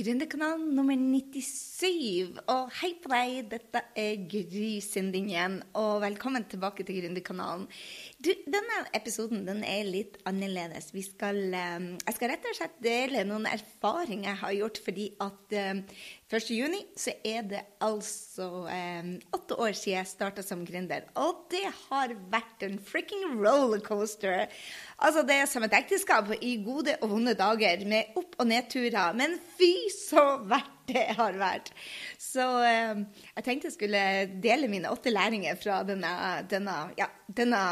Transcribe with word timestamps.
Gründerkanalen 0.00 0.70
nummer 0.72 0.96
97. 0.96 2.38
Og 2.48 2.70
hei 2.78 2.94
på 3.02 3.10
deg, 3.12 3.50
dette 3.50 3.82
er 3.98 4.22
Gry 4.32 4.78
Sinding 4.80 5.26
igjen, 5.28 5.58
og 5.76 6.00
velkommen 6.00 6.46
tilbake 6.48 6.86
til 6.88 7.02
Gründerkanalen. 7.02 7.66
Denne 8.24 8.78
episoden 8.96 9.44
den 9.44 9.60
er 9.66 9.84
litt 9.84 10.16
annerledes. 10.30 10.94
Vi 10.96 11.04
skal, 11.04 11.42
eh, 11.52 11.90
jeg 12.00 12.16
skal 12.16 12.32
rett 12.32 12.48
og 12.48 12.56
slett 12.56 12.80
dele 12.80 13.26
noen 13.28 13.44
erfaringer 13.50 14.30
jeg 14.30 14.42
har 14.44 14.56
gjort, 14.56 14.80
fordi 14.86 15.06
at 15.20 15.52
eh, 15.52 15.84
1.6 16.30 16.82
så 16.94 17.12
er 17.26 17.42
det 17.50 17.60
altså 17.82 18.44
eh, 18.70 19.08
åtte 19.34 19.56
år 19.58 19.74
siden 19.74 19.96
jeg 19.96 20.06
starta 20.06 20.44
som 20.46 20.62
gründer. 20.66 21.08
Og 21.18 21.46
det 21.50 21.64
har 21.88 22.14
vært 22.30 22.62
en 22.62 22.78
freaking 22.78 23.40
rollercoaster. 23.40 24.46
Altså, 25.02 25.24
det 25.26 25.40
er 25.40 25.50
som 25.50 25.66
et 25.66 25.74
ekteskap 25.74 26.30
i 26.38 26.54
gode 26.62 26.94
og 27.00 27.10
vonde 27.16 27.34
dager, 27.34 27.82
med 27.90 28.14
opp- 28.20 28.38
og 28.38 28.46
nedturer. 28.46 29.16
Men 29.18 29.40
fy 29.58 29.72
så 29.90 30.22
verdt 30.46 30.79
det 30.90 31.06
har 31.18 31.38
vært. 31.40 31.70
Så 32.20 32.44
eh, 32.66 33.02
jeg 33.36 33.46
tenkte 33.46 33.70
jeg 33.70 33.76
skulle 33.76 34.04
dele 34.42 34.70
mine 34.70 34.92
åtte 34.92 35.12
læringer 35.12 35.58
fra 35.60 35.80
denne, 35.86 36.12
denne, 36.50 36.76
ja, 36.98 37.08
denne 37.26 37.62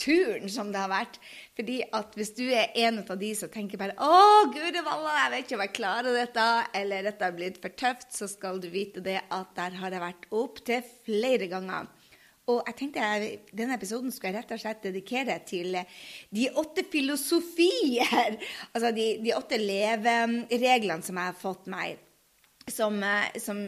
turen 0.00 0.50
som 0.52 0.72
det 0.72 0.82
har 0.82 0.92
vært. 0.92 1.20
Fordi 1.58 1.80
at 1.96 2.16
hvis 2.18 2.34
du 2.38 2.44
er 2.48 2.74
en 2.86 3.02
av 3.04 3.14
de 3.20 3.32
som 3.36 3.52
tenker 3.52 3.80
bare 3.80 3.96
'Å, 3.98 4.50
guri 4.54 4.84
valla, 4.84 5.16
jeg 5.24 5.32
vet 5.34 5.46
ikke 5.46 5.58
om 5.58 5.64
jeg 5.66 5.76
klarer 5.78 6.20
dette', 6.20 6.50
eller 6.82 7.06
'dette 7.06 7.26
er 7.26 7.38
blitt 7.38 7.62
for 7.62 7.74
tøft', 7.74 8.12
så 8.16 8.28
skal 8.30 8.60
du 8.60 8.70
vite 8.72 9.04
det 9.04 9.20
at 9.30 9.56
der 9.56 9.76
har 9.80 9.90
jeg 9.90 10.06
vært 10.06 10.30
opptil 10.30 10.84
flere 11.04 11.50
ganger. 11.50 11.90
Og 12.50 12.62
jeg 12.66 12.76
tenkte 12.78 13.04
jeg, 13.04 13.40
Denne 13.54 13.76
episoden 13.76 14.12
skulle 14.12 14.32
jeg 14.32 14.40
rett 14.40 14.54
og 14.56 14.62
slett 14.62 14.86
dedikere 14.86 15.38
til 15.46 15.76
de 16.34 16.48
åtte 16.60 16.86
filosofier. 16.90 18.38
Altså 18.74 18.92
de, 18.96 19.06
de 19.24 19.34
åtte 19.36 19.58
levereglene 19.60 21.04
som 21.04 21.18
jeg 21.20 21.32
har 21.32 21.38
fått 21.38 21.68
meg. 21.70 21.98
Som, 22.70 23.00
som, 23.38 23.60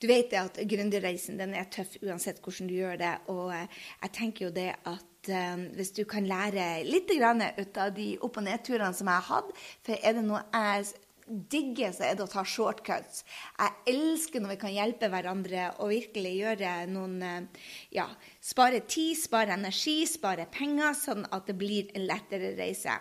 Du 0.00 0.06
vet 0.10 0.32
at 0.38 0.60
gründerreisen 0.68 1.38
den 1.40 1.54
er 1.54 1.68
tøff 1.72 1.96
uansett 2.02 2.40
hvordan 2.42 2.70
du 2.70 2.76
gjør 2.76 3.00
det. 3.00 3.14
Og 3.32 3.52
jeg 3.54 4.12
tenker 4.16 4.48
jo 4.48 4.52
det 4.54 4.70
at 4.86 5.32
um, 5.32 5.66
hvis 5.76 5.94
du 5.96 6.04
kan 6.08 6.28
lære 6.28 6.84
litt 6.86 7.10
ut 7.10 7.82
av 7.82 7.94
de 7.96 8.12
opp- 8.20 8.38
og 8.38 8.46
nedturene 8.46 8.94
som 8.94 9.10
jeg 9.10 9.22
har 9.22 9.28
hatt 9.34 9.50
For 9.86 9.98
er 9.98 10.16
det 10.16 10.24
noe 10.26 10.44
jeg 10.52 10.94
digger, 11.26 11.90
så 11.90 12.04
er 12.06 12.14
det 12.14 12.22
å 12.22 12.30
ta 12.30 12.44
shortcuts. 12.46 13.24
Jeg 13.58 13.94
elsker 13.96 14.42
når 14.42 14.54
vi 14.54 14.58
kan 14.60 14.74
hjelpe 14.74 15.08
hverandre 15.10 15.64
og 15.82 15.90
virkelig 15.90 16.34
gjøre 16.38 16.74
noen 16.90 17.48
Ja, 17.94 18.06
spare 18.40 18.84
tid, 18.86 19.16
spare 19.18 19.56
energi, 19.56 19.98
spare 20.06 20.46
penger, 20.52 20.94
sånn 20.94 21.26
at 21.34 21.50
det 21.50 21.58
blir 21.58 21.90
en 21.96 22.06
lettere 22.06 22.54
reise. 22.58 22.94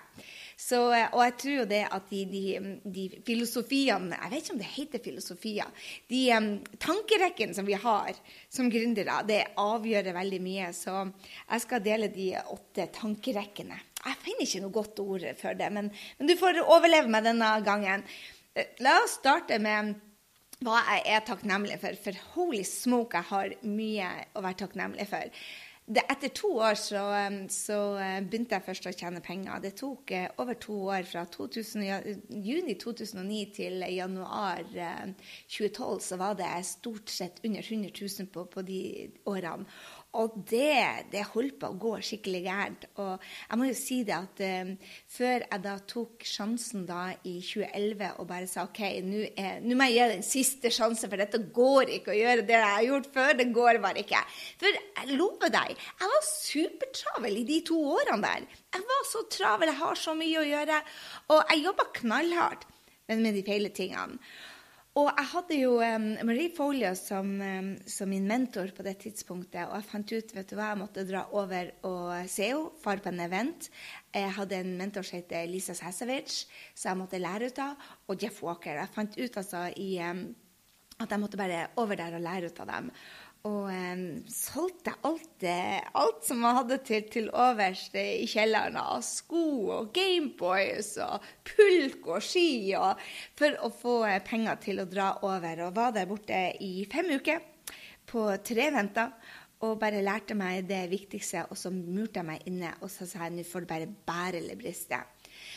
Så, 0.56 0.80
og 0.88 1.20
jeg 1.20 1.34
tror 1.42 1.56
jo 1.58 1.66
det 1.68 1.82
at 1.92 2.06
de, 2.10 2.22
de, 2.32 2.44
de, 2.88 3.06
filosofiene 3.28 4.16
Jeg 4.16 4.32
vet 4.32 4.46
ikke 4.46 4.54
om 4.54 4.62
det 4.62 4.70
heter 4.72 5.04
filosofier. 5.04 5.90
De 6.08 6.22
um, 6.32 6.48
tankerekkene 6.80 7.58
som 7.58 7.68
vi 7.68 7.76
har 7.76 8.16
som 8.48 8.72
gründere, 8.72 9.20
det 9.28 9.42
avgjør 9.60 10.14
veldig 10.16 10.40
mye. 10.46 10.72
Så 10.76 10.96
jeg 11.02 11.66
skal 11.66 11.84
dele 11.84 12.10
de 12.14 12.32
åtte 12.40 12.88
tankerekkene. 12.96 13.82
Jeg 14.06 14.22
finner 14.24 14.48
ikke 14.48 14.64
noe 14.64 14.78
godt 14.80 15.04
ord 15.04 15.28
for 15.42 15.60
det, 15.60 15.70
men, 15.74 15.92
men 16.20 16.30
du 16.30 16.36
får 16.40 16.62
overleve 16.64 17.12
meg 17.12 17.26
denne 17.26 17.52
gangen. 17.66 18.06
La 18.86 19.00
oss 19.04 19.18
starte 19.20 19.58
med 19.60 19.96
hva 20.64 20.80
jeg 20.88 21.04
er 21.12 21.24
takknemlig 21.28 21.80
for. 21.82 21.98
For 22.00 22.26
holy 22.36 22.64
smoke, 22.68 23.20
jeg 23.20 23.32
har 23.32 23.56
mye 23.68 24.12
å 24.36 24.44
være 24.46 24.62
takknemlig 24.64 25.08
for. 25.10 25.46
Det, 25.86 26.02
etter 26.10 26.32
to 26.34 26.50
år 26.66 26.74
så, 26.82 27.02
så, 27.54 27.76
begynte 28.26 28.58
jeg 28.58 28.66
først 28.66 28.88
å 28.90 28.94
tjene 28.96 29.22
penger. 29.22 29.60
Det 29.62 29.76
tok 29.78 30.14
over 30.42 30.58
to 30.58 30.78
år, 30.90 31.06
fra 31.06 31.26
2000, 31.30 31.84
juni 32.42 32.74
2009 32.82 33.42
til 33.54 33.86
januar 33.94 34.64
2012, 34.66 36.00
så 36.08 36.18
var 36.18 36.40
det 36.40 36.50
stort 36.66 37.14
sett 37.14 37.38
under 37.46 37.62
100 37.62 37.94
000 38.02 38.32
på, 38.34 38.48
på 38.50 38.66
de 38.66 38.82
årene. 39.30 39.70
Og 40.16 40.36
det, 40.48 41.10
det, 41.12 41.24
holdt 41.34 41.58
på 41.60 41.70
å 41.72 41.78
gå 41.80 41.92
skikkelig 42.08 42.42
gærent. 42.46 42.86
Og 43.04 43.26
jeg 43.50 43.60
må 43.60 43.68
jo 43.70 43.76
si 43.78 43.98
det 44.08 44.16
at 44.16 44.44
uh, 44.46 44.94
før 45.12 45.46
jeg 45.46 45.64
da 45.66 45.76
tok 45.92 46.26
sjansen 46.28 46.86
da 46.88 47.02
i 47.28 47.36
2011 47.44 48.22
og 48.22 48.30
bare 48.30 48.50
sa 48.50 48.66
OK, 48.68 48.82
nå 49.04 49.76
må 49.76 49.90
jeg 49.90 49.98
gi 49.98 50.08
den 50.14 50.26
siste 50.26 50.72
sjansen, 50.74 51.12
for 51.12 51.22
dette 51.22 51.42
går 51.56 51.94
ikke 51.98 52.14
å 52.14 52.18
gjøre 52.18 52.48
det 52.48 52.58
jeg 52.58 52.72
har 52.78 52.88
gjort 52.88 53.12
før. 53.18 53.34
Det 53.42 53.50
går 53.60 53.82
bare 53.84 54.04
ikke. 54.06 54.24
For 54.62 54.80
jeg 54.80 55.20
lover 55.20 55.54
deg, 55.54 55.76
jeg 55.76 56.14
var 56.16 56.28
supertravel 56.32 57.40
i 57.42 57.48
de 57.52 57.62
to 57.68 57.80
årene 57.96 58.24
der. 58.26 58.50
Jeg 58.76 58.90
var 58.90 59.06
så 59.12 59.24
travel, 59.32 59.72
jeg 59.72 59.82
har 59.84 60.00
så 60.00 60.16
mye 60.18 60.42
å 60.42 60.50
gjøre. 60.50 60.82
Og 61.36 61.54
jeg 61.54 61.66
jobba 61.68 61.92
knallhardt, 62.02 62.68
men 63.10 63.26
med 63.26 63.38
de 63.38 63.46
feile 63.48 63.72
tingene. 63.76 64.20
Og 64.96 65.10
jeg 65.10 65.28
hadde 65.28 65.56
jo 65.60 65.72
um, 65.84 66.06
Marie 66.24 66.52
Folio 66.56 66.94
som, 66.96 67.34
um, 67.36 67.74
som, 67.84 68.08
min 68.08 68.28
mentor 68.30 68.70
på 68.72 68.84
det 68.88 68.94
tidspunktet. 69.02 69.66
Og 69.68 69.74
jeg 69.76 69.88
fant 69.90 70.14
ut 70.16 70.32
vet 70.38 70.48
du 70.48 70.56
hva, 70.56 70.70
jeg 70.72 70.80
måtte 70.80 71.04
dra 71.10 71.26
over 71.36 71.74
og 71.90 72.30
se 72.32 72.48
henne, 72.54 72.72
far 72.80 73.02
på 73.04 73.12
en 73.12 73.20
event. 73.26 73.68
Jeg 74.16 74.32
hadde 74.38 74.62
en 74.64 74.72
mentor 74.80 75.04
som 75.04 75.20
het 75.20 75.36
Lisa 75.52 75.76
Sasevic, 75.76 76.46
så 76.72 76.94
jeg 76.94 77.02
måtte 77.02 77.20
lære 77.20 77.52
ut 77.52 77.60
av. 77.66 77.92
Og 78.08 78.24
Jeff 78.24 78.40
Walker. 78.48 78.80
Jeg 78.80 78.94
fant 78.96 79.20
ut 79.20 79.38
altså 79.44 79.66
i, 79.76 79.90
um, 80.00 80.24
at 81.04 81.12
jeg 81.12 81.24
måtte 81.26 81.44
bare 81.44 81.66
over 81.84 82.00
der 82.00 82.16
og 82.16 82.24
lære 82.24 82.54
ut 82.54 82.64
av 82.64 82.72
dem. 82.72 82.92
Og 83.46 83.70
um, 83.70 84.04
solgte 84.32 84.96
alt, 85.06 85.46
alt 85.46 86.24
som 86.26 86.42
jeg 86.42 86.58
hadde 86.60 86.78
til, 86.88 87.04
til 87.14 87.28
overs 87.30 87.84
i 87.94 88.26
kjelleren 88.30 88.80
av 88.82 89.04
sko 89.06 89.46
og 89.76 89.92
Gameboys 89.94 90.96
og 91.06 91.26
pulk 91.46 92.10
og 92.10 92.26
ski 92.26 92.74
og, 92.80 93.02
for 93.38 93.58
å 93.62 93.70
få 93.70 93.96
penger 94.26 94.62
til 94.66 94.82
å 94.82 94.90
dra 94.90 95.12
over. 95.28 95.68
Og 95.68 95.78
var 95.78 95.94
der 95.94 96.10
borte 96.10 96.42
i 96.58 96.88
fem 96.90 97.14
uker 97.14 97.44
på 98.10 98.26
tre 98.46 98.70
venter 98.74 99.14
og 99.66 99.78
bare 99.82 100.04
lærte 100.04 100.38
meg 100.38 100.66
det 100.70 100.82
viktigste. 100.92 101.46
Og 101.50 101.60
så 101.60 101.70
murte 101.74 102.22
jeg 102.22 102.30
meg 102.32 102.50
inne 102.50 102.74
og 102.82 102.90
så 102.92 103.06
sa 103.10 103.28
jeg 103.28 103.38
nå 103.38 103.46
får 103.46 103.66
du 103.66 103.72
bare 103.76 103.92
bære 104.10 104.42
eller 104.42 104.58
briste. 104.60 105.04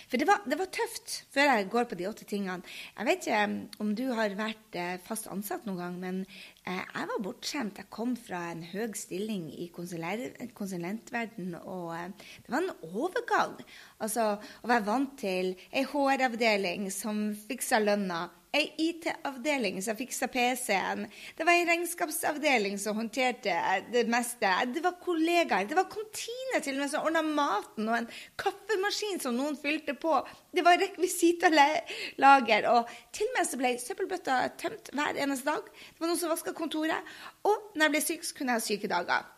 For 0.08 0.16
det 0.20 0.24
var, 0.28 0.40
det 0.48 0.56
var, 0.56 0.70
tøft 0.72 1.14
før 1.34 1.50
jeg 1.50 1.68
går 1.72 1.88
på 1.90 1.96
de 1.98 2.06
åtte 2.08 2.24
tingene. 2.28 2.64
Jeg 2.96 3.08
vet 3.08 3.26
ikke 3.28 3.42
om 3.84 3.90
du 3.96 4.06
har 4.16 4.32
vært 4.38 4.78
fast 5.04 5.28
ansatt 5.28 5.66
noen 5.68 5.82
gang, 5.82 5.98
men 6.00 6.22
jeg 6.64 7.08
var 7.10 7.20
bortskjemt. 7.24 7.80
Jeg 7.82 7.90
kom 7.92 8.14
fra 8.16 8.40
en 8.54 8.64
høy 8.70 8.96
stilling 8.96 9.50
i 9.52 9.68
konsulentverden, 9.74 11.54
og 11.60 11.92
det 12.16 12.54
var 12.54 12.64
en 12.64 12.72
overgang. 12.88 13.58
Altså 14.00 14.30
å 14.38 14.70
være 14.70 14.88
vant 14.88 15.14
til 15.20 15.52
ei 15.68 15.84
HR-avdeling 15.84 16.88
som 16.94 17.28
fiksa 17.44 17.82
lønna, 17.84 18.28
ei 18.56 18.72
IT-avdeling 18.80 19.82
som 19.84 19.96
fiksa 19.96 20.28
PC-en. 20.32 21.04
Det 21.36 21.44
var 21.44 21.52
ei 21.52 21.66
regnskapsavdeling 21.68 22.78
som 22.80 22.96
håndterte 22.96 23.54
det 23.92 24.06
meste. 24.08 24.50
Det 24.72 24.82
var 24.84 24.96
kollegaer. 25.02 25.68
Det 25.68 25.76
var 25.76 25.90
kantine 25.92 26.62
til 26.64 26.78
og 26.78 26.82
med 26.82 26.92
som 26.92 27.04
ordna 27.04 27.22
maten, 27.26 27.88
og 27.88 27.98
en 27.98 28.10
kaffemaskin 28.40 29.20
som 29.20 29.36
noen 29.36 29.58
fylte 29.60 29.94
på. 30.00 30.16
Det 30.54 30.64
var 30.64 30.80
rekvisitalager. 30.80 32.70
Og 32.72 32.94
til 33.12 33.28
og 33.28 33.36
med 33.36 33.50
så 33.50 33.60
ble 33.60 33.74
søppelbøtta 33.82 34.42
tømt 34.60 34.92
hver 34.96 35.20
eneste 35.20 35.50
dag. 35.50 35.68
Det 35.68 36.00
var 36.00 36.12
noen 36.12 36.22
som 36.22 36.32
vaska 36.32 36.56
kontoret. 36.56 37.16
Og 37.44 37.74
når 37.74 37.88
jeg 37.88 37.96
ble 37.96 38.06
syk, 38.06 38.24
så 38.24 38.38
kunne 38.38 38.56
jeg 38.56 38.62
ha 38.62 38.68
sykedager. 38.70 39.34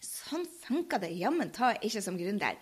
Sånn 0.00 0.46
funka 0.62 0.98
det 1.02 1.10
jammen 1.12 1.50
ta 1.52 1.74
ikke 1.84 2.00
som 2.02 2.16
gründer. 2.18 2.56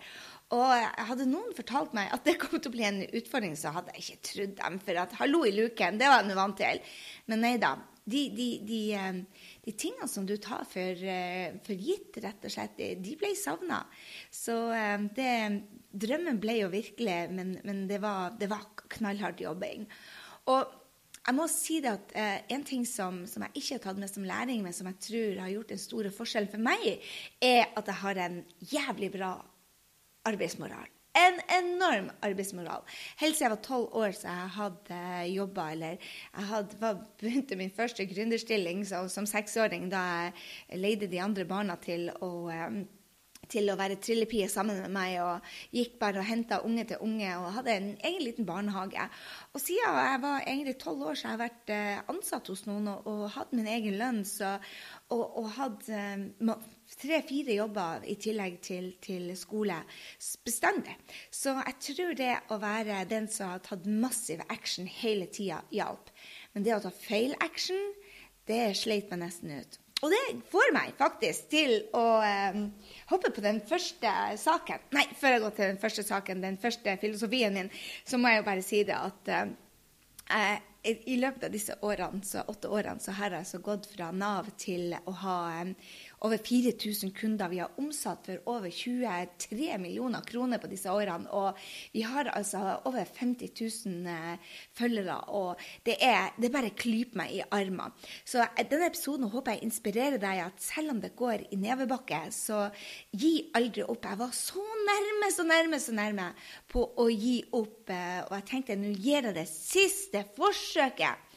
Og 0.55 0.71
hadde 1.09 1.27
noen 1.29 1.53
fortalt 1.53 1.93
meg 1.93 2.09
at 2.13 2.25
det 2.25 2.39
kom 2.41 2.57
til 2.57 2.71
å 2.71 2.73
bli 2.73 2.85
en 2.87 3.03
utfordring, 3.05 3.53
så 3.59 3.73
hadde 3.75 3.93
jeg 3.93 4.05
ikke 4.05 4.25
trodd 4.31 4.55
dem. 4.57 4.79
For 4.81 5.01
at 5.03 5.13
hallo 5.19 5.43
i 5.45 5.53
luken, 5.53 5.99
det 6.01 6.09
var 6.09 6.25
jeg 6.25 6.39
vant 6.39 6.57
til. 6.57 6.81
Men 7.29 7.43
nei 7.45 7.55
da. 7.61 7.75
De, 8.09 8.23
de, 8.33 8.45
de, 8.65 8.79
de 9.61 9.71
tingene 9.77 10.07
som 10.09 10.25
du 10.25 10.33
tar 10.41 10.63
for, 10.65 11.03
for, 11.61 11.77
gitt, 11.77 12.15
rett 12.23 12.47
og 12.47 12.53
slett, 12.55 12.79
de 12.97 13.11
ble 13.19 13.35
savna. 13.37 13.83
Så 14.33 14.55
det, 15.13 15.29
drømmen 15.93 16.39
ble 16.41 16.55
jo 16.63 16.71
virkelig, 16.73 17.19
men, 17.37 17.53
men 17.61 17.83
det, 17.91 17.99
var, 18.01 18.33
det 18.39 18.49
var 18.49 18.65
knallhardt 18.95 19.45
jobbing. 19.45 19.85
Og 20.49 20.73
jeg 21.19 21.37
må 21.37 21.45
si 21.51 21.77
det 21.83 21.91
at 21.91 22.13
eh, 22.17 22.37
En 22.55 22.63
ting 22.65 22.85
som, 22.87 23.21
som, 23.29 23.43
jeg 23.45 23.61
ikke 23.61 23.75
har 23.75 23.83
tatt 23.83 24.01
med 24.01 24.09
som 24.09 24.25
læring, 24.25 24.63
men 24.65 24.73
som 24.73 24.87
jeg 24.89 24.97
tror 25.05 25.41
har 25.43 25.53
gjort 25.53 25.73
en 25.75 25.81
stor 25.81 26.09
forskjell 26.15 26.49
for 26.49 26.65
meg, 26.65 27.05
er 27.37 27.67
at 27.77 27.91
jeg 27.91 28.01
har 28.01 28.21
en 28.25 28.39
jævlig 28.71 29.11
bra 29.13 29.33
arbeidsmoral. 30.27 30.87
En 31.17 31.39
enorm 31.51 32.11
arbeidsmoral. 32.21 32.83
Helt 33.17 33.35
siden 33.35 33.47
jeg 33.47 33.55
var 33.55 33.63
tolv 33.65 33.95
år 33.97 34.13
så 34.13 34.29
jeg 34.29 34.51
hadde 34.55 34.99
jobba, 35.33 35.71
eller 35.73 35.97
jeg 35.97 36.45
hadde, 36.51 36.77
var, 36.79 37.01
begynte 37.19 37.57
min 37.59 37.73
første 37.73 38.05
gründerstilling 38.05 38.85
som 38.85 39.27
seksåring 39.27 39.89
da 39.91 40.03
jeg 40.69 40.79
leide 40.79 41.09
de 41.09 41.21
andre 41.23 41.47
barna 41.49 41.79
til 41.81 42.11
å, 42.21 42.31
til 43.49 43.71
å 43.73 43.77
være 43.79 43.97
trillepie 44.05 44.47
sammen 44.53 44.83
med 44.83 44.93
meg, 44.93 45.17
og 45.25 45.75
gikk 45.75 45.97
bare 46.01 46.21
og 46.21 46.29
henta 46.29 46.61
unge 46.67 46.85
til 46.91 47.03
unge 47.05 47.33
og 47.41 47.51
hadde 47.57 47.75
en 47.75 47.91
egen 47.97 48.23
liten 48.23 48.47
barnehage. 48.47 49.09
Og 49.53 49.63
siden 49.63 49.99
jeg 49.99 50.23
var 50.23 50.43
egentlig 50.45 50.77
tolv 50.83 51.09
år, 51.09 51.17
så 51.17 51.31
har 51.31 51.37
jeg 51.37 51.45
vært 51.47 51.73
eh, 51.73 52.03
ansatt 52.13 52.53
hos 52.53 52.67
noen 52.69 52.91
og, 52.93 53.09
og 53.09 53.25
hatt 53.33 53.55
min 53.57 53.69
egen 53.69 53.97
lønn. 53.99 54.21
Så, 54.29 54.59
og, 55.09 55.25
og 55.41 55.49
hatt 55.57 55.89
eh, 55.89 56.29
tre-fire 56.97 57.53
jobber 57.53 58.05
i 58.09 58.15
tillegg 58.19 58.59
til, 58.65 58.91
til, 59.03 59.29
skole 59.37 59.77
bestandig. 60.45 60.95
Så 61.31 61.53
jeg 61.57 61.75
tror 61.85 62.15
det 62.17 62.31
å 62.49 62.59
være 62.61 63.03
den 63.09 63.29
som 63.31 63.53
har 63.53 63.61
tatt 63.65 63.85
massiv 63.85 64.41
action 64.49 64.89
hele 64.89 65.29
tida, 65.31 65.61
hjalp. 65.75 66.09
Men 66.53 66.65
det 66.65 66.75
å 66.75 66.81
ta 66.83 66.93
feil 66.93 67.35
action, 67.45 67.77
det 68.49 68.73
sleit 68.79 69.11
meg 69.11 69.23
nesten 69.25 69.53
ut. 69.59 69.79
Og 69.99 70.13
det 70.13 70.21
får 70.47 70.69
meg 70.71 70.93
faktisk 70.95 71.49
til 71.51 71.73
å 71.97 72.21
eh, 72.23 72.59
hoppe 73.09 73.33
på 73.35 73.43
den 73.43 73.59
første 73.67 74.11
saken. 74.39 74.85
Nei, 74.95 75.03
før 75.19 75.35
jeg 75.35 75.43
går 75.43 75.55
til 75.57 75.71
den 75.73 75.81
første 75.81 76.05
saken, 76.07 76.43
den 76.45 76.59
første 76.61 76.95
filosofien 77.01 77.57
min, 77.57 77.71
så 78.07 78.17
må 78.17 78.31
jeg 78.31 78.39
jo 78.39 78.47
bare 78.47 78.63
si 78.63 78.79
det 78.87 78.95
at 78.95 79.33
eh, 79.35 80.61
i 80.79 81.17
løpet 81.19 81.43
av 81.43 81.51
disse 81.51 81.75
årene, 81.83 82.21
så, 82.23 82.45
åtte 82.47 82.69
årene 82.71 83.03
så 83.03 83.11
har 83.17 83.33
jeg 83.33 83.43
altså 83.43 83.59
gått 83.63 83.89
fra 83.91 84.13
Nav 84.15 84.47
til 84.59 84.93
å 84.95 85.13
ha 85.25 85.37
um, 85.65 85.73
over 86.25 86.37
4000 86.37 87.11
kunder. 87.11 87.49
Vi 87.49 87.59
har 87.59 87.71
omsatt 87.77 88.25
for 88.25 88.41
over 88.51 88.69
23 88.69 89.77
millioner 89.79 90.21
kroner 90.27 90.59
på 90.59 90.69
disse 90.71 90.91
årene. 90.91 91.29
Og 91.31 91.57
vi 91.93 92.03
har 92.03 92.31
altså 92.33 92.79
over 92.89 93.05
50 93.05 93.53
000 93.85 94.09
eh, 94.11 94.57
følgere. 94.75 95.17
Og 95.35 95.61
det, 95.85 95.95
er, 96.03 96.33
det 96.41 96.51
bare 96.51 96.73
klyper 96.75 97.21
meg 97.21 97.37
i 97.37 97.43
armene. 97.43 97.93
Så 98.27 98.43
eh, 98.43 98.65
denne 98.67 98.89
episoden 98.91 99.29
håper 99.31 99.55
jeg 99.55 99.69
inspirerer 99.69 100.19
deg 100.21 100.43
at 100.47 100.63
selv 100.63 100.95
om 100.95 101.01
det 101.03 101.15
går 101.19 101.47
i 101.51 101.59
nevebakke, 101.59 102.25
så 102.35 102.67
gi 103.11 103.49
aldri 103.57 103.85
opp. 103.87 104.09
Jeg 104.09 104.19
var 104.19 104.35
så 104.35 104.65
nærme, 104.89 105.31
så 105.35 105.47
nærme, 105.47 105.79
så 105.79 105.95
nærme 105.95 106.29
på 106.69 106.83
å 106.99 107.09
gi 107.13 107.39
opp. 107.55 107.89
Eh, 107.93 108.21
og 108.27 108.35
jeg 108.39 108.47
tenkte 108.51 108.79
nå 108.79 108.93
gir 108.97 109.29
jeg 109.29 109.35
det 109.35 109.47
siste 109.51 110.25
forsøket. 110.35 111.27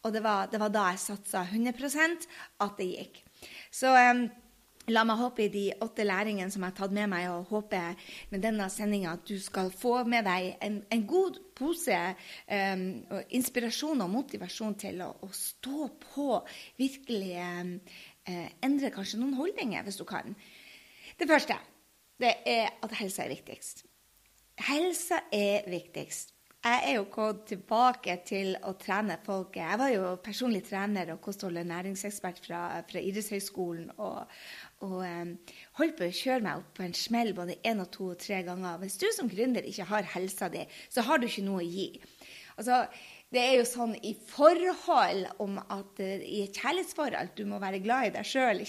Og 0.00 0.14
det 0.14 0.22
var, 0.24 0.46
det 0.48 0.56
var 0.60 0.72
da 0.72 0.86
jeg 0.94 1.02
satsa 1.02 1.42
100% 1.44 2.24
at 2.64 2.78
det 2.80 2.86
gikk. 2.88 3.18
Så 3.70 3.90
um, 3.94 4.26
La 4.90 5.02
meg 5.06 5.20
håpe 5.20 5.44
i 5.44 5.50
de 5.52 5.64
åtte 5.84 6.04
læringene 6.06 6.50
som 6.50 6.64
jeg 6.64 6.72
har 6.72 6.78
tatt 6.78 6.94
med 6.94 7.10
meg, 7.12 7.28
og 7.30 7.50
håper 7.52 7.98
med 8.32 8.42
denne 8.42 8.66
sendinga 8.72 9.12
at 9.14 9.26
du 9.28 9.36
skal 9.42 9.70
få 9.74 10.00
med 10.08 10.24
deg 10.26 10.54
en, 10.66 10.80
en 10.90 11.04
god 11.06 11.36
pose 11.58 11.98
um, 12.48 12.82
inspirasjon 13.36 14.02
og 14.02 14.10
motivasjon 14.10 14.74
til 14.80 15.02
å, 15.04 15.12
å 15.22 15.28
stå 15.36 15.90
på. 16.08 16.40
Virkelig 16.80 17.36
um, 17.60 17.76
uh, 18.30 18.48
endre 18.66 18.90
kanskje 18.94 19.20
noen 19.20 19.36
holdninger, 19.38 19.84
hvis 19.86 20.00
du 20.00 20.06
kan. 20.08 20.34
Det 21.20 21.28
første 21.30 21.60
det 22.20 22.34
er 22.48 22.74
at 22.82 22.98
helsa 22.98 23.24
er 23.24 23.34
viktigst. 23.36 23.84
Helsa 24.66 25.22
er 25.32 25.70
viktigst. 25.70 26.34
Jeg 26.60 26.80
er 26.90 26.96
jo 26.98 27.04
gått 27.08 27.46
tilbake 27.48 28.14
til 28.28 28.50
å 28.68 28.74
trene 28.76 29.14
folk. 29.24 29.54
Jeg 29.56 29.78
var 29.80 29.92
jo 29.94 30.10
personlig 30.20 30.66
trener 30.66 31.14
og 31.14 31.22
kosthold- 31.24 31.56
og 31.56 31.70
næringsekspert 31.70 32.42
fra, 32.44 32.58
fra 32.84 33.00
idrettshøyskolen. 33.00 33.86
Og, 33.96 34.34
og 34.84 34.98
um, 35.00 35.30
holdt 35.80 35.96
på 35.96 36.04
å 36.04 36.18
kjøre 36.18 36.44
meg 36.44 36.60
opp 36.60 36.74
på 36.76 36.84
en 36.84 36.92
smell 36.92 37.32
både 37.38 37.56
én 37.64 37.80
og 37.80 37.88
to 37.96 38.10
og 38.12 38.20
tre 38.20 38.42
ganger. 38.44 38.76
Hvis 38.82 38.98
du 39.00 39.08
som 39.16 39.30
gründer 39.32 39.64
ikke 39.64 39.88
har 39.88 40.12
helsa 40.12 40.50
di, 40.52 40.66
så 40.92 41.06
har 41.08 41.16
du 41.16 41.30
ikke 41.30 41.46
noe 41.48 41.64
å 41.64 41.70
gi. 41.70 41.88
Altså, 42.60 42.82
det 43.30 43.42
er 43.42 43.52
jo 43.60 43.66
sånn 43.68 43.92
i 44.02 44.10
forhold 44.26 45.28
om 45.42 45.58
at 45.62 46.00
uh, 46.02 46.06
i 46.18 46.40
et 46.42 46.56
kjærlighetsforhold 46.56 47.30
du 47.38 47.44
må 47.46 47.60
være 47.62 47.78
glad 47.84 48.08
i 48.08 48.12
deg 48.16 48.26
sjøl 48.26 48.64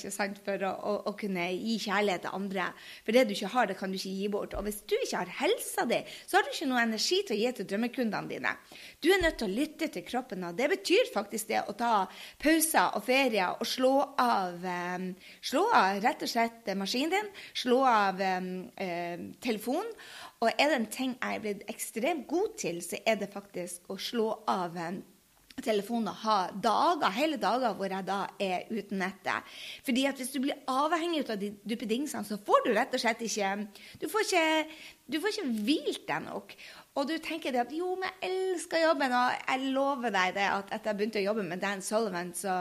for 0.46 0.66
å, 0.68 0.70
å, 0.72 0.94
å, 1.10 1.14
kunne 1.18 1.48
gi 1.56 1.80
kjærlighet 1.82 2.28
til 2.28 2.38
andre. 2.38 2.68
For 3.02 3.18
det 3.18 3.24
du 3.26 3.34
ikke 3.34 3.50
har, 3.56 3.70
det 3.72 3.78
kan 3.80 3.90
du 3.90 3.98
ikke 3.98 4.14
gi 4.20 4.30
bort. 4.30 4.54
Og 4.54 4.68
hvis 4.68 4.84
du 4.86 4.94
ikke 5.00 5.24
har 5.24 5.34
helsa 5.40 5.88
di, 5.90 6.02
så 6.30 6.38
har 6.38 6.46
du 6.46 6.52
ikke 6.54 6.70
noe 6.70 6.86
energi 6.86 7.22
til 7.26 7.38
å 7.38 7.40
gi 7.42 7.54
til 7.58 7.70
drømmekundene 7.72 8.30
dine. 8.30 8.54
Du 9.02 9.10
er 9.10 9.24
nødt 9.24 9.40
til 9.42 9.50
å 9.50 9.56
lytte 9.58 9.90
til 9.96 10.06
kroppen, 10.06 10.46
og 10.46 10.58
det 10.60 10.70
betyr 10.76 11.10
faktisk 11.16 11.50
det 11.50 11.64
å 11.66 11.78
ta 11.78 11.94
pauser 12.42 12.98
og 13.00 13.06
ferier 13.08 13.58
og 13.58 13.66
slå 13.66 13.96
av, 14.22 14.62
um, 14.62 15.10
slå 15.42 15.66
av 15.74 16.04
rett 16.06 16.22
og 16.22 16.30
slett 16.30 16.70
maskinen 16.78 17.16
din, 17.18 17.34
slå 17.66 17.82
av 17.90 18.22
um, 18.38 18.52
uh, 18.78 19.32
telefonen. 19.42 19.90
Og 20.42 20.50
er 20.58 20.72
det 20.72 20.78
en 20.80 20.90
ting 20.90 21.12
jeg 21.22 21.38
er 21.38 21.42
blitt 21.44 21.68
ekstremt 21.70 22.28
god 22.30 22.56
til, 22.58 22.82
så 22.82 22.98
er 23.06 23.20
det 23.22 23.30
faktisk 23.30 23.92
å 23.94 23.98
slå 24.02 24.32
av 24.50 24.74
telefonen 25.62 26.10
og 26.10 26.22
ha 26.24 26.38
dager, 26.64 27.14
hele 27.14 27.38
dager 27.38 27.76
hvor 27.78 27.92
jeg 27.94 28.08
da 28.08 28.24
er 28.42 28.66
uten 28.72 29.02
nettet. 29.04 29.52
Fordi 29.86 30.08
at 30.10 30.18
hvis 30.18 30.32
du 30.34 30.40
blir 30.42 30.58
avhengig 30.72 31.28
av 31.30 31.38
de 31.38 31.52
duppedingsene, 31.62 32.26
så 32.26 32.40
får 32.42 32.66
du 32.66 32.72
rett 32.74 32.96
og 32.96 33.04
slett 33.04 33.22
ikke 33.26 33.52
Du 34.02 34.08
får 34.10 34.26
ikke, 34.26 34.46
du 35.14 35.20
får 35.22 35.36
ikke 35.36 35.66
hvilt 35.68 36.08
deg 36.08 36.26
nok. 36.26 36.56
Og 36.98 37.08
du 37.08 37.14
tenker 37.24 37.54
det 37.54 37.62
at 37.62 37.72
jo, 37.72 37.94
men 38.00 38.10
jeg 38.10 38.32
elsker 38.32 38.82
jobben, 38.84 39.14
og 39.16 39.36
jeg 39.46 39.70
lover 39.76 40.12
deg 40.12 40.34
det 40.36 40.48
at 40.50 40.74
etter 40.76 40.92
jeg 40.92 41.00
begynte 41.00 41.22
å 41.22 41.28
jobbe 41.30 41.46
med 41.48 41.62
Dan 41.62 41.86
Sullivan, 41.86 42.34
så, 42.36 42.58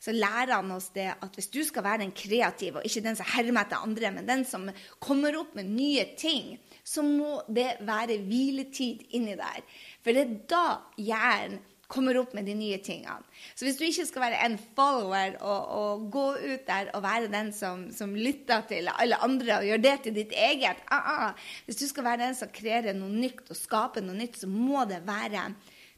så 0.00 0.14
lærer 0.14 0.54
han 0.54 0.72
oss 0.72 0.86
det 0.94 1.10
at 1.12 1.36
hvis 1.36 1.50
du 1.52 1.60
skal 1.66 1.84
være 1.84 2.04
den 2.06 2.14
kreative, 2.16 2.80
og 2.80 2.88
ikke 2.88 3.04
den 3.04 3.18
som 3.18 3.28
hermer 3.34 3.66
etter 3.66 3.84
andre, 3.84 4.14
men 4.14 4.30
den 4.30 4.46
som 4.48 4.70
kommer 5.04 5.36
opp 5.36 5.52
med 5.58 5.68
nye 5.74 6.06
ting, 6.16 6.54
så 6.84 7.02
må 7.04 7.38
det 7.48 7.78
være 7.84 8.20
hviletid 8.26 9.06
inni 9.16 9.38
der. 9.38 9.62
For 10.04 10.12
det 10.12 10.24
er 10.24 10.34
da 10.50 10.66
hjernen 11.00 11.62
kommer 11.94 12.16
opp 12.18 12.32
med 12.34 12.46
de 12.48 12.54
nye 12.56 12.78
tingene. 12.82 13.22
Så 13.54 13.66
hvis 13.66 13.76
du 13.78 13.84
ikke 13.86 14.06
skal 14.08 14.24
være 14.24 14.40
en 14.46 14.56
follower 14.76 15.36
og, 15.44 15.66
og 15.78 16.06
gå 16.12 16.24
ut 16.40 16.64
der 16.66 16.90
og 16.96 17.04
være 17.04 17.30
den 17.32 17.52
som, 17.54 17.86
som, 17.94 18.14
lytter 18.16 18.64
til 18.70 18.88
alle 18.90 19.18
andre 19.24 19.58
og 19.58 19.68
gjør 19.68 19.82
det 19.84 19.94
til 20.06 20.16
ditt 20.16 20.32
eget 20.32 20.80
ah, 20.88 21.10
ah. 21.28 21.50
Hvis 21.66 21.82
du 21.82 21.86
skal 21.90 22.06
være 22.08 22.22
den 22.24 22.38
som 22.38 22.52
kreerer 22.54 22.96
noe 22.96 23.12
nytt 23.12 23.52
og 23.52 23.58
skaper 23.58 24.04
noe 24.04 24.16
nytt, 24.18 24.40
så 24.40 24.50
må 24.50 24.86
det 24.90 25.04
være 25.06 25.50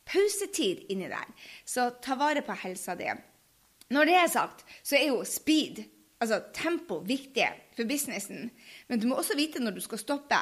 pausetid 0.06 0.86
inni 0.92 1.08
der. 1.10 1.30
Så 1.64 1.92
ta 2.02 2.18
vare 2.18 2.44
på 2.46 2.56
helsa 2.64 2.98
di. 2.98 3.08
Når 3.94 4.10
det 4.10 4.18
er 4.18 4.32
sagt, 4.32 4.66
så 4.82 4.98
er 4.98 5.08
jo 5.12 5.22
speed, 5.26 5.84
altså 6.20 6.42
tempo, 6.54 6.98
viktig 7.06 7.46
for 7.76 7.88
businessen. 7.88 8.50
Men 8.88 9.02
du 9.02 9.06
må 9.11 9.19
også 9.20 9.37
vite 9.38 9.61
når 9.62 9.76
du 9.76 9.82
skal 9.84 10.00
stoppe. 10.00 10.38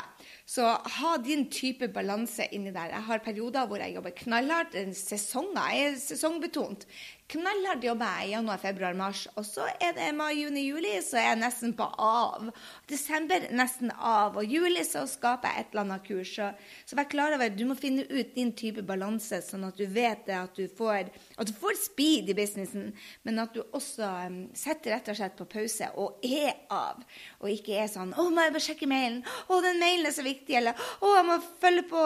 Så 0.47 0.65
ha 0.99 1.17
din 1.25 1.49
type 1.51 1.89
balanse 1.95 2.47
inni 2.55 2.73
der. 2.75 2.93
Jeg 2.95 3.09
har 3.09 3.25
perioder 3.25 3.67
hvor 3.67 3.83
jeg 3.83 3.97
jobber 3.97 4.15
knallhardt. 4.23 4.79
Sesonger 4.97 5.75
er 5.75 5.99
sesongbetont 6.01 6.87
knallhardt 7.33 7.85
jobber 7.85 8.19
jeg 8.21 8.29
i 8.29 8.33
januar, 8.35 8.61
februar, 8.61 8.97
mars. 8.97 9.25
Og 9.39 9.47
så 9.49 9.67
er 9.83 9.95
det 9.97 10.11
mai, 10.17 10.35
juni, 10.43 10.67
juli, 10.69 10.93
så 11.03 11.19
er 11.21 11.29
jeg 11.31 11.41
nesten 11.41 11.75
på 11.77 11.87
av. 12.01 12.51
Desember 12.91 13.47
nesten 13.57 13.93
av. 13.95 14.37
Og 14.41 14.51
juli 14.51 14.85
så 14.87 15.07
skaper 15.11 15.51
jeg 15.51 15.65
et 15.65 15.73
eller 15.73 15.85
annet 15.87 16.07
kurs. 16.07 16.35
Så, 16.37 16.51
så 16.85 16.99
vær 16.99 17.09
klar 17.11 17.37
over 17.37 17.49
at 17.49 17.57
du 17.57 17.65
må 17.69 17.77
finne 17.79 18.05
ut 18.11 18.35
din 18.37 18.53
type 18.57 18.85
balanse, 18.87 19.41
sånn 19.47 19.67
at 19.69 19.81
du 19.81 19.87
vet 19.91 20.29
at 20.35 20.57
du 20.59 20.69
får, 20.69 21.11
at 21.39 21.49
du 21.49 21.55
får 21.57 21.79
speed 21.81 22.33
i 22.33 22.37
businessen, 22.37 22.93
men 23.25 23.43
at 23.43 23.57
du 23.57 23.63
også 23.65 24.11
um, 24.29 24.41
setter 24.57 24.97
rett 24.97 25.11
og 25.13 25.19
slett 25.19 25.39
på 25.39 25.49
pause 25.57 25.91
og 26.01 26.25
er 26.25 26.53
av. 26.73 27.03
Og 27.41 27.51
ikke 27.51 27.77
er 27.83 27.91
sånn 27.91 28.15
'Å, 28.15 28.29
må 28.31 28.45
jeg 28.45 28.55
bare 28.55 28.67
sjekke 28.69 28.89
mailen?' 28.91 29.25
'Å, 29.25 29.61
den 29.63 29.81
mailen 29.83 30.07
er 30.07 30.17
så 30.17 30.25
viktig.' 30.27 30.57
Eller 30.57 30.73
'Å, 30.75 31.17
jeg 31.17 31.27
må 31.29 31.39
følge 31.61 31.85
på 31.91 32.03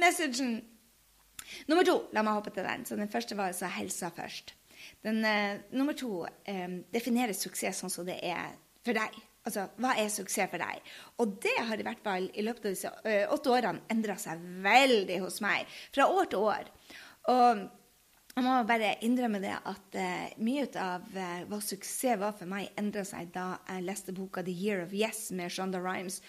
messagen.' 0.00 0.62
Nummer 1.68 1.84
to, 1.84 1.98
la 2.12 2.22
meg 2.22 2.34
hoppe 2.38 2.52
til 2.54 2.64
den. 2.64 2.84
Så 2.86 2.96
den 2.96 3.10
første 3.12 3.36
var 3.36 3.52
altså 3.52 3.66
helsa 3.66 4.10
først. 4.14 4.54
Den, 5.04 5.24
uh, 5.24 5.60
nummer 5.76 5.92
to 5.92 6.24
um, 6.48 6.78
definerer 6.94 7.36
suksess 7.36 7.82
sånn 7.82 7.92
som 7.92 8.06
det 8.06 8.18
er 8.22 8.54
for 8.84 8.96
deg. 8.96 9.18
Altså, 9.42 9.66
hva 9.82 9.96
er 9.98 10.10
suksess 10.12 10.50
for 10.50 10.62
deg? 10.62 10.82
Og 11.22 11.36
det 11.42 11.54
har 11.58 11.78
i 11.78 11.86
hvert 11.86 12.02
fall 12.04 12.28
i 12.34 12.44
løpet 12.46 12.66
av 12.66 12.74
disse 12.76 12.90
uh, 12.90 13.34
åtte 13.34 13.52
årene 13.52 13.82
endra 13.92 14.16
seg 14.20 14.42
veldig 14.64 15.20
hos 15.24 15.40
meg. 15.44 15.70
Fra 15.94 16.08
år 16.10 16.30
til 16.30 16.46
år. 16.46 16.70
Og 17.32 17.64
jeg 18.36 18.44
må 18.46 18.54
bare 18.68 18.94
innrømme 19.04 19.42
det 19.42 19.52
at 19.54 19.98
uh, 19.98 20.30
mye 20.40 20.64
av 20.80 21.04
hva 21.50 21.58
suksess 21.60 22.20
var 22.20 22.32
for 22.38 22.48
meg, 22.48 22.70
endra 22.80 23.04
seg 23.04 23.28
da 23.34 23.58
jeg 23.68 23.84
leste 23.84 24.14
boka 24.16 24.42
'The 24.42 24.54
Year 24.56 24.82
of 24.86 24.96
Yes' 24.96 25.30
med 25.36 25.52
Shonda 25.52 25.82
Rhimes. 25.82 26.22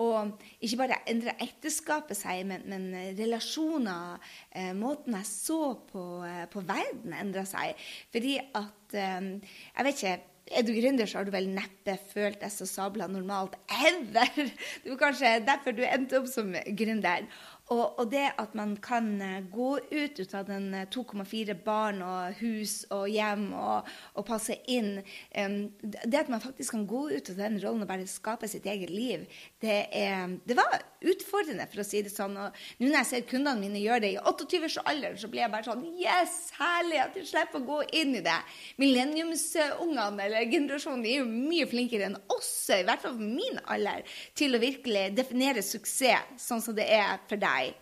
Og 0.00 0.42
ikke 0.64 0.80
bare 0.80 1.00
endra 1.10 1.34
ekteskapet 1.42 2.18
seg, 2.18 2.42
men, 2.48 2.64
men 2.70 2.88
relasjoner, 3.18 4.22
eh, 4.50 4.72
måten 4.76 5.16
jeg 5.18 5.28
så 5.28 5.60
på, 5.90 6.04
eh, 6.26 6.44
på 6.52 6.64
verden, 6.66 7.14
endra 7.16 7.44
seg. 7.48 7.78
Fordi 8.14 8.38
at 8.40 8.96
eh, 8.96 9.32
Jeg 9.76 9.86
vet 9.86 9.98
ikke 10.00 10.18
er 10.52 10.64
du 10.66 10.72
gründer, 10.74 11.06
så 11.06 11.20
har 11.20 11.26
du 11.26 11.32
vel 11.32 11.46
neppe 11.54 11.94
følt 12.10 12.40
deg 12.42 12.50
så 12.52 12.66
sabla 12.68 13.06
normalt 13.08 13.54
ever. 13.70 14.32
Det 14.82 14.90
var 14.90 14.98
kanskje 15.00 15.30
derfor 15.46 15.76
du 15.76 15.84
endte 15.86 16.18
opp 16.18 16.26
som 16.28 16.50
gründer. 16.78 17.28
Og, 17.70 17.98
og, 17.98 18.10
det 18.10 18.24
at 18.42 18.54
man 18.58 18.74
kan 18.82 19.20
eh, 19.22 19.44
gå 19.52 19.76
ut, 19.78 20.18
ut 20.18 20.34
av 20.34 20.48
den 20.48 20.74
2,4 20.92 21.54
eh, 21.54 21.60
barn 21.64 22.02
og 22.02 22.40
hus 22.40 22.82
og 22.90 23.06
hjem 23.08 23.52
og, 23.54 23.88
og 24.18 24.26
passe 24.26 24.56
inn 24.66 24.96
um, 24.98 25.56
Det 25.80 26.24
at 26.24 26.32
man 26.32 26.42
faktisk 26.42 26.74
kan 26.74 26.88
gå 26.90 27.04
ut 27.14 27.30
av 27.30 27.38
den 27.38 27.60
rollen 27.62 27.86
og 27.86 27.92
bare 27.92 28.08
skape 28.10 28.50
sitt 28.50 28.66
eget 28.66 28.90
liv, 28.90 29.28
det, 29.62 29.86
er, 29.94 30.34
det 30.44 30.58
var 30.58 30.82
utfordrende, 31.10 31.66
for 31.72 31.82
å 31.82 31.86
si 31.86 32.02
det 32.04 32.12
sånn. 32.12 32.36
Og 32.38 32.62
nå 32.78 32.88
når 32.88 32.98
jeg 32.98 33.10
ser 33.10 33.26
kundene 33.30 33.60
mine 33.60 33.82
gjøre 33.82 34.04
det 34.04 34.12
i 34.14 34.20
28 34.20 34.62
års 34.68 34.78
alder, 34.84 35.18
så 35.20 35.30
blir 35.32 35.44
jeg 35.44 35.54
bare 35.54 35.68
sånn 35.68 35.84
Yes, 35.98 36.38
herlig 36.58 37.02
at 37.02 37.18
de 37.18 37.26
slipper 37.28 37.60
å 37.60 37.68
gå 37.68 37.80
inn 38.00 38.16
i 38.18 38.24
det. 38.24 38.38
Millenniumsungene 38.82 40.26
eller 40.26 40.50
generasjonen 40.50 41.04
de 41.04 41.14
er 41.16 41.22
jo 41.22 41.28
mye 41.28 41.68
flinkere 41.70 42.10
enn 42.10 42.18
oss, 42.32 42.52
i 42.72 42.82
hvert 42.86 43.04
fall 43.04 43.16
på 43.18 43.30
min 43.36 43.60
alder, 43.70 44.06
til 44.38 44.56
å 44.56 44.62
virkelig 44.62 45.10
definere 45.16 45.64
suksess 45.64 46.40
sånn 46.42 46.62
som 46.62 46.76
det 46.76 46.88
er 46.92 47.20
for 47.28 47.40
deg. 47.40 47.76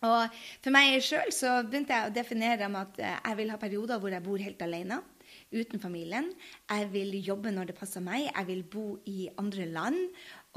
Og 0.00 0.36
for 0.64 0.72
meg 0.72 1.02
sjøl 1.04 1.32
så 1.34 1.58
begynte 1.66 1.92
jeg 1.92 2.08
å 2.08 2.14
definere 2.14 2.68
med 2.72 2.88
at 2.88 3.00
eh, 3.04 3.16
jeg 3.18 3.40
vil 3.42 3.50
ha 3.52 3.58
perioder 3.60 4.00
hvor 4.00 4.14
jeg 4.14 4.24
bor 4.24 4.40
helt 4.40 4.62
alene. 4.64 5.02
Uten 5.50 5.82
familien. 5.82 6.30
Jeg 6.70 6.88
vil 6.92 7.12
jobbe 7.26 7.52
når 7.52 7.70
det 7.70 7.76
passer 7.78 8.02
meg. 8.02 8.28
Jeg 8.30 8.46
vil 8.48 8.62
bo 8.70 8.84
i 9.10 9.28
andre 9.38 9.66
land. 9.70 9.98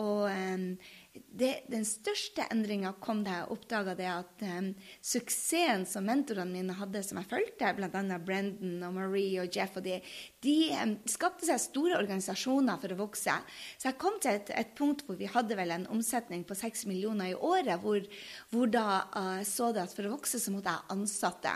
Og 0.01 0.29
um, 0.29 0.69
det, 1.13 1.51
den 1.69 1.83
største 1.85 2.45
endringa 2.53 2.93
kom 3.01 3.19
da 3.25 3.35
jeg 3.39 3.49
oppdaga 3.53 3.93
det 3.97 4.07
at 4.09 4.43
um, 4.47 4.69
suksessen 5.05 5.85
som 5.89 6.07
mentorene 6.09 6.49
mine 6.49 6.73
hadde, 6.77 7.03
som 7.05 7.19
jeg 7.21 7.29
fulgte, 7.29 7.69
bl.a. 7.77 8.17
Brendan 8.17 8.81
og 8.87 8.95
Marie 8.97 9.43
og 9.43 9.53
Jeff, 9.53 9.77
og 9.77 9.85
de, 9.85 9.99
de 10.45 10.55
um, 10.79 10.95
skapte 11.09 11.45
seg 11.45 11.61
store 11.61 11.99
organisasjoner 11.99 12.81
for 12.81 12.95
å 12.95 12.99
vokse. 13.03 13.35
Så 13.77 13.91
jeg 13.91 13.99
kom 14.01 14.17
til 14.23 14.39
et, 14.39 14.49
et 14.57 14.73
punkt 14.77 15.05
hvor 15.05 15.19
vi 15.19 15.29
hadde 15.29 15.57
vel 15.59 15.75
en 15.75 15.85
omsetning 15.93 16.47
på 16.49 16.57
seks 16.57 16.87
millioner 16.89 17.33
i 17.33 17.37
året, 17.37 17.75
hvor, 17.83 18.01
hvor 18.49 18.73
da 18.73 18.87
uh, 19.13 19.43
så 19.45 19.69
det 19.73 19.85
at 19.85 19.93
for 19.93 20.09
å 20.09 20.15
vokse 20.15 20.41
så 20.41 20.55
måtte 20.55 20.73
jeg 20.73 20.97
ansatte. 20.97 21.53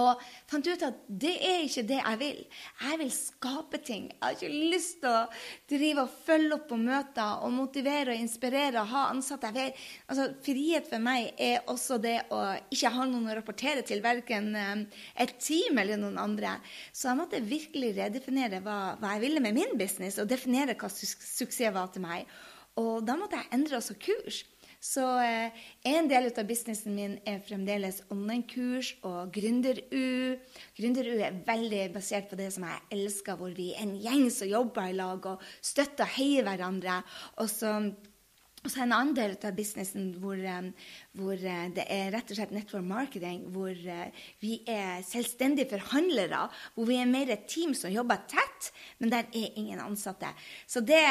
Og 0.00 0.20
fant 0.48 0.64
ut 0.64 0.82
at 0.86 1.00
det 1.06 1.34
er 1.44 1.66
ikke 1.66 1.84
det 1.84 1.98
jeg 1.98 2.18
vil. 2.22 2.38
Jeg 2.80 2.98
vil 3.02 3.10
skape 3.12 3.80
ting. 3.84 4.06
Jeg 4.08 4.22
har 4.22 4.36
ikke 4.38 4.70
lyst 4.72 5.02
til 5.02 5.10
å 5.10 5.26
drive 5.68 6.06
og 6.06 6.14
følge 6.24 6.56
opp 6.56 6.64
på 6.70 6.78
møter 6.80 7.42
og 7.44 7.52
motivere 7.52 8.14
og 8.14 8.22
inspirere 8.22 8.80
og 8.80 8.88
ha 8.94 9.02
ansatte. 9.10 9.50
Jeg 9.52 9.74
Vil, 9.74 9.82
altså, 10.06 10.28
frihet 10.46 10.88
for 10.88 11.04
meg 11.04 11.34
er 11.36 11.68
også 11.68 11.98
det 12.00 12.16
å 12.32 12.40
ikke 12.72 12.94
ha 12.94 13.04
noen 13.10 13.28
å 13.28 13.36
rapportere 13.36 13.84
til, 13.84 14.00
verken 14.04 14.48
eh, 14.56 15.02
et 15.26 15.36
team 15.42 15.76
eller 15.82 16.00
noen 16.00 16.16
andre. 16.22 16.56
Så 16.88 17.10
jeg 17.10 17.20
måtte 17.20 17.44
virkelig 17.44 17.92
redefinere 18.00 18.62
hva, 18.64 18.96
hva 18.96 19.12
jeg 19.16 19.26
ville 19.26 19.44
med 19.44 19.60
min 19.60 19.76
business, 19.76 20.16
og 20.22 20.30
definere 20.32 20.78
hva 20.78 20.88
suksess 20.88 21.60
var 21.76 21.92
til 21.92 22.06
meg. 22.06 22.32
Og 22.80 23.04
da 23.04 23.18
måtte 23.20 23.36
jeg 23.36 23.52
endre 23.52 23.76
også 23.76 24.00
kurs. 24.00 24.40
Så 24.82 25.04
eh, 25.22 25.54
en 25.86 26.08
del 26.10 26.26
av 26.26 26.46
businessen 26.48 26.96
min 26.96 27.12
er 27.28 27.38
fremdeles 27.46 28.00
online-kurs 28.10 28.96
og 29.06 29.30
Gründer-U. 29.36 30.34
Gründer-U 30.74 31.20
er 31.22 31.36
veldig 31.46 31.84
basert 31.94 32.26
på 32.30 32.38
det 32.40 32.48
som 32.50 32.66
jeg 32.66 32.82
elsker, 32.98 33.38
hvor 33.38 33.54
vi 33.54 33.70
er 33.76 33.84
en 33.84 33.94
gjeng 34.02 34.26
som 34.34 34.50
jobber 34.50 34.90
i 34.90 34.96
lag 34.98 35.28
og 35.30 35.44
støtter 35.62 36.08
og 36.08 36.16
heier 36.16 36.48
hverandre. 36.48 36.98
Og 37.38 37.52
så 37.52 37.76
og 38.62 38.70
så 38.70 38.84
en 38.84 38.92
annen 38.94 39.16
del 39.16 39.32
av 39.42 39.56
businessen 39.58 40.12
hvor, 40.22 40.38
eh, 40.38 40.90
hvor, 41.18 41.34
eh, 41.34 41.64
det 41.74 41.82
er 41.90 42.12
rett 42.14 42.28
og 42.30 42.36
slett 42.38 42.52
network 42.54 42.84
marketing, 42.86 43.40
hvor 43.54 43.74
vi 44.38 44.52
er 44.70 45.02
selvstendige 45.02 45.66
forhandlere, 45.72 46.44
hvor 46.74 46.86
vi 46.86 47.00
er 47.02 47.10
mer 47.10 47.30
et 47.34 47.48
team 47.50 47.74
som 47.74 47.90
jobber 47.90 48.22
tett, 48.30 48.70
men 49.00 49.10
der 49.10 49.26
er 49.30 49.58
ingen 49.58 49.82
ansatte. 49.82 50.30
Så 50.66 50.78
det, 50.78 51.02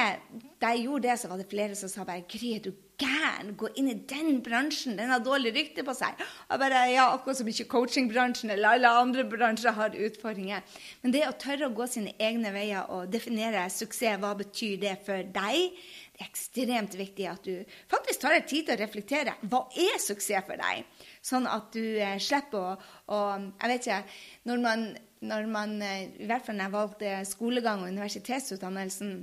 da 0.64 0.72
jeg 0.72 0.88
gjorde 0.88 1.10
det, 1.10 1.20
så 1.20 1.28
var 1.28 1.44
det 1.44 1.52
flere 1.52 1.76
som 1.76 1.92
sa 1.92 2.08
bare 2.08 2.24
Gry, 2.24 2.56
du 2.64 2.72
gæren? 3.02 3.56
Gå 3.60 3.70
inn 3.80 3.90
i 3.92 3.98
den 4.08 4.40
bransjen. 4.46 4.98
Den 5.00 5.12
har 5.14 5.24
dårlig 5.24 5.54
rykte 5.56 5.86
på 5.88 5.96
seg. 5.98 6.20
Jeg 6.50 6.62
bare, 6.62 6.84
ja, 6.92 7.08
Akkurat 7.16 7.40
som 7.40 7.50
ikke 7.52 7.68
coachingbransjen 7.72 8.54
eller 8.54 8.76
alle 8.76 8.92
andre 9.02 9.26
bransjer 9.30 9.76
har 9.78 9.98
utfordringer. 10.08 10.62
Men 11.02 11.16
det 11.16 11.26
å 11.28 11.34
tørre 11.42 11.70
å 11.70 11.76
gå 11.76 11.88
sine 11.90 12.14
egne 12.22 12.54
veier 12.56 12.90
og 12.94 13.12
definere 13.12 13.66
suksess, 13.74 14.20
hva 14.22 14.36
betyr 14.38 14.80
det 14.82 14.96
for 15.06 15.26
deg? 15.36 15.76
Det 16.12 16.26
er 16.26 16.30
ekstremt 16.30 16.96
viktig 17.00 17.28
at 17.32 17.46
du 17.48 17.78
faktisk 17.90 18.22
tar 18.22 18.38
deg 18.38 18.48
tid 18.50 18.68
til 18.68 18.76
å 18.76 18.82
reflektere. 18.82 19.36
Hva 19.50 19.66
er 19.74 20.02
suksess 20.02 20.48
for 20.48 20.62
deg? 20.62 20.86
Sånn 21.26 21.48
at 21.50 21.72
du 21.74 21.84
eh, 21.98 22.18
slipper 22.22 22.62
å, 22.62 22.76
å 23.14 23.20
Jeg 23.62 23.70
vet 23.72 23.86
ikke 23.86 24.00
Når 24.50 24.62
man, 24.64 24.88
når 25.26 25.50
man 25.50 25.76
eh, 25.86 26.10
I 26.22 26.30
hvert 26.30 26.46
fall 26.46 26.58
når 26.58 26.68
jeg 26.68 26.76
valgte 26.76 27.14
skolegang 27.30 27.84
og 27.84 27.94
universitetsutdannelsen 27.94 29.14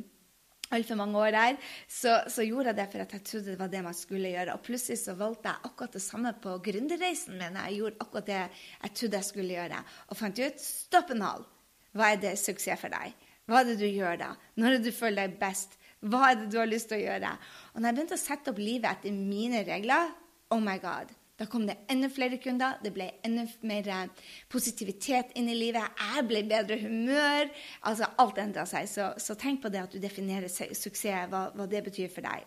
altfor 0.74 0.98
mange 1.00 1.18
år 1.18 1.34
der, 1.34 1.58
så, 1.88 2.18
så, 2.28 2.44
gjorde 2.46 2.72
jeg 2.72 2.78
det 2.80 2.88
for 2.92 3.04
at 3.04 3.14
jeg 3.16 3.24
trodde 3.30 3.52
det 3.52 3.60
var 3.60 3.70
det 3.72 3.84
man 3.84 3.96
skulle 3.96 4.32
gjøre. 4.34 4.56
Og 4.56 4.64
plutselig 4.66 4.98
så 5.02 5.14
valgte 5.18 5.52
jeg 5.52 5.70
akkurat 5.70 5.96
det 5.96 6.04
samme 6.04 6.34
på 6.42 6.56
gründerreisen 6.64 7.38
min. 7.38 7.60
Jeg 7.68 7.80
gjorde 7.80 8.04
akkurat 8.04 8.28
det 8.28 8.40
jeg 8.42 8.94
trodde 9.00 9.22
jeg 9.22 9.30
skulle 9.30 9.56
gjøre. 9.56 9.82
Og 10.08 10.20
fant 10.20 10.44
ut 10.44 10.62
stopp 10.64 11.14
en 11.14 11.26
hal. 11.26 11.48
Hva 11.96 12.12
er 12.12 12.22
det 12.22 12.36
suksess 12.40 12.80
for 12.80 12.92
deg? 12.92 13.16
Hva 13.48 13.62
er 13.62 13.70
det 13.70 13.78
du 13.80 13.86
gjør 13.88 14.18
da? 14.20 14.32
Når 14.60 14.68
er 14.68 14.76
det 14.76 14.90
du 14.90 14.96
føler 14.96 15.24
deg 15.24 15.38
best? 15.40 15.78
Hva 16.04 16.30
er 16.30 16.42
det 16.42 16.50
du 16.52 16.58
har 16.60 16.68
lyst 16.68 16.90
til 16.92 17.00
å 17.00 17.06
gjøre? 17.06 17.30
Og 17.72 17.80
når 17.80 17.88
jeg 17.88 17.96
begynte 17.96 18.18
å 18.18 18.20
sette 18.20 18.52
opp 18.52 18.60
livet 18.62 18.90
etter 18.92 19.14
mine 19.16 19.64
regler, 19.66 20.12
oh 20.54 20.60
my 20.62 20.76
god, 20.82 21.10
da 21.38 21.46
kom 21.46 21.66
det 21.68 21.76
enda 21.86 22.08
flere 22.10 22.40
kunder, 22.42 22.80
det 22.82 22.90
ble 22.94 23.06
enda 23.26 23.44
mer 23.70 23.88
eh, 23.94 24.26
positivitet 24.50 25.36
inn 25.38 25.46
i 25.52 25.54
livet. 25.54 26.00
Jeg 26.02 26.24
ble 26.26 26.42
bedre 26.50 26.80
humør. 26.82 27.52
Altså, 27.86 28.08
alt 28.18 28.40
endra 28.42 28.64
seg. 28.66 28.88
Så, 28.90 29.12
så, 29.22 29.36
tenk 29.38 29.62
på 29.62 29.70
det 29.70 29.84
at 29.84 29.94
du 29.94 30.00
definerer 30.02 30.50
suksess, 30.50 31.28
hva, 31.30 31.48
hva 31.54 31.68
det 31.70 31.84
betyr 31.86 32.10
for 32.10 32.26
deg. 32.26 32.42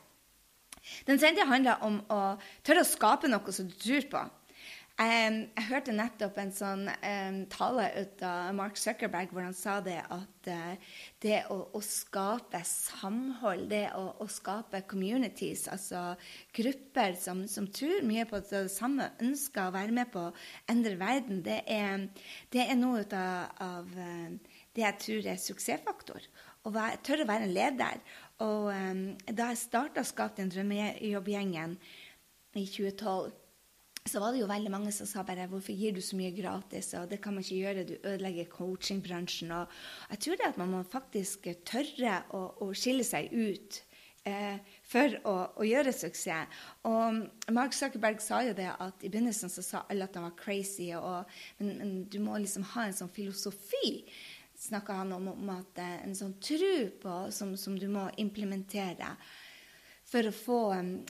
Den 1.07 1.21
tredje 1.21 1.45
handler 1.47 1.83
om 1.87 2.01
å 2.11 2.19
tørre 2.65 2.83
å 2.83 2.89
skape 2.89 3.29
noe 3.31 3.55
som 3.55 3.69
du 3.69 3.75
tror 3.79 4.07
på. 4.11 4.23
Jeg 4.99 5.63
hørte 5.69 5.93
nettopp 5.95 6.35
en 6.41 6.51
sånn 6.53 6.83
um, 6.91 7.37
tale 7.49 7.87
ut 7.95 8.21
av 8.27 8.51
Mark 8.53 8.77
Zuckerberg 8.77 9.31
hvor 9.33 9.45
han 9.47 9.55
sa 9.57 9.79
det 9.81 9.97
at 10.03 10.49
uh, 10.51 10.91
det 11.23 11.39
å, 11.49 11.57
å, 11.73 11.81
skape 11.81 12.59
samhold, 12.67 13.65
det 13.71 13.87
å, 13.97 14.03
å, 14.21 14.27
skape 14.29 14.83
communities, 14.91 15.65
altså 15.71 16.11
grupper 16.53 17.15
som, 17.17 17.47
som, 17.49 17.69
tror 17.71 18.05
mye 18.05 18.27
på 18.29 18.43
det 18.51 18.65
samme, 18.73 19.09
ønsker 19.23 19.71
å 19.71 19.75
være 19.77 19.95
med 19.95 20.11
på 20.13 20.27
å 20.27 20.35
endre 20.69 20.99
verden, 20.99 21.41
det 21.47 21.63
er, 21.71 22.05
det 22.53 22.67
er 22.67 22.77
noe 22.77 23.07
av, 23.07 23.57
av 23.63 23.91
uh, 23.97 24.55
det 24.75 24.85
jeg 24.85 25.01
tror 25.07 25.33
er 25.33 25.43
suksessfaktor. 25.47 26.31
Å 26.61 26.71
tørre 27.01 27.25
å 27.25 27.31
være 27.31 27.47
en 27.47 27.55
leder. 27.55 28.01
Og 28.43 28.69
um, 28.69 29.05
da 29.25 29.49
jeg 29.49 29.63
starta 29.63 30.05
Skap 30.05 30.37
den 30.37 30.51
drømmejobbgjengen 30.53 31.79
i 32.59 32.67
2012 32.67 33.40
så 34.09 34.19
var 34.19 34.33
det 34.33 34.41
jo 34.41 34.49
veldig 34.49 34.71
mange 34.73 34.91
som 34.91 35.05
sa 35.05 35.21
bare 35.23 35.47
'Hvorfor 35.47 35.73
gir 35.77 35.93
du 35.93 36.01
så 36.01 36.15
mye 36.15 36.31
gratis?' 36.31 36.93
og 36.93 37.09
'Det 37.09 37.21
kan 37.21 37.33
man 37.33 37.43
ikke 37.43 37.61
gjøre, 37.61 37.83
du 37.83 37.95
ødelegger 38.03 38.45
coachingbransjen'. 38.45 39.51
Og 39.51 39.67
jeg 40.09 40.19
tror 40.19 40.35
det 40.35 40.47
at 40.47 40.57
man 40.57 40.71
må 40.71 40.83
faktisk 40.83 41.47
tørre 41.65 42.23
å, 42.33 42.53
å 42.61 42.73
skille 42.73 43.03
seg 43.03 43.29
ut 43.31 43.83
eh, 44.25 44.57
for 44.83 45.17
å, 45.23 45.35
å, 45.55 45.63
gjøre 45.63 45.93
suksess. 45.93 46.47
Og 46.83 47.29
Mark 47.51 47.73
Zuckerberg 47.73 48.21
sa 48.21 48.41
jo 48.41 48.53
det 48.53 48.69
at 48.79 49.03
i 49.03 49.09
begynnelsen 49.09 49.49
så 49.49 49.61
sa 49.61 49.85
alle 49.89 50.03
at 50.03 50.15
han 50.15 50.23
var 50.23 50.35
crazy, 50.35 50.91
og, 50.97 51.25
men, 51.59 51.77
men, 51.77 52.03
du 52.09 52.19
må 52.19 52.37
liksom 52.37 52.63
ha 52.73 52.87
en 52.87 52.97
sånn 52.97 53.13
filosofi. 53.13 54.05
Snakka 54.57 54.93
han 54.93 55.13
om, 55.13 55.27
om 55.27 55.49
at 55.49 55.77
eh, 55.77 56.01
en 56.05 56.17
sånn 56.17 56.33
tro 56.41 56.89
på 57.01 57.15
som, 57.31 57.55
som 57.57 57.77
du 57.77 57.87
må 57.87 58.09
implementere 58.17 59.15
for 60.11 60.27
å 60.27 60.31
få, 60.35 60.57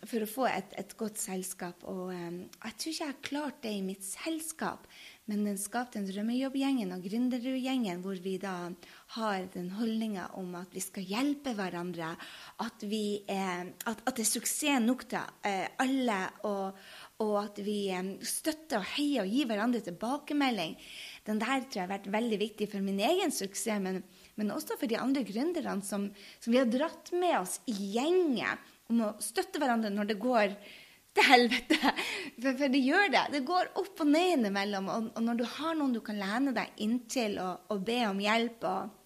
for 0.05 0.24
å 0.24 0.29
få 0.29 0.46
et, 0.51 0.75
et, 0.77 0.93
godt 0.98 1.17
selskap. 1.17 1.81
Og 1.89 2.12
um, 2.13 2.43
jeg 2.46 2.75
tror 2.77 2.91
ikke 2.91 3.05
jeg 3.08 3.13
har 3.13 3.25
klart 3.25 3.63
det 3.63 3.74
i 3.74 3.86
mitt 3.86 4.05
selskap, 4.05 4.86
men 5.29 5.46
den 5.48 5.58
skapte 5.62 5.98
en 5.98 6.08
drømmejobbgjengen 6.10 6.91
og 6.93 7.05
gründergjengen 7.05 8.01
hvor 8.03 8.20
vi 8.22 8.36
da 8.41 8.55
har 9.15 9.46
den 9.53 9.70
holdninga 9.77 10.27
om 10.38 10.53
at 10.60 10.74
vi 10.75 10.84
skal 10.84 11.08
hjelpe 11.08 11.53
hverandre, 11.58 12.12
at, 12.62 12.84
vi 12.89 13.22
at, 13.31 14.01
at 14.03 14.17
det 14.17 14.25
er 14.25 14.29
suksess 14.29 14.84
nok 14.84 15.05
til 15.10 15.22
uh, 15.48 15.67
alle, 15.81 16.20
og, 16.50 16.81
og, 17.24 17.36
at 17.41 17.62
vi 17.65 17.79
um, 17.98 18.12
støtter 18.22 18.81
og 18.81 18.89
heier 18.98 19.24
og 19.24 19.34
gir 19.34 19.50
hverandre 19.50 19.81
tilbakemelding. 19.88 20.75
Den 21.25 21.41
der 21.41 21.65
tror 21.65 21.79
jeg 21.79 21.88
har 21.88 21.96
vært 21.96 22.12
veldig 22.13 22.41
viktig 22.41 22.70
for 22.70 22.86
min 22.86 23.01
egen 23.01 23.34
suksess, 23.34 23.81
men, 23.81 24.03
men 24.38 24.53
også 24.53 24.77
for 24.77 24.89
de 24.89 25.00
andre 25.01 25.25
gründerne 25.25 25.81
som, 25.86 26.12
som, 26.38 26.53
vi 26.53 26.62
har 26.62 26.70
dratt 26.70 27.13
med 27.17 27.39
oss 27.39 27.58
i 27.72 27.77
gjengen 27.96 28.62
om 28.91 29.03
å 29.07 29.12
støtte 29.24 29.62
hverandre 29.62 29.91
når 29.93 30.12
det 30.12 30.21
går 30.21 30.55
til 31.15 31.27
helvete. 31.27 31.79
For, 32.41 32.55
for 32.55 32.71
det 32.74 32.81
gjør 32.86 33.12
det. 33.13 33.25
Det 33.36 33.43
går 33.48 33.74
opp 33.81 34.01
og 34.01 34.10
ned 34.10 34.38
innimellom. 34.38 34.88
Og, 34.89 35.12
og, 35.15 35.21
når 35.25 35.41
du 35.41 35.45
har 35.57 35.77
noen 35.77 35.93
du 35.95 36.01
kan 36.05 36.19
lene 36.19 36.55
deg 36.55 36.81
inntil 36.83 37.38
og, 37.43 37.69
og 37.74 37.86
be 37.88 38.01
om 38.07 38.21
hjelp 38.24 38.67
og 38.69 38.98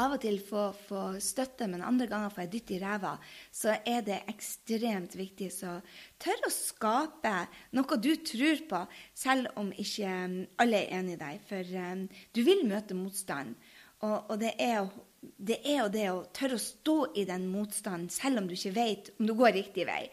av 0.00 0.14
og 0.16 0.22
til 0.22 0.38
få, 0.40 0.70
få 0.86 1.00
støtte, 1.20 1.66
men 1.68 1.84
andre 1.84 2.06
ganger 2.08 2.32
få 2.32 2.46
jeg 2.46 2.52
dytt 2.54 2.70
i 2.72 2.78
ræva, 2.80 3.12
så 3.52 3.74
er 3.84 4.00
det 4.06 4.22
ekstremt 4.30 5.16
viktig. 5.18 5.50
Så 5.52 5.74
tør 6.22 6.48
å 6.48 6.52
skape 6.54 7.34
noe 7.76 8.00
du 8.00 8.14
tror 8.24 8.64
på, 8.70 8.82
selv 9.12 9.52
om 9.60 9.68
ikke 9.72 10.08
um, 10.24 10.38
alle 10.64 10.80
er 10.80 10.98
enig 11.00 11.18
i 11.18 11.20
deg. 11.20 11.44
For 11.48 11.76
um, 11.76 12.06
du 12.32 12.40
vil 12.46 12.64
møte 12.68 12.96
motstand. 12.96 13.52
Og, 14.00 14.32
og 14.32 14.38
det 14.40 14.54
er 14.56 14.88
det 15.22 15.60
er 15.62 15.78
jo 15.84 15.92
det 15.92 16.08
å 16.10 16.24
tørre 16.34 16.58
å 16.58 16.62
stå 16.62 16.98
i 17.18 17.26
den 17.28 17.46
motstanden, 17.50 18.10
selv 18.10 18.42
om 18.42 18.50
du 18.50 18.56
ikke 18.56 18.74
vet 18.74 19.12
om 19.18 19.28
du 19.28 19.36
går 19.38 19.54
riktig 19.60 19.86
vei. 19.86 20.04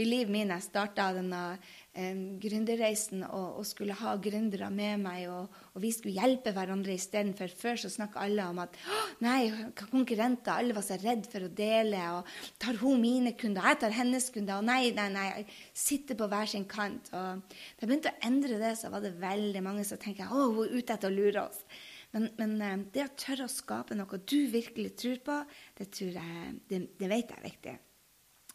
Believe 0.00 0.32
me, 0.32 0.46
jeg 0.48 0.64
starta 0.64 1.10
denne 1.12 1.40
um, 1.58 2.20
gründerreisen 2.40 3.20
og, 3.26 3.58
og, 3.60 3.66
skulle 3.68 3.96
ha 3.98 4.14
gründere 4.22 4.70
med 4.72 5.02
meg, 5.02 5.26
og, 5.28 5.58
og 5.74 5.82
vi 5.82 5.90
skulle 5.92 6.14
hjelpe 6.16 6.54
hverandre 6.56 6.94
istedenfor. 6.96 7.52
Før 7.52 7.82
så 7.82 7.90
snakka 7.92 8.22
alle 8.24 8.46
om 8.48 8.62
at 8.64 8.78
nei, 9.20 9.50
konkurrenter, 9.82 10.54
alle 10.54 10.76
var 10.76 10.86
så 10.86 10.96
redd 11.02 11.28
for 11.28 11.44
å 11.44 11.52
dele. 11.52 12.00
og 12.16 12.56
Tar 12.62 12.80
hun 12.80 12.96
mine 13.02 13.34
kunder, 13.36 13.68
jeg 13.68 13.82
tar 13.84 13.98
hennes 13.98 14.30
kunder. 14.32 14.62
Og 14.62 14.70
nei, 14.70 14.94
nei, 14.96 15.10
nei. 15.12 15.28
sitter 15.76 16.16
på 16.16 16.30
hver 16.32 16.48
sin 16.48 16.64
kant. 16.70 17.12
Og 17.12 17.44
da 17.44 17.84
jeg 17.84 17.90
begynte 17.90 18.14
å 18.14 18.22
endre 18.30 18.60
det, 18.62 18.76
så 18.80 18.88
var 18.94 19.04
det 19.04 19.18
veldig 19.20 19.66
mange 19.68 19.84
som 19.84 20.00
tenkte 20.00 20.32
å, 20.32 20.48
hun 20.48 20.64
er 20.64 20.78
ute 20.78 20.96
etter 20.96 21.12
å 21.12 21.18
lure 21.18 21.44
oss. 21.50 21.64
Men, 22.10 22.26
men, 22.38 22.88
det 22.90 23.04
å 23.06 23.12
tørre 23.18 23.46
å 23.46 23.52
skape 23.52 23.94
noe 23.94 24.18
du 24.26 24.40
virkelig 24.50 24.96
tror 24.98 25.20
på, 25.26 25.36
det, 25.78 25.90
tror 25.94 26.16
jeg, 26.18 26.56
det, 26.70 26.80
det 26.98 27.10
vet 27.10 27.30
jeg 27.30 27.38
er 27.38 27.46
viktig. 27.46 27.76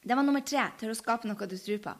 Det 0.05 0.17
var 0.17 0.27
nummer 0.27 0.43
tre. 0.45 0.65
Tørre 0.79 0.93
å 0.93 0.99
skape 0.99 1.29
noe 1.29 1.47
du 1.49 1.55
tror 1.57 1.79
på. 1.87 1.95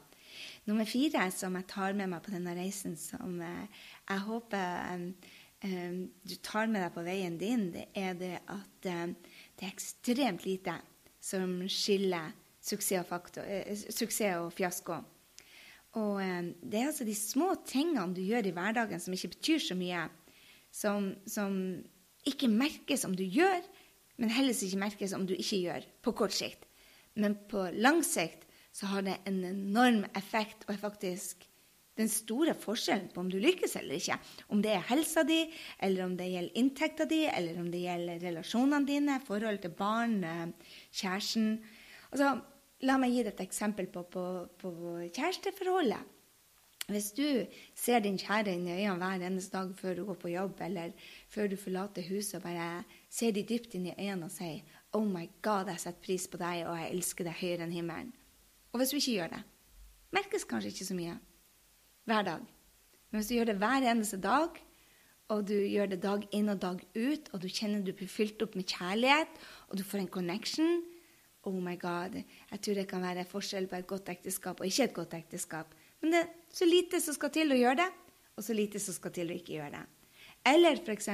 Nummer 0.68 0.88
fire 0.90 1.30
som 1.34 1.56
jeg 1.58 1.68
tar 1.72 1.96
med 1.98 2.12
meg 2.12 2.24
på 2.26 2.34
denne 2.34 2.56
reisen, 2.58 2.98
som 3.00 3.40
eh, 3.42 3.84
jeg 4.10 4.24
håper 4.28 4.96
um, 4.98 5.06
um, 5.64 6.00
du 6.26 6.36
tar 6.44 6.68
med 6.72 6.84
deg 6.84 6.96
på 6.96 7.06
veien 7.06 7.38
din, 7.40 7.70
det 7.74 7.86
er 7.96 8.18
det 8.20 8.34
at 8.42 8.90
um, 8.92 9.14
det 9.56 9.68
er 9.68 9.72
ekstremt 9.72 10.46
lite 10.46 10.76
som 11.24 11.62
skiller 11.72 12.34
suksess 12.66 13.06
og, 13.06 13.10
faktor, 13.14 13.48
uh, 13.48 13.86
suksess 13.86 14.42
og 14.42 14.52
fiasko. 14.58 15.00
Og 15.96 16.20
det 16.60 16.82
er 16.82 16.90
altså 16.90 17.06
de 17.08 17.14
små 17.16 17.54
tingene 17.64 18.12
du 18.12 18.20
gjør 18.20 18.50
i 18.50 18.52
hverdagen 18.52 19.00
som 19.00 19.14
ikke 19.16 19.32
betyr 19.38 19.62
så 19.64 19.78
mye, 19.80 20.02
som, 20.76 21.14
som 21.30 21.56
ikke 22.28 22.50
merkes 22.52 23.06
om 23.08 23.16
du 23.16 23.24
gjør, 23.24 23.64
men 24.20 24.32
heller 24.32 24.56
ikke 24.56 24.82
merkes 24.82 25.14
om 25.16 25.26
du 25.28 25.36
ikke 25.36 25.62
gjør, 25.64 25.90
på 26.04 26.16
kort 26.20 26.36
sikt. 26.36 26.68
Men 27.16 27.38
på 27.50 27.70
lang 27.80 28.02
sikt 28.04 28.44
så 28.76 28.90
har 28.92 29.06
det 29.06 29.20
en 29.30 29.44
enorm 29.48 30.04
effekt 30.18 30.66
og 30.68 30.76
er 30.76 30.82
faktisk 30.82 31.46
den 31.96 32.10
store 32.12 32.52
forskjellen 32.60 33.08
på 33.14 33.22
om 33.24 33.30
du 33.32 33.38
lykkes 33.40 33.78
eller 33.80 33.96
ikke. 33.96 34.18
Om 34.52 34.60
det 34.64 34.74
er 34.76 34.88
helsa 34.90 35.24
di, 35.28 35.46
eller 35.80 36.04
om 36.04 36.18
det 36.20 36.28
gjelder 36.28 36.60
inntekta 36.60 37.08
di, 37.08 37.22
eller 37.32 37.62
om 37.62 37.70
det 37.72 37.86
gjelder 37.86 38.26
relasjonene 38.26 38.90
dine, 38.90 39.22
forhold 39.24 39.62
til 39.64 39.72
barn, 39.80 40.18
eh, 40.28 40.74
kjæresten. 40.92 41.54
Altså, 42.12 42.34
la 42.84 42.98
meg 43.00 43.16
gi 43.16 43.24
deg 43.24 43.32
et 43.32 43.46
eksempel 43.46 43.88
på, 43.88 44.04
på, 44.12 44.26
på 44.60 44.74
kjæresteforholdet. 45.16 46.15
Hvis 46.88 47.12
du 47.18 47.46
ser 47.74 48.04
din 48.06 48.18
kjære 48.22 48.54
inn 48.54 48.68
i 48.68 48.76
øynene 48.76 49.02
hver 49.02 49.24
eneste 49.26 49.58
dag 49.58 49.72
før 49.78 49.96
du 49.98 50.04
går 50.06 50.18
på 50.22 50.30
jobb, 50.30 50.60
eller 50.62 50.92
før 51.34 51.48
du 51.50 51.56
forlater 51.58 52.06
huset, 52.10 52.36
og 52.38 52.44
bare 52.44 52.84
ser 53.10 53.34
de 53.34 53.42
dypt 53.44 53.74
inn 53.74 53.88
i 53.90 53.96
øynene 53.98 54.26
og 54.26 54.32
sier 54.32 54.62
'Oh 54.94 55.06
my 55.06 55.30
God, 55.42 55.68
jeg 55.68 55.80
setter 55.80 56.06
pris 56.06 56.28
på 56.28 56.38
deg, 56.38 56.68
og 56.68 56.78
jeg 56.78 56.92
elsker 56.92 57.24
deg 57.24 57.34
høyere 57.34 57.64
enn 57.64 57.72
himmelen', 57.72 58.14
og 58.72 58.80
hvis 58.80 58.90
du 58.90 58.96
ikke 58.96 59.18
gjør 59.18 59.28
det, 59.28 59.44
merkes 60.12 60.44
kanskje 60.44 60.70
ikke 60.70 60.86
så 60.86 60.96
mye 60.96 61.18
hver 62.06 62.22
dag. 62.22 62.42
Men 63.12 63.20
hvis 63.20 63.28
du 63.28 63.36
gjør 63.36 63.46
det 63.46 63.58
hver 63.58 63.92
eneste 63.92 64.22
dag, 64.22 64.50
og 65.28 65.48
du 65.48 65.54
gjør 65.54 65.86
det 65.86 66.04
dag 66.04 66.28
inn 66.32 66.50
og 66.50 66.62
dag 66.62 66.80
ut, 66.96 67.30
og 67.34 67.42
du 67.42 67.48
kjenner 67.48 67.82
du 67.82 67.94
blir 67.94 68.08
fylt 68.08 68.42
opp 68.42 68.56
med 68.56 68.66
kjærlighet, 68.66 69.28
og 69.70 69.78
du 69.78 69.84
får 69.84 69.98
en 70.00 70.08
connection 70.08 70.84
Oh 71.46 71.54
my 71.62 71.76
God. 71.78 72.16
Jeg 72.52 72.62
tror 72.62 72.74
det 72.74 72.88
kan 72.90 73.04
være 73.06 73.26
forskjell 73.30 73.68
på 73.70 73.76
et 73.76 73.88
godt 73.88 74.10
ekteskap 74.10 74.60
og 74.60 74.66
ikke 74.66 74.84
et 74.84 74.94
godt 74.94 75.14
ekteskap. 75.14 75.76
Men 76.02 76.16
det 76.16 76.24
så 76.56 76.68
lite 76.68 77.02
som 77.04 77.16
skal 77.18 77.34
til 77.36 77.52
å 77.52 77.60
gjøre 77.60 77.82
det, 77.84 77.90
og 78.36 78.44
så 78.44 78.56
lite 78.56 78.80
som 78.80 78.96
skal 78.96 79.14
til 79.16 79.32
å 79.32 79.36
ikke 79.36 79.58
gjøre 79.58 79.76
det. 79.76 79.86
Eller 80.46 80.80
f.eks. 80.80 81.10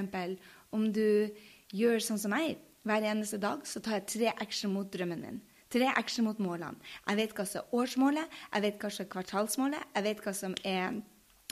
om 0.76 0.90
du 0.94 1.32
gjør 1.74 2.04
sånn 2.04 2.20
som 2.22 2.34
meg, 2.36 2.60
hver 2.86 3.06
eneste 3.06 3.40
dag 3.42 3.64
så 3.70 3.82
tar 3.82 4.00
jeg 4.00 4.10
tre 4.10 4.34
action 4.42 4.74
mot 4.74 4.90
drømmen 4.92 5.22
min. 5.22 5.40
Tre 5.72 5.88
action 5.88 6.26
mot 6.28 6.40
målene. 6.42 6.76
Jeg 7.08 7.20
vet 7.22 7.34
hva 7.38 7.46
som 7.48 7.62
er 7.62 7.78
årsmålet, 7.80 8.38
jeg 8.52 8.66
vet 8.66 8.82
hva 8.82 8.92
som 8.92 9.06
er 9.06 9.12
kvartalsmålet, 9.14 9.90
jeg 9.96 10.08
vet 10.10 10.24
hva 10.26 10.34
som 10.36 10.56
er 10.68 11.00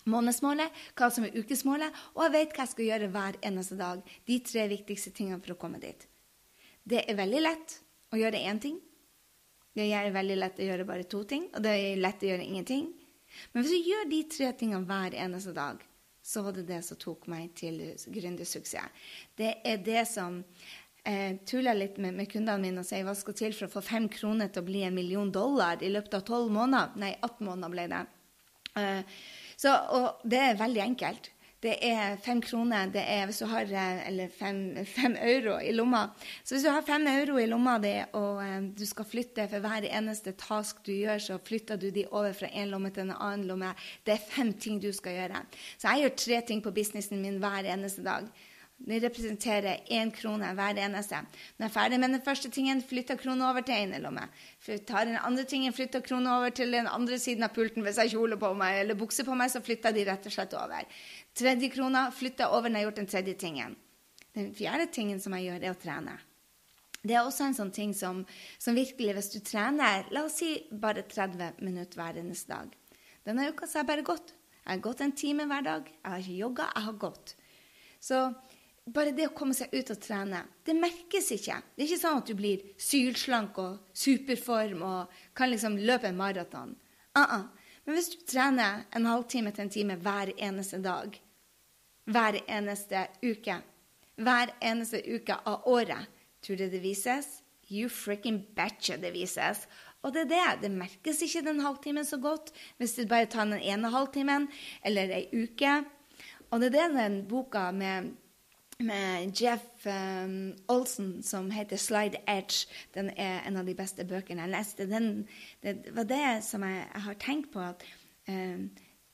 månedsmålet, 0.10 0.82
hva 0.98 1.10
som 1.14 1.26
er 1.28 1.38
ukesmålet, 1.38 2.04
og 2.16 2.26
jeg 2.26 2.36
vet 2.36 2.56
hva 2.56 2.66
jeg 2.66 2.74
skal 2.74 2.90
gjøre 2.90 3.12
hver 3.16 3.40
eneste 3.50 3.80
dag. 3.80 4.04
De 4.28 4.40
tre 4.44 4.68
viktigste 4.74 5.14
tingene 5.16 5.42
for 5.44 5.56
å 5.56 5.60
komme 5.62 5.82
dit. 5.82 6.06
Det 6.84 7.06
er 7.06 7.18
veldig 7.20 7.44
lett 7.46 7.80
å 8.12 8.20
gjøre 8.20 8.44
én 8.50 8.62
ting. 8.62 8.80
Det 9.78 9.86
er 9.94 10.12
veldig 10.12 10.40
lett 10.40 10.60
å 10.60 10.66
gjøre 10.66 10.88
bare 10.90 11.08
to 11.08 11.24
ting, 11.30 11.46
og 11.54 11.64
det 11.64 11.76
er 11.78 12.02
lett 12.02 12.26
å 12.26 12.32
gjøre 12.32 12.48
ingenting. 12.48 12.90
Men 13.54 13.64
hvis 13.64 13.74
du 13.74 13.90
gjør 13.92 14.10
de 14.12 14.20
tre 14.32 14.52
tingene 14.58 14.88
hver 14.90 15.16
eneste 15.18 15.54
dag, 15.56 15.82
så 16.30 16.44
var 16.46 16.54
det 16.56 16.68
det 16.70 16.82
som 16.86 17.00
tok 17.00 17.26
meg 17.32 17.54
til 17.58 17.80
gründersuksess. 18.14 19.10
Det 19.40 19.56
er 19.66 19.82
det 19.86 20.04
som 20.10 20.44
eh, 21.08 21.40
tuller 21.48 21.78
litt 21.78 21.98
med, 21.98 22.14
med, 22.18 22.30
kundene 22.30 22.62
mine 22.62 22.84
og 22.84 22.88
sier 22.90 23.08
hva 23.08 23.16
skal 23.18 23.38
til 23.40 23.56
for 23.58 23.70
å 23.70 23.76
få 23.78 23.86
fem 23.86 24.10
kroner 24.12 24.52
til 24.52 24.64
å 24.64 24.70
bli 24.70 24.84
en 24.86 24.98
million 24.98 25.32
dollar 25.34 25.82
i 25.82 25.92
løpet 25.92 26.20
av 26.20 26.26
tolv 26.28 26.54
måneder. 26.54 26.96
Nei, 27.02 27.16
18 27.18 27.48
måneder 27.48 27.74
ble 27.74 27.88
det. 27.94 28.04
Eh, 28.80 29.20
så, 29.60 29.76
og 29.96 30.30
det 30.30 30.44
er 30.44 30.62
veldig 30.62 30.86
enkelt. 30.86 31.32
Det 31.60 31.74
er 31.84 32.16
fem 32.24 32.40
kroner 32.40 32.88
det 32.94 33.02
er 33.04 33.26
hvis 33.28 33.42
du 33.42 33.46
har, 33.52 33.68
eh, 33.68 34.06
eller 34.08 34.30
fem, 34.32 34.60
fem, 34.88 35.18
euro 35.20 35.58
i 35.60 35.74
lomma. 35.76 36.06
Så 36.44 36.56
hvis 36.56 36.64
du 36.64 36.70
har 36.72 36.86
fem 36.88 37.08
euro 37.12 37.36
i 37.36 37.48
lomma 37.52 37.74
di, 37.84 37.92
og 38.16 38.40
um, 38.40 38.70
du 38.72 38.86
skal 38.88 39.08
flytte 39.10 39.48
for 39.52 39.66
hver 39.66 39.88
eneste 39.90 40.32
task 40.40 40.80
du 40.88 40.94
gjør, 40.94 41.20
så 41.20 41.40
flytter 41.44 41.76
du 41.82 41.90
de 41.92 42.06
over 42.12 42.32
fra 42.38 42.48
en 42.48 42.72
lomme 42.72 42.94
til 42.96 43.10
en 43.10 43.18
annen 43.18 43.44
lomme. 43.50 43.74
Det 44.08 44.16
er 44.16 44.24
fem 44.24 44.54
ting 44.56 44.80
du 44.80 44.88
skal 44.96 45.18
gjøre. 45.18 45.44
Så 45.76 45.92
jeg 45.92 46.06
gjør 46.06 46.16
tre 46.24 46.42
ting 46.48 46.64
på 46.64 46.72
businessen 46.72 47.20
min 47.22 47.42
hver 47.44 47.68
eneste 47.76 48.08
dag. 48.08 48.32
Det 48.80 49.02
representerer 49.04 49.82
én 49.92 50.12
krone 50.16 50.54
hver 50.56 50.78
eneste. 50.80 51.20
Når 51.58 51.66
jeg 51.66 51.70
er 51.70 51.74
ferdig 51.74 52.00
med 52.00 52.14
den 52.16 52.24
første 52.24 52.50
tingen, 52.50 52.80
flytter 52.82 53.20
krona 53.20 53.50
over 53.50 53.66
til 53.68 53.76
ene 53.76 54.00
lomme. 54.00 54.24
Tar 54.88 55.10
den 55.10 55.20
andre 55.20 55.44
tingen, 55.44 55.76
flytter 55.76 56.02
krona 56.06 56.38
over 56.38 56.54
til 56.56 56.72
den 56.72 56.88
andre 56.88 57.20
siden 57.20 57.44
av 57.44 57.52
pulten. 57.54 57.84
Hvis 57.84 58.00
jeg 58.00 58.14
kjole 58.16 58.40
på 58.40 58.54
meg 58.58 58.80
eller 58.86 58.98
bukse 58.98 59.26
på 59.28 59.36
meg, 59.36 59.52
så 59.52 59.62
flytter 59.62 59.94
de 59.94 60.08
rett 60.08 60.26
og 60.26 60.34
slett 60.34 60.56
over. 60.56 61.04
Tredje 61.36 61.70
krona 61.76 62.08
flytter 62.16 62.56
over 62.56 62.72
når 62.72 62.80
jeg 62.80 62.86
har 62.86 62.90
gjort 62.90 63.04
den 63.04 63.12
tredje 63.14 63.36
tingen. 63.44 63.76
Den 64.38 64.50
fjerde 64.56 64.88
tingen 64.96 65.20
som 65.20 65.36
jeg 65.36 65.50
gjør, 65.50 65.64
er 65.68 65.76
å 65.76 65.80
trene. 65.84 66.16
Det 67.00 67.16
er 67.16 67.24
også 67.24 67.48
en 67.48 67.56
sånn 67.56 67.72
ting 67.76 67.94
som, 67.96 68.24
som 68.60 68.76
virkelig, 68.76 69.14
hvis 69.16 69.32
du 69.36 69.40
trener 69.44 70.08
la 70.12 70.26
oss 70.28 70.40
si 70.42 70.56
bare 70.72 71.06
30 71.08 71.62
minutter 71.64 72.00
hver 72.00 72.20
eneste 72.20 72.52
dag 72.52 72.74
Denne 73.24 73.48
uka 73.52 73.68
så 73.68 73.80
har 73.80 73.86
jeg 73.86 73.90
bare 73.92 74.08
gått. 74.08 74.34
Jeg 74.64 74.72
har 74.72 74.84
gått 74.84 75.02
en 75.04 75.14
time 75.16 75.46
hver 75.48 75.64
dag. 75.66 75.88
Jeg 75.92 76.12
har 76.12 76.24
ikke 76.24 76.40
jogga, 76.40 76.66
jeg 76.76 76.86
har 76.88 76.98
gått. 77.04 77.34
Så 78.00 78.20
bare 78.94 79.14
det 79.16 79.28
å 79.30 79.36
komme 79.36 79.56
seg 79.58 79.74
ut 79.74 79.92
og 79.94 80.02
trene, 80.02 80.44
det 80.66 80.76
merkes 80.78 81.32
ikke. 81.36 81.58
Det 81.76 81.84
er 81.84 81.88
ikke 81.88 82.02
sånn 82.02 82.20
at 82.22 82.30
du 82.30 82.36
blir 82.38 82.66
sylslank 82.80 83.58
og 83.62 83.80
superform 83.94 84.84
og 84.88 85.22
kan 85.38 85.52
liksom 85.52 85.78
løpe 85.78 86.10
en 86.10 86.18
maraton. 86.18 86.76
Uh 87.18 87.24
-uh. 87.24 87.48
Men 87.86 87.96
hvis 87.96 88.10
du 88.10 88.26
trener 88.26 88.84
en 88.92 89.06
halvtime 89.06 89.52
til 89.52 89.62
en 89.62 89.70
time 89.70 89.96
hver 89.96 90.32
eneste 90.38 90.78
dag, 90.78 91.22
hver 92.06 92.36
eneste 92.48 93.08
uke, 93.24 93.56
hver 94.16 94.52
eneste 94.62 95.02
uke 95.16 95.38
av 95.46 95.68
året, 95.68 96.08
tror 96.42 96.56
du 96.56 96.70
det 96.70 96.82
vises? 96.84 97.42
You 97.72 97.90
freaking 97.90 98.46
betcha 98.56 98.98
det 98.98 99.12
vises. 99.14 99.68
Og 100.04 100.14
det 100.14 100.22
er 100.22 100.30
det. 100.30 100.62
Det 100.62 100.72
merkes 100.72 101.22
ikke 101.22 101.42
den 101.46 101.60
halvtimen 101.60 102.06
så 102.06 102.18
godt 102.18 102.54
hvis 102.78 102.96
du 102.96 103.08
bare 103.08 103.26
tar 103.26 103.46
den 103.46 103.62
ene 103.62 103.90
halvtimen 103.90 104.48
eller 104.86 105.10
ei 105.10 105.28
uke. 105.34 105.84
Og 106.52 106.62
det 106.62 106.70
er 106.70 106.78
det 106.78 106.96
den 106.96 107.28
boka 107.28 107.72
med 107.72 108.14
med 108.80 109.36
Jeff 109.36 109.86
um, 109.86 110.54
Olsen 110.68 111.24
som 111.24 111.52
heter 111.52 111.78
'Slide 111.78 112.18
Edge'. 112.28 112.68
Den 112.94 113.10
er 113.10 113.42
en 113.48 113.58
av 113.58 113.66
de 113.66 113.76
beste 113.76 114.06
bøkene 114.06 114.46
jeg 114.46 114.54
leste. 114.54 114.88
Den, 114.88 115.28
det 115.64 115.92
var 115.96 116.04
det 116.08 116.44
som 116.44 116.64
jeg, 116.64 116.86
jeg 116.94 117.02
har 117.02 117.14
tenkt 117.14 117.52
på. 117.52 117.60
at 117.60 117.84
um, 118.28 118.70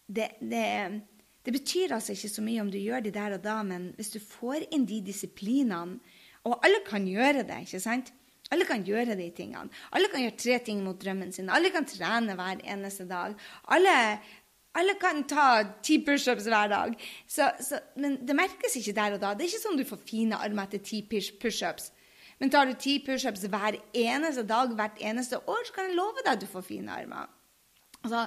det, 0.07 0.27
det, 0.41 1.01
det, 1.45 1.53
betyr 1.53 1.93
altså 1.93 2.13
ikke 2.13 2.29
så 2.29 2.41
mye 2.41 2.61
om 2.61 2.69
du 2.71 2.77
gjør 2.77 2.99
det 2.99 3.13
der 3.13 3.33
og 3.33 3.43
da, 3.43 3.63
men 3.63 3.93
hvis 3.95 4.13
du 4.13 4.19
får 4.19 4.67
inn 4.71 4.85
de 4.85 5.01
disiplinene 5.01 5.99
Og 6.45 6.59
alle 6.65 6.77
kan 6.85 7.07
gjøre 7.07 7.41
det, 7.41 7.63
ikke 7.65 7.79
sant? 7.79 8.13
Alle 8.51 8.65
kan 8.65 8.83
gjøre 8.85 9.15
de 9.17 9.31
tingene. 9.33 9.69
Alle 9.91 10.07
kan 10.13 10.21
gjøre 10.21 10.37
tre 10.37 10.59
ting 10.59 10.83
mot 10.83 11.01
drømmen 11.01 11.31
sin. 11.33 11.49
Alle 11.49 11.71
kan 11.73 11.85
trene 11.89 12.35
hver 12.37 12.61
eneste 12.61 13.07
dag. 13.09 13.33
Alle 13.73 14.19
alle 14.75 14.95
kan 14.99 15.23
ta 15.29 15.47
ti 15.85 15.99
pushups 16.03 16.49
hver 16.51 16.71
dag. 16.71 16.95
Så, 17.27 17.49
så, 17.63 17.79
men 18.01 18.19
det 18.27 18.35
merkes 18.37 18.75
ikke 18.79 18.95
der 18.97 19.15
og 19.15 19.23
da. 19.23 19.33
Det 19.33 19.45
er 19.45 19.53
ikke 19.53 19.63
sånn 19.63 19.79
du 19.79 19.87
får 19.87 20.03
fine 20.07 20.39
armer 20.41 20.67
etter 20.67 20.83
ti 20.83 21.01
pushups. 21.05 21.91
Men 22.41 22.51
tar 22.51 22.67
du 22.67 22.75
ti 22.79 22.97
pushups 23.03 23.47
hver 23.47 23.79
eneste 23.95 24.43
dag 24.47 24.73
hvert 24.75 24.99
eneste 24.99 25.39
år, 25.39 25.65
så 25.67 25.75
kan 25.75 25.89
jeg 25.89 25.99
love 25.99 26.23
deg 26.23 26.33
at 26.35 26.43
du 26.43 26.49
får 26.51 26.67
fine 26.67 26.91
armer. 26.91 27.31
Altså, 28.03 28.25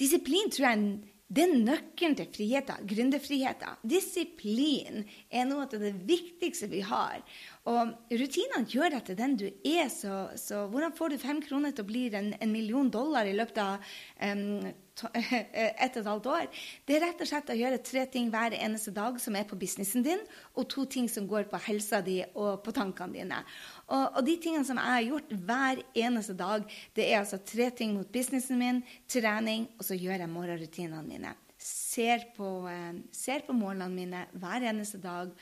disiplin 0.00 0.50
tror 0.52 0.72
jeg 0.72 0.86
det 1.34 1.46
er 1.46 1.54
nøkkelen 1.56 2.14
til 2.18 2.26
friheten, 2.30 2.84
gründerfriheten. 2.86 3.78
Disiplin 3.88 5.00
er 5.32 5.46
noe 5.48 5.64
av 5.64 5.72
det 5.80 5.94
viktigste 6.06 6.68
vi 6.70 6.82
har. 6.84 7.22
Og 7.70 7.94
rutinene 8.12 8.68
gjør 8.68 8.92
deg 8.94 9.06
til 9.06 9.18
den 9.18 9.36
du 9.40 9.46
er, 9.48 9.88
så, 9.90 10.28
så, 10.38 10.66
hvordan 10.70 10.94
får 10.94 11.14
du 11.14 11.22
fem 11.22 11.40
kroner 11.42 11.72
til 11.72 11.86
å 11.86 11.88
bli 11.88 12.04
en, 12.12 12.34
en 12.36 12.52
million 12.52 12.90
dollar 12.92 13.26
i 13.26 13.34
løpet 13.34 13.62
av 13.64 13.94
um, 14.20 14.68
et 15.04 15.96
og 15.96 16.00
et 16.00 16.08
halvt 16.08 16.26
år, 16.30 16.48
det 16.86 16.96
er 16.96 17.02
rett 17.06 17.22
og 17.24 17.28
slett 17.28 17.50
å 17.50 17.56
gjøre 17.58 17.80
tre 17.84 18.04
ting 18.10 18.30
hver 18.32 18.54
eneste 18.56 18.92
dag 18.94 19.18
som 19.22 19.36
er 19.38 19.46
på 19.48 19.58
businessen 19.58 20.04
din, 20.06 20.22
og 20.54 20.68
to 20.70 20.86
ting 20.90 21.08
som 21.10 21.26
går 21.30 21.48
på 21.50 21.60
helsa 21.66 22.00
di 22.04 22.20
og 22.32 22.62
på 22.64 22.74
tankene 22.76 23.18
dine. 23.18 23.40
Og, 23.88 24.04
og 24.04 24.20
de 24.26 24.36
tingene 24.42 24.66
som 24.66 24.78
jeg 24.80 24.96
har 24.96 25.08
gjort 25.08 25.34
hver 25.48 25.82
eneste 26.06 26.36
dag, 26.38 26.68
det 26.94 27.08
er 27.08 27.22
altså 27.22 27.40
tre 27.42 27.70
ting 27.74 27.96
mot 27.98 28.12
businessen 28.12 28.60
min, 28.60 28.84
trening, 29.10 29.68
og 29.78 29.88
så 29.88 29.98
gjør 29.98 30.24
jeg 30.24 30.34
morgenrutinene 30.34 31.02
mine. 31.06 31.34
Ser 31.64 32.28
på, 32.36 32.48
eh, 32.68 33.02
ser 33.14 33.46
på 33.46 33.56
målene 33.56 33.88
mine 33.92 34.26
hver 34.36 34.66
eneste 34.68 35.00
dag. 35.02 35.32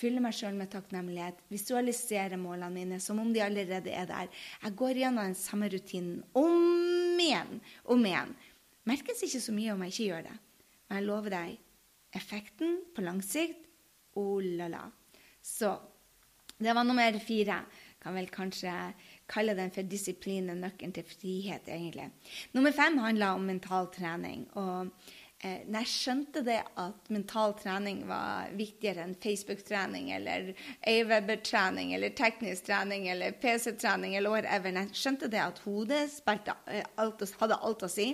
Fyller 0.00 0.24
meg 0.24 0.32
sjøl 0.32 0.56
med 0.56 0.70
takknemlighet, 0.72 1.42
visualiserer 1.52 2.40
målene 2.40 2.72
mine 2.72 3.00
som 3.04 3.18
om 3.20 3.34
de 3.34 3.42
allerede 3.44 3.92
er 3.92 4.06
der. 4.08 4.30
Jeg 4.62 4.76
går 4.80 5.02
gjennom 5.02 5.26
den 5.28 5.36
samme 5.36 5.68
rutinen 5.68 6.22
om 6.32 7.20
igjen, 7.20 7.58
om 7.84 8.06
igjen. 8.08 8.32
Merkes 8.88 9.20
ikke 9.26 9.42
så 9.44 9.52
mye 9.52 9.74
om 9.74 9.84
jeg 9.84 9.92
ikke 9.92 10.08
gjør 10.08 10.24
det. 10.30 10.38
Men 10.88 11.00
jeg 11.00 11.08
lover 11.10 11.34
deg, 11.36 11.58
effekten 12.16 12.78
på 12.96 13.04
lang 13.04 13.20
sikt 13.22 13.68
oh 14.18 14.40
la 14.40 14.70
la. 14.72 14.86
Så 15.42 15.76
det 16.58 16.74
var 16.74 16.84
nummer 16.84 17.20
fire. 17.24 17.60
Kan 18.00 18.16
vel 18.16 18.30
kanskje 18.32 18.72
kalle 19.28 19.52
den 19.56 19.72
for 19.74 19.84
disiplin 19.84 20.48
nøkkelen 20.48 20.94
til 20.96 21.04
frihet, 21.04 21.68
egentlig. 21.68 22.08
Nummer 22.56 22.72
fem 22.72 22.96
handler 22.98 23.36
om 23.36 23.44
mental 23.44 23.90
trening. 23.92 24.48
og 24.56 24.88
eh, 25.44 25.62
når 25.66 25.84
jeg 25.84 25.92
skjønte 25.92 26.42
det 26.46 26.58
at 26.82 27.10
mental 27.12 27.54
trening 27.60 28.02
var 28.08 28.52
viktigere 28.56 29.04
enn 29.06 29.16
Facebook-trening 29.20 30.10
eller 30.16 30.52
Aweber-trening 30.88 31.94
eller 31.96 32.14
teknisk 32.18 32.68
trening 32.68 33.08
eller 33.12 33.36
PC-trening 33.42 34.16
eller 34.18 34.34
whatever, 34.34 34.74
når 34.74 34.88
jeg 34.90 35.02
skjønte 35.02 35.30
det 35.32 35.42
at 35.44 35.62
hodet 35.66 36.04
spilte, 36.12 36.56
alt, 37.00 37.24
hadde 37.40 37.60
alt 37.60 37.86
å 37.86 37.90
si, 37.90 38.12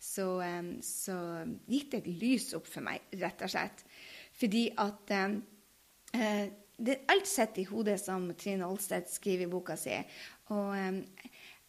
så, 0.00 0.40
eh, 0.46 0.72
så, 0.84 1.18
gikk 1.68 1.92
det 1.92 2.02
et 2.02 2.10
lys 2.22 2.50
opp 2.56 2.68
for 2.70 2.86
meg, 2.86 3.04
rett 3.20 3.44
og 3.44 3.52
slett. 3.52 3.84
Fordi 4.40 4.64
at 4.80 5.14
eh, 5.16 6.48
det 6.80 6.94
er 6.96 7.12
Alt 7.12 7.28
sitter 7.28 7.60
i 7.60 7.68
hodet, 7.68 7.98
som 8.00 8.30
Trine 8.38 8.64
Olstedt 8.64 9.10
skriver 9.12 9.44
i 9.44 9.50
boka 9.52 9.76
si. 9.76 9.96
Og 10.54 10.70
eh, 10.76 11.02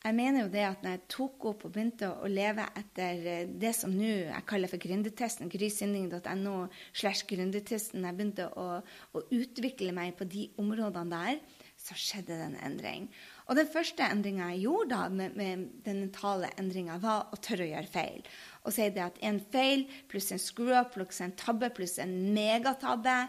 jeg 0.02 0.16
mener 0.18 0.46
jo 0.48 0.50
det 0.50 0.62
at 0.66 0.82
når 0.82 0.96
jeg 0.96 1.02
tok 1.14 1.44
opp 1.52 1.64
og 1.68 1.74
begynte 1.76 2.08
å 2.10 2.30
leve 2.30 2.64
etter 2.80 3.26
eh, 3.30 3.50
det 3.62 3.74
som 3.78 3.92
nå 3.94 4.08
jeg 4.32 4.46
kaller 4.50 4.72
for 4.72 4.82
gründertesten, 4.82 5.52
grysynding.no 5.52 6.56
slash 6.90 7.28
gründertesten, 7.30 8.08
jeg 8.08 8.18
begynte 8.18 8.48
å, 8.58 8.80
å, 8.82 9.24
utvikle 9.30 9.94
meg 9.94 10.16
på 10.18 10.26
de 10.26 10.48
områdene 10.62 11.14
der, 11.14 11.62
så 11.78 11.98
skjedde 11.98 12.34
det 12.34 12.48
en 12.48 12.58
endring. 12.66 13.06
Og 13.46 13.58
den 13.58 13.70
første 13.70 14.10
endringa 14.10 14.50
jeg 14.56 14.66
gjorde 14.66 14.90
da 14.96 15.04
med, 15.14 15.38
med 15.38 15.70
den 15.86 16.04
mentale 16.08 16.50
endringa, 16.58 16.98
var 17.02 17.30
å 17.30 17.38
tørre 17.38 17.70
å 17.70 17.72
gjøre 17.76 17.94
feil. 17.94 18.28
Og 18.66 18.74
si 18.74 18.90
det 18.90 19.06
at 19.06 19.22
en 19.30 19.38
feil 19.54 19.86
pluss 20.10 20.34
en 20.34 20.42
screw-up 20.42 20.96
pluss 20.98 21.22
en 21.22 21.38
tabbe 21.38 21.70
pluss 21.78 22.00
en 22.02 22.18
megatabbe, 22.34 23.20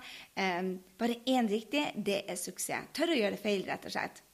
eh, 0.40 0.74
bare 0.96 1.20
én 1.28 1.52
riktig, 1.52 1.90
det 2.00 2.22
er 2.24 2.40
suksess. 2.40 2.94
Tørre 2.96 3.18
å 3.18 3.24
gjøre 3.26 3.44
feil, 3.44 3.68
rett 3.68 3.90
og 3.92 4.00
slett. 4.00 4.24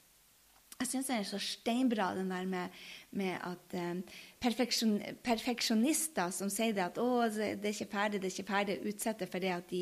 Jeg 0.79 0.87
syns 0.87 1.07
det 1.09 1.15
er 1.17 1.25
så 1.27 1.37
steinbra, 1.43 2.05
den 2.15 2.29
der 2.31 2.45
med, 2.47 2.67
med 3.11 3.33
at 3.43 3.73
um, 3.91 3.97
perfeksjon, 4.39 4.93
perfeksjonister 5.23 6.29
som 6.31 6.47
sier 6.49 6.71
det 6.71 6.85
at 6.85 6.97
'å, 6.97 7.07
det 7.35 7.65
er 7.67 7.73
ikke 7.73 7.91
ferdig, 7.91 8.21
det 8.21 8.29
er 8.29 8.35
ikke 8.37 8.51
ferdig', 8.53 8.77
utsetter 8.87 9.27
for 9.27 9.43
det 9.43 9.49
at 9.51 9.73
de, 9.73 9.81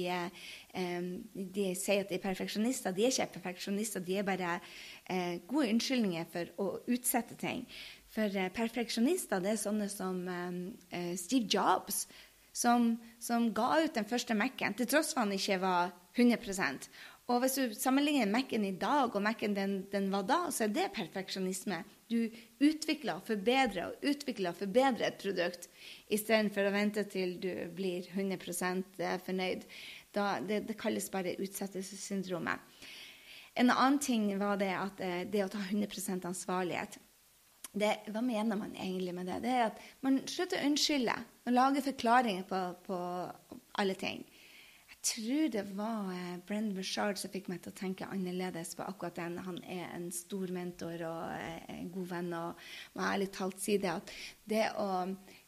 um, 0.74 1.12
de 1.54 1.66
sier 1.78 2.02
at 2.02 2.10
de 2.10 2.18
er 2.18 2.24
perfeksjonister. 2.24 2.96
De 2.98 3.06
er 3.06 3.14
ikke 3.14 3.38
perfeksjonister, 3.38 4.02
de 4.02 4.18
er 4.18 4.26
bare 4.26 4.56
uh, 4.58 5.36
gode 5.46 5.70
unnskyldninger 5.76 6.26
for 6.34 6.50
å 6.66 6.68
utsette 6.90 7.38
ting. 7.38 7.68
For 8.10 8.34
perfeksjonister 8.58 9.44
det 9.46 9.52
er 9.54 9.62
sånne 9.62 9.92
som 9.94 10.24
Steve 11.20 11.46
Jobs, 11.46 12.08
som, 12.58 12.96
som, 13.22 13.52
ga 13.54 13.84
ut 13.84 13.94
den 13.94 14.10
første 14.10 14.34
Mac-en, 14.34 14.74
til 14.74 14.90
tross 14.90 15.14
for 15.14 15.28
han 15.28 15.36
ikke 15.36 15.60
var 15.62 15.94
100 16.18 16.90
og 17.28 17.42
hvis 17.44 17.58
du 17.60 17.74
sammenligner 17.76 18.30
Mac-en 18.32 18.64
i 18.64 18.76
dag 18.80 19.12
og 19.12 19.24
Mac-en 19.24 19.56
den, 19.56 19.72
den, 19.92 20.06
var 20.14 20.24
da, 20.24 20.38
så 20.54 20.64
er 20.64 20.72
det 20.72 20.86
perfeksjonisme. 20.96 21.82
Du 22.08 22.30
utvikler 22.64 23.18
og 23.18 23.26
forbedrer 23.28 23.90
og 23.90 24.06
utvikler 24.08 24.54
og 24.54 24.62
forbedrer 24.62 25.10
et 25.10 25.20
produkt 25.20 25.68
istedenfor 26.08 26.70
å 26.70 26.72
vente 26.72 27.04
til 27.12 27.36
du 27.44 27.52
blir 27.76 28.08
100 28.14 28.40
eh, 29.04 29.18
fornøyd. 29.26 29.68
Da, 30.16 30.38
det, 30.40 30.62
det, 30.70 30.78
kalles 30.80 31.10
bare 31.12 31.36
utsettelsessyndromet. 31.44 32.64
En 33.60 33.74
annen 33.76 34.00
ting 34.00 34.30
var 34.40 34.56
det 34.62 34.72
at 34.78 35.04
eh, 35.04 35.20
det 35.28 35.44
å 35.44 35.52
ta 35.52 35.60
100% 35.68 36.30
ansvarlighet 36.32 36.96
det, 37.78 37.92
Hva 38.08 38.24
mener 38.24 38.56
man 38.56 38.72
egentlig 38.72 39.12
med 39.14 39.28
det? 39.28 39.42
Det 39.44 39.52
er 39.52 39.66
at 39.68 39.84
man 40.06 40.22
slutter 40.32 40.64
å 40.64 40.72
unnskylde 40.72 41.20
og 41.44 41.54
lage 41.60 41.84
forklaringer 41.92 42.48
på, 42.48 42.62
på 42.88 42.98
alle 43.84 44.00
ting 44.00 44.24
tror 45.08 45.50
det 45.54 45.64
var 45.78 46.12
eh, 46.14 46.38
Brenn 46.48 46.74
Bushard 46.76 47.20
som 47.20 47.32
fikk 47.34 47.50
meg 47.52 47.62
til 47.64 47.74
å 47.74 47.78
tenke 47.78 48.10
annerledes 48.12 48.74
på 48.78 48.86
akkurat 48.86 49.18
den. 49.20 49.38
Han 49.46 49.60
er 49.64 49.86
en 49.96 50.10
stor 50.16 50.52
mentor 50.54 51.04
og 51.08 51.36
eh, 51.38 51.78
en 51.78 51.92
god 51.94 52.10
venn. 52.12 52.34
Og 52.38 52.68
må 52.98 53.06
ærlig 53.08 53.30
talt 53.36 53.62
si 53.64 53.78
det 53.82 53.94
at 53.94 54.14
det 54.48 54.66
å 54.80 54.90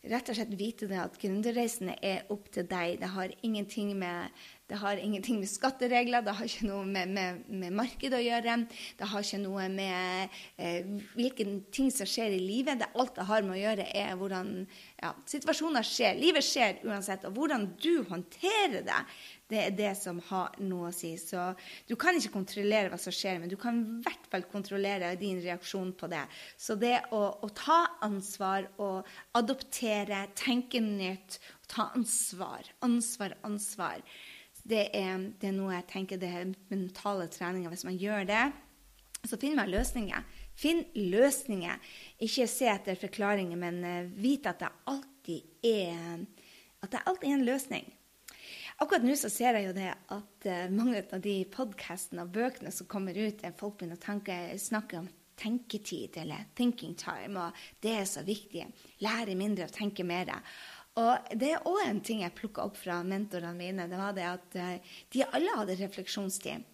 rett 0.09 0.31
og 0.31 0.37
slett 0.37 0.55
vite 0.55 0.87
det 0.87 0.99
at 1.01 1.17
gründerreisene 1.19 1.97
er 2.05 2.29
opp 2.31 2.47
til 2.55 2.67
deg. 2.69 3.01
Det 3.01 3.11
har 3.15 3.35
ingenting 3.43 3.97
med 3.99 4.31
har 4.77 4.99
ingenting 5.01 5.39
med 5.39 5.49
skatteregler, 5.49 6.21
det 6.21 6.35
har 6.37 6.45
ikke 6.45 6.67
noe 6.67 6.83
med, 6.85 7.09
med, 7.09 7.39
med 7.49 7.73
markedet 7.73 8.19
å 8.19 8.21
gjøre. 8.21 8.57
Det 8.99 9.07
har 9.09 9.25
ikke 9.25 9.39
noe 9.41 9.65
med 9.73 10.35
eh, 10.61 10.91
hvilke 11.15 11.47
ting 11.73 11.89
som 11.89 12.05
skjer 12.05 12.35
i 12.35 12.41
livet. 12.43 12.77
Det 12.77 12.91
alt 12.93 13.15
det 13.17 13.25
har 13.31 13.47
med 13.47 13.55
å 13.55 13.63
gjøre, 13.63 13.87
er 13.97 14.13
hvordan 14.19 14.51
ja, 15.01 15.15
situasjoner 15.33 15.89
skjer. 15.89 16.21
Livet 16.21 16.45
skjer 16.45 16.83
uansett. 16.85 17.25
Og 17.25 17.39
hvordan 17.39 17.65
du 17.81 18.05
håndterer 18.11 18.85
det, 18.85 19.01
det 19.49 19.59
er 19.63 19.73
det 19.73 19.91
som 19.97 20.19
har 20.29 20.57
noe 20.61 20.91
å 20.91 20.95
si. 20.95 21.15
Så 21.17 21.49
du 21.89 21.95
kan 21.99 22.17
ikke 22.17 22.35
kontrollere 22.35 22.91
hva 22.91 22.99
som 23.01 23.13
skjer, 23.13 23.39
men 23.41 23.49
du 23.49 23.57
kan 23.59 23.79
i 23.81 24.03
hvert 24.05 24.27
fall 24.29 24.45
kontrollere 24.51 25.15
din 25.19 25.41
reaksjon 25.41 25.93
på 25.97 26.09
det. 26.11 26.21
Så 26.57 26.77
det 26.79 26.95
å, 27.15 27.21
å 27.41 27.49
ta 27.57 27.79
ansvar 28.05 28.69
og 28.77 29.09
adoptere, 29.37 30.27
tenke 30.37 30.81
nytt, 30.85 31.39
ta 31.69 31.89
ansvar, 31.97 32.69
ansvar, 32.85 33.37
ansvar 33.47 34.05
det 34.69 34.89
er, 34.93 35.29
det 35.41 35.49
er, 35.49 35.55
noe 35.55 35.73
jeg 35.73 35.87
tenker 35.89 36.19
det 36.21 36.29
er 36.29 36.51
mentale 36.69 37.25
treninger. 37.31 37.71
Hvis 37.73 37.87
man 37.87 37.97
gjør 37.97 38.27
det, 38.29 38.43
så 39.25 39.39
finner 39.39 39.63
man 39.63 39.71
løsninger. 39.71 40.25
Finn 40.59 40.83
løsninger. 40.93 41.79
Ikke 42.21 42.45
se 42.51 42.67
etter 42.69 42.99
forklaringer, 42.99 43.57
men 43.57 43.79
uh, 43.81 44.11
vite 44.19 44.51
at 44.51 44.61
det 44.61 44.69
alltid 44.91 45.65
er 45.65 46.27
at 46.79 46.93
det 46.93 47.01
alltid 47.05 47.29
er 47.29 47.35
en 47.35 47.47
løsning. 47.47 47.87
Akkurat 48.79 49.03
nå 49.03 49.15
så 49.19 49.27
ser 49.31 49.57
jeg 49.57 49.67
jo 49.67 49.75
det 49.75 49.89
at 49.91 50.45
uh, 50.47 50.71
mange 50.71 51.01
av 51.03 51.19
de 51.23 51.35
podkastene 51.51 52.23
og 52.23 52.33
bøkene 52.35 52.71
som 52.71 52.87
kommer 52.87 53.17
ut, 53.17 53.41
er 53.43 53.57
folk 53.59 53.79
begynner 53.79 53.99
å 53.99 54.03
tenke, 54.03 54.37
snakke 54.55 55.01
om 55.01 55.09
tenketid 55.39 56.17
eller 56.19 56.47
thinking 56.55 56.95
time, 56.99 57.47
og 57.47 57.83
det 57.83 57.95
er 58.01 58.07
så 58.07 58.23
viktig. 58.27 58.65
Lære 59.03 59.35
mindre 59.39 59.67
og 59.67 59.75
tenke 59.75 60.03
mer. 60.07 60.31
Og 60.99 61.31
det 61.39 61.53
er 61.53 61.67
òg 61.67 61.81
en 61.85 62.01
ting 62.03 62.23
jeg 62.23 62.35
plukka 62.35 62.65
opp 62.67 62.79
fra 62.79 62.99
mentorene 63.07 63.55
mine. 63.55 63.87
Det 63.87 63.99
var 63.99 64.15
det 64.17 64.25
at 64.27 64.57
eh, 64.59 64.95
de 65.13 65.23
alle 65.27 65.55
hadde 65.61 65.77
refleksjonstid. 65.79 66.65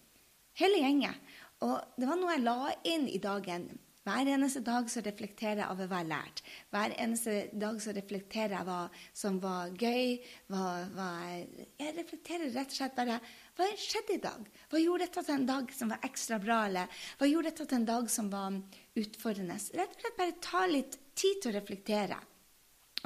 Hele 0.61 0.81
gjengen. 0.81 1.17
Og 1.65 1.97
det 1.99 2.09
var 2.09 2.19
noe 2.19 2.33
jeg 2.33 2.45
la 2.45 2.71
inn 2.89 3.09
i 3.11 3.21
dagen. 3.21 3.67
Hver 4.05 4.27
eneste 4.29 4.61
dag 4.61 4.85
så 4.93 5.01
reflekterer 5.01 5.63
jeg 5.63 5.73
over 5.73 5.87
hva 5.89 5.97
jeg 6.03 6.05
har 6.05 6.09
lært. 6.11 6.41
Hver 6.69 6.93
eneste 7.01 7.33
dag 7.57 7.79
så 7.81 7.93
reflekterer 7.95 8.53
jeg 8.53 8.67
hva 8.67 8.81
som 9.17 9.39
var 9.41 9.71
gøy. 9.81 10.19
Hva, 10.53 10.65
hva 10.93 11.07
jeg 11.33 11.95
reflekterer 11.97 12.53
rett 12.53 12.69
og 12.69 12.77
slett 12.77 12.99
bare 12.99 13.17
hva 13.57 13.71
skjedde 13.81 14.13
i 14.13 14.21
dag? 14.21 14.45
Hva 14.69 14.83
gjorde 14.83 15.07
dette 15.07 15.25
til 15.25 15.37
en 15.39 15.49
dag 15.49 15.73
som 15.73 15.95
var 15.95 16.05
ekstra 16.05 16.37
bra? 16.43 16.59
Eller 16.69 17.01
hva 17.17 17.31
gjorde 17.31 17.49
dette 17.49 17.65
til 17.65 17.79
en 17.79 17.89
dag 17.89 18.13
som 18.13 18.29
var 18.29 18.61
utfordrende? 19.01 19.57
Rett 19.81 19.97
og 19.97 20.05
slett 20.05 20.21
bare 20.21 20.39
ta 20.51 20.63
litt 20.69 20.99
tid 21.17 21.41
til 21.41 21.55
å 21.55 21.57
reflektere. 21.57 22.21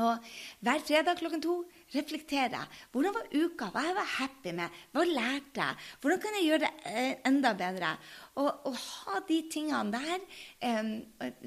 Og 0.04 0.32
hver 0.64 0.84
fredag 0.84 1.20
klokken 1.20 1.44
to 1.44 1.62
reflekterer 1.93 2.56
jeg. 2.56 2.80
Hvordan 2.93 3.15
var 3.15 3.30
uka? 3.34 3.69
Hva 3.73 3.84
jeg 3.88 3.95
var 3.97 4.10
happy 4.15 4.54
med? 4.58 4.82
Hva 4.93 5.06
lærte 5.08 5.63
jeg? 5.63 5.88
Hvordan 6.02 6.21
kan 6.23 6.38
jeg 6.38 6.47
gjøre 6.47 6.63
det 6.65 6.71
eh, 6.91 7.13
enda 7.30 7.54
bedre? 7.58 7.93
Og 8.41 8.67
å 8.69 8.73
ha 8.73 9.21
de 9.28 9.39
tingene 9.52 9.95
der, 9.95 10.28
um, 10.69 10.91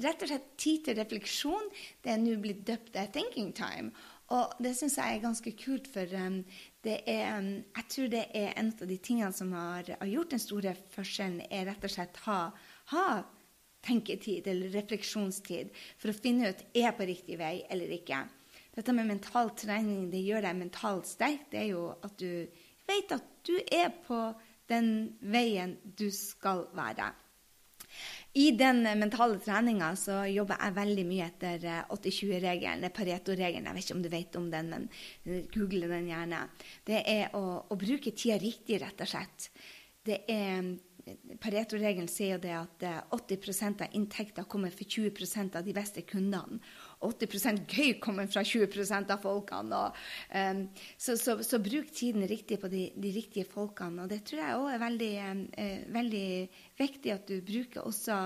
rett 0.03 0.25
og 0.25 0.31
slett 0.31 0.49
tid 0.59 0.83
til 0.87 0.99
refleksjon, 0.99 1.69
det 2.03 2.13
er 2.13 2.19
nå 2.21 2.35
blitt 2.43 2.65
døpt 2.67 2.99
thinking 3.15 3.53
time. 3.57 3.93
Og 4.33 4.53
det 4.63 4.73
syns 4.77 4.97
jeg 4.97 5.17
er 5.17 5.23
ganske 5.23 5.53
kult, 5.59 5.87
for 5.93 6.09
um, 6.17 6.41
det 6.85 6.99
er, 7.09 7.37
um, 7.37 7.53
jeg 7.77 7.89
tror 7.95 8.11
det 8.13 8.25
er 8.35 8.53
en 8.59 8.73
av 8.73 8.89
de 8.89 8.97
tingene 8.97 9.33
som 9.35 9.51
har, 9.55 9.95
har 9.99 10.11
gjort 10.11 10.35
den 10.35 10.43
store 10.43 10.75
forskjellen, 10.95 11.43
er 11.51 11.67
rett 11.69 11.87
og 11.87 11.95
slett 11.95 12.21
ha, 12.27 12.39
ha 12.93 13.07
tenketid 13.83 14.47
eller 14.47 14.71
refleksjonstid 14.73 15.73
for 15.99 16.11
å 16.11 16.15
finne 16.15 16.53
ut 16.53 16.63
er 16.71 16.85
jeg 16.87 16.97
på 16.97 17.09
riktig 17.09 17.37
vei 17.41 17.57
eller 17.71 17.91
ikke. 17.97 18.23
Dette 18.73 18.93
med 18.95 19.09
mental 19.09 19.51
trening 19.57 20.07
det 20.09 20.23
gjør 20.25 20.47
deg 20.47 20.57
mentalt 20.57 21.09
sterk. 21.09 21.49
Det 21.51 21.61
er 21.61 21.69
jo 21.73 21.89
at 21.93 22.15
du 22.17 22.45
vet 22.89 23.13
at 23.15 23.27
du 23.45 23.55
er 23.61 23.91
på 24.05 24.21
den 24.71 24.87
veien 25.33 25.77
du 25.83 26.07
skal 26.13 26.65
være. 26.73 27.11
I 28.33 28.47
den 28.57 28.81
mentale 28.97 29.37
treninga 29.37 29.91
så 29.99 30.23
jobber 30.25 30.57
jeg 30.57 30.73
veldig 30.73 31.03
mye 31.05 31.27
etter 31.27 31.67
80-20-regelen, 31.93 32.89
Pareto-regelen. 32.95 33.67
Jeg 33.69 33.77
vet 33.77 33.85
ikke 33.85 33.97
om 33.99 34.01
du 34.01 34.09
vet 34.09 34.37
om 34.39 34.47
den, 34.49 34.71
men 34.73 35.43
google 35.53 35.91
den 35.91 36.09
gjerne. 36.09 36.39
Det 36.87 37.03
er 37.11 37.37
å, 37.37 37.43
å 37.69 37.77
bruke 37.77 38.15
tida 38.17 38.39
riktig, 38.41 38.79
rett 38.81 39.05
og 39.05 39.11
slett. 39.11 39.51
Det 40.03 40.23
er 40.25 40.73
Pareto-regelen 41.43 42.07
sier 42.07 42.37
jo 42.37 42.41
det 42.45 42.53
at 42.55 42.83
80 43.11 43.49
eh, 43.51 43.71
av 43.71 43.95
inntekta 43.97 44.45
kommer 44.47 44.71
fra 44.71 44.85
20 44.87 45.57
av 45.57 45.65
de 45.65 45.73
beste 45.75 46.03
kundene. 46.07 46.59
80% 47.03 47.65
gøy 47.67 47.97
kommer 47.99 48.29
fra 48.31 48.43
20 48.47 49.11
av 49.11 49.19
folkene. 49.19 49.79
Og, 49.81 49.97
um, 50.31 50.61
så, 50.95 51.17
så, 51.19 51.35
så, 51.43 51.59
bruk 51.59 51.91
tiden 51.91 52.23
riktig 52.29 52.61
på 52.61 52.69
de, 52.71 52.85
de, 52.95 53.11
riktige 53.11 53.43
folkene. 53.49 54.05
Og 54.05 54.13
det 54.13 54.21
tror 54.29 54.43
jeg 54.43 54.61
òg 54.61 54.69
er 54.71 54.83
veldig, 54.85 55.11
uh, 55.59 55.83
veldig, 55.97 56.29
viktig 56.79 57.13
at 57.17 57.27
du 57.27 57.43
bruker 57.43 57.83
også 57.83 58.21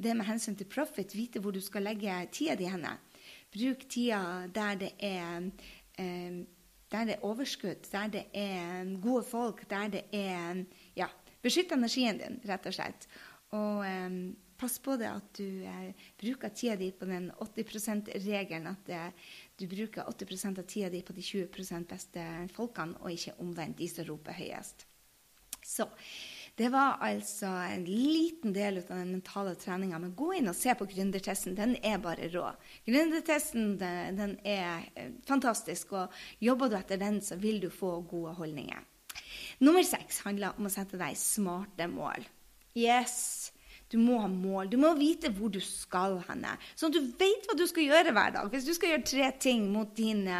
det 0.00 0.16
med 0.16 0.28
hensyn 0.30 0.56
til 0.56 0.70
profit. 0.72 1.12
Vite 1.18 1.44
hvor 1.44 1.52
du 1.52 1.60
skal 1.60 1.84
legge 1.84 2.16
tida 2.32 2.56
di 2.56 2.70
henne. 2.72 2.96
Bruk 3.52 3.84
tida 3.92 4.48
der 4.48 4.80
det 4.80 4.94
er 5.04 5.52
um, 6.00 6.42
der 6.92 7.04
det 7.08 7.14
er 7.14 7.24
overskudd, 7.24 7.88
der 7.92 8.08
det 8.12 8.24
er 8.34 9.00
gode 9.00 9.24
folk, 9.24 9.70
der 9.70 9.88
det 9.88 10.02
er 10.12 10.64
Beskytt 11.42 11.74
energien 11.74 12.20
din, 12.20 12.40
rett 12.46 12.66
og 12.70 12.76
slett. 12.76 13.08
Og 13.52 13.82
eh, 13.86 14.18
pass 14.62 14.78
på 14.78 14.94
det 15.00 15.10
at 15.10 15.32
du 15.38 15.64
eh, 15.66 16.06
bruker 16.20 16.52
tida 16.54 16.76
di 16.78 16.92
på 16.94 17.08
den 17.10 17.30
80 17.34 17.66
%-regelen. 17.72 18.70
At 18.70 18.92
eh, 18.92 19.34
du 19.58 19.66
bruker 19.70 20.06
80 20.08 20.46
av 20.52 20.62
tida 20.62 20.90
di 20.92 21.02
på 21.02 21.16
de 21.16 21.22
20 21.22 21.84
beste 21.90 22.28
folkene, 22.54 22.98
og 23.02 23.12
ikke 23.12 23.38
omvendt 23.42 23.78
de 23.82 23.90
som 23.90 24.06
roper 24.08 24.38
høyest. 24.38 24.86
Så 25.62 25.86
det 26.54 26.68
var 26.68 26.98
altså 27.00 27.46
en 27.46 27.84
liten 27.86 28.52
del 28.52 28.82
av 28.82 28.90
den 28.90 29.12
mentale 29.16 29.54
treninga. 29.56 29.98
Men 29.98 30.14
gå 30.14 30.32
inn 30.36 30.50
og 30.50 30.58
se 30.58 30.74
på 30.76 30.86
gründertesten. 30.90 31.56
Den 31.56 31.76
er 31.82 31.98
bare 32.02 32.28
rå. 32.32 32.50
Gründertesten 32.86 33.76
den, 33.80 34.18
den 34.18 34.38
er 34.44 34.88
eh, 34.94 35.14
fantastisk, 35.26 35.94
og 35.96 36.22
jobber 36.44 36.70
du 36.70 36.78
etter 36.78 37.00
den, 37.00 37.22
så 37.24 37.38
vil 37.40 37.62
du 37.62 37.70
få 37.72 38.00
gode 38.10 38.36
holdninger. 38.38 38.84
Nummer 39.62 39.84
seks 39.86 40.24
handler 40.26 40.58
om 40.58 40.66
å 40.66 40.72
sette 40.72 40.98
deg 40.98 41.18
smarte 41.18 41.86
mål. 41.90 42.24
Yes! 42.74 43.52
Du 43.92 43.98
må 44.00 44.16
ha 44.22 44.28
mål. 44.28 44.70
Du 44.72 44.78
må 44.80 44.94
vite 44.96 45.28
hvor 45.36 45.50
du 45.52 45.58
skal 45.60 46.14
henne. 46.24 46.54
Sånn 46.80 46.88
at 46.88 46.96
du 46.96 47.10
vet 47.20 47.44
hva 47.44 47.56
du 47.58 47.66
skal 47.68 47.84
gjøre 47.84 48.14
hver 48.16 48.32
dag. 48.32 48.48
Hvis 48.48 48.64
du 48.64 48.72
skal 48.72 48.94
gjøre 48.94 49.04
tre 49.10 49.28
ting 49.44 49.66
mot 49.68 49.90
dine, 49.98 50.38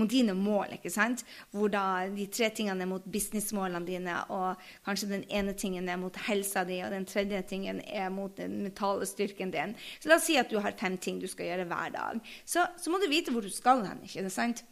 mot 0.00 0.08
dine 0.08 0.32
mål, 0.38 0.78
ikke 0.78 0.92
sant? 0.92 1.20
hvor 1.52 1.68
da 1.72 2.06
de 2.08 2.24
tre 2.32 2.48
tingene 2.56 2.86
er 2.86 2.88
mot 2.88 3.04
businessmålene 3.04 3.84
dine, 3.84 4.16
og 4.32 4.64
kanskje 4.88 5.10
den 5.12 5.26
ene 5.28 5.52
tingen 5.52 5.90
er 5.92 6.00
mot 6.00 6.16
helsa 6.30 6.64
di, 6.64 6.80
og 6.86 6.96
den 6.96 7.04
tredje 7.08 7.42
tingen 7.52 7.82
er 7.84 8.08
mot 8.14 8.32
den 8.40 8.62
mentale 8.64 9.04
styrken 9.06 9.52
din. 9.52 9.76
Så 10.00 10.08
la 10.08 10.16
oss 10.16 10.30
si 10.30 10.40
at 10.40 10.48
du 10.48 10.56
har 10.64 10.80
fem 10.80 10.96
ting 10.96 11.20
du 11.20 11.28
skal 11.28 11.52
gjøre 11.52 11.68
hver 11.68 11.92
dag. 11.94 12.24
Så, 12.48 12.64
så 12.80 12.90
må 12.90 13.02
du 13.02 13.10
vite 13.12 13.36
hvor 13.36 13.44
du 13.44 13.52
skal 13.52 13.84
hen. 13.84 14.00
ikke 14.08 14.32
sant? 14.32 14.64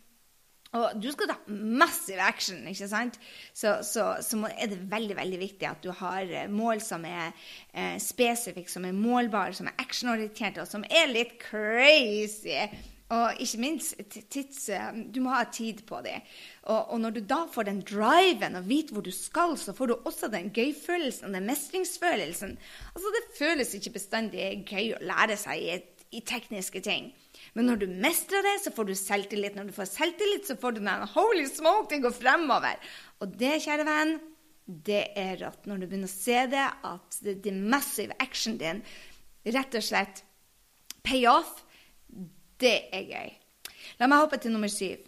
Og 0.72 0.94
du 0.96 1.10
skal 1.12 1.28
ta 1.28 1.36
massiv 1.52 2.20
action, 2.24 2.62
ikke 2.70 2.88
sant? 2.88 3.18
Så, 3.52 3.74
så, 3.84 4.06
så, 4.24 4.38
er 4.56 4.70
det 4.70 4.78
veldig 4.88 5.16
veldig 5.18 5.40
viktig 5.42 5.68
at 5.68 5.82
du 5.84 5.90
har 5.92 6.24
eh, 6.24 6.48
mål 6.48 6.80
som 6.80 7.04
er 7.04 7.34
eh, 7.74 7.98
spesifikke, 8.00 8.72
som 8.72 8.86
er 8.88 8.96
målbare, 8.96 9.52
som 9.52 9.68
er 9.68 9.76
actionorienterte, 9.82 10.64
og 10.64 10.70
som 10.70 10.86
er 10.88 11.12
litt 11.12 11.36
crazy. 11.42 12.56
Og 13.12 13.42
ikke 13.44 13.60
minst 13.60 14.00
tids, 14.32 14.68
eh, 14.72 14.88
Du 15.12 15.20
må 15.20 15.34
ha 15.36 15.44
tid 15.44 15.84
på 15.84 16.00
det. 16.00 16.22
Og, 16.62 16.88
og, 16.88 17.00
når 17.00 17.10
du 17.10 17.20
da 17.20 17.42
får 17.52 17.68
den 17.68 17.82
driven 17.84 18.56
og 18.56 18.68
vet 18.68 18.94
hvor 18.96 19.04
du 19.04 19.12
skal, 19.12 19.58
så 19.60 19.76
får 19.76 19.92
du 19.92 19.98
også 19.98 20.32
den 20.32 20.48
gøyfølelsen 20.56 21.36
den 21.36 21.50
mestringsfølelsen. 21.52 22.56
Altså, 22.94 23.12
det 23.18 23.36
føles 23.36 23.74
ikke 23.74 23.98
bestandig 23.98 24.64
gøy 24.70 24.94
å 24.96 25.04
lære 25.04 25.36
seg 25.36 25.60
i, 25.60 25.76
i 26.16 26.24
tekniske 26.24 26.80
ting. 26.80 27.12
Men 27.52 27.68
når 27.68 27.82
du 27.82 27.86
mestrer 28.00 28.44
det, 28.46 28.54
så 28.64 28.72
får 28.72 28.88
du 28.88 28.94
selvtillit. 28.96 29.56
Når 29.58 29.68
du 29.68 29.76
får 29.76 29.90
selvtillit, 29.90 30.46
så 30.48 30.56
får 30.60 30.76
du 30.76 30.80
den 30.80 31.08
holy 31.14 31.44
smoke, 31.50 31.88
det 31.90 32.00
går 32.04 32.14
fremover. 32.16 32.92
Og 33.20 33.34
det, 33.40 33.58
kjære 33.66 33.86
venn, 33.88 34.14
det 34.88 35.02
er 35.18 35.36
rått. 35.42 35.66
Når 35.68 35.82
du 35.82 35.86
begynner 35.86 36.10
å 36.10 36.14
se 36.14 36.46
det, 36.52 36.64
at 36.88 37.18
det, 37.26 37.38
the 37.44 37.52
massive 37.52 38.16
action 38.24 38.56
din 38.60 38.80
rett 39.52 39.76
og 39.76 39.84
slett 39.84 40.22
pay 41.04 41.26
off, 41.28 41.60
det 42.62 42.76
er 42.94 43.08
gøy. 43.10 43.32
La 44.00 44.08
meg 44.08 44.22
hoppe 44.22 44.38
til 44.40 44.54
nummer 44.54 44.70
syv. 44.72 45.02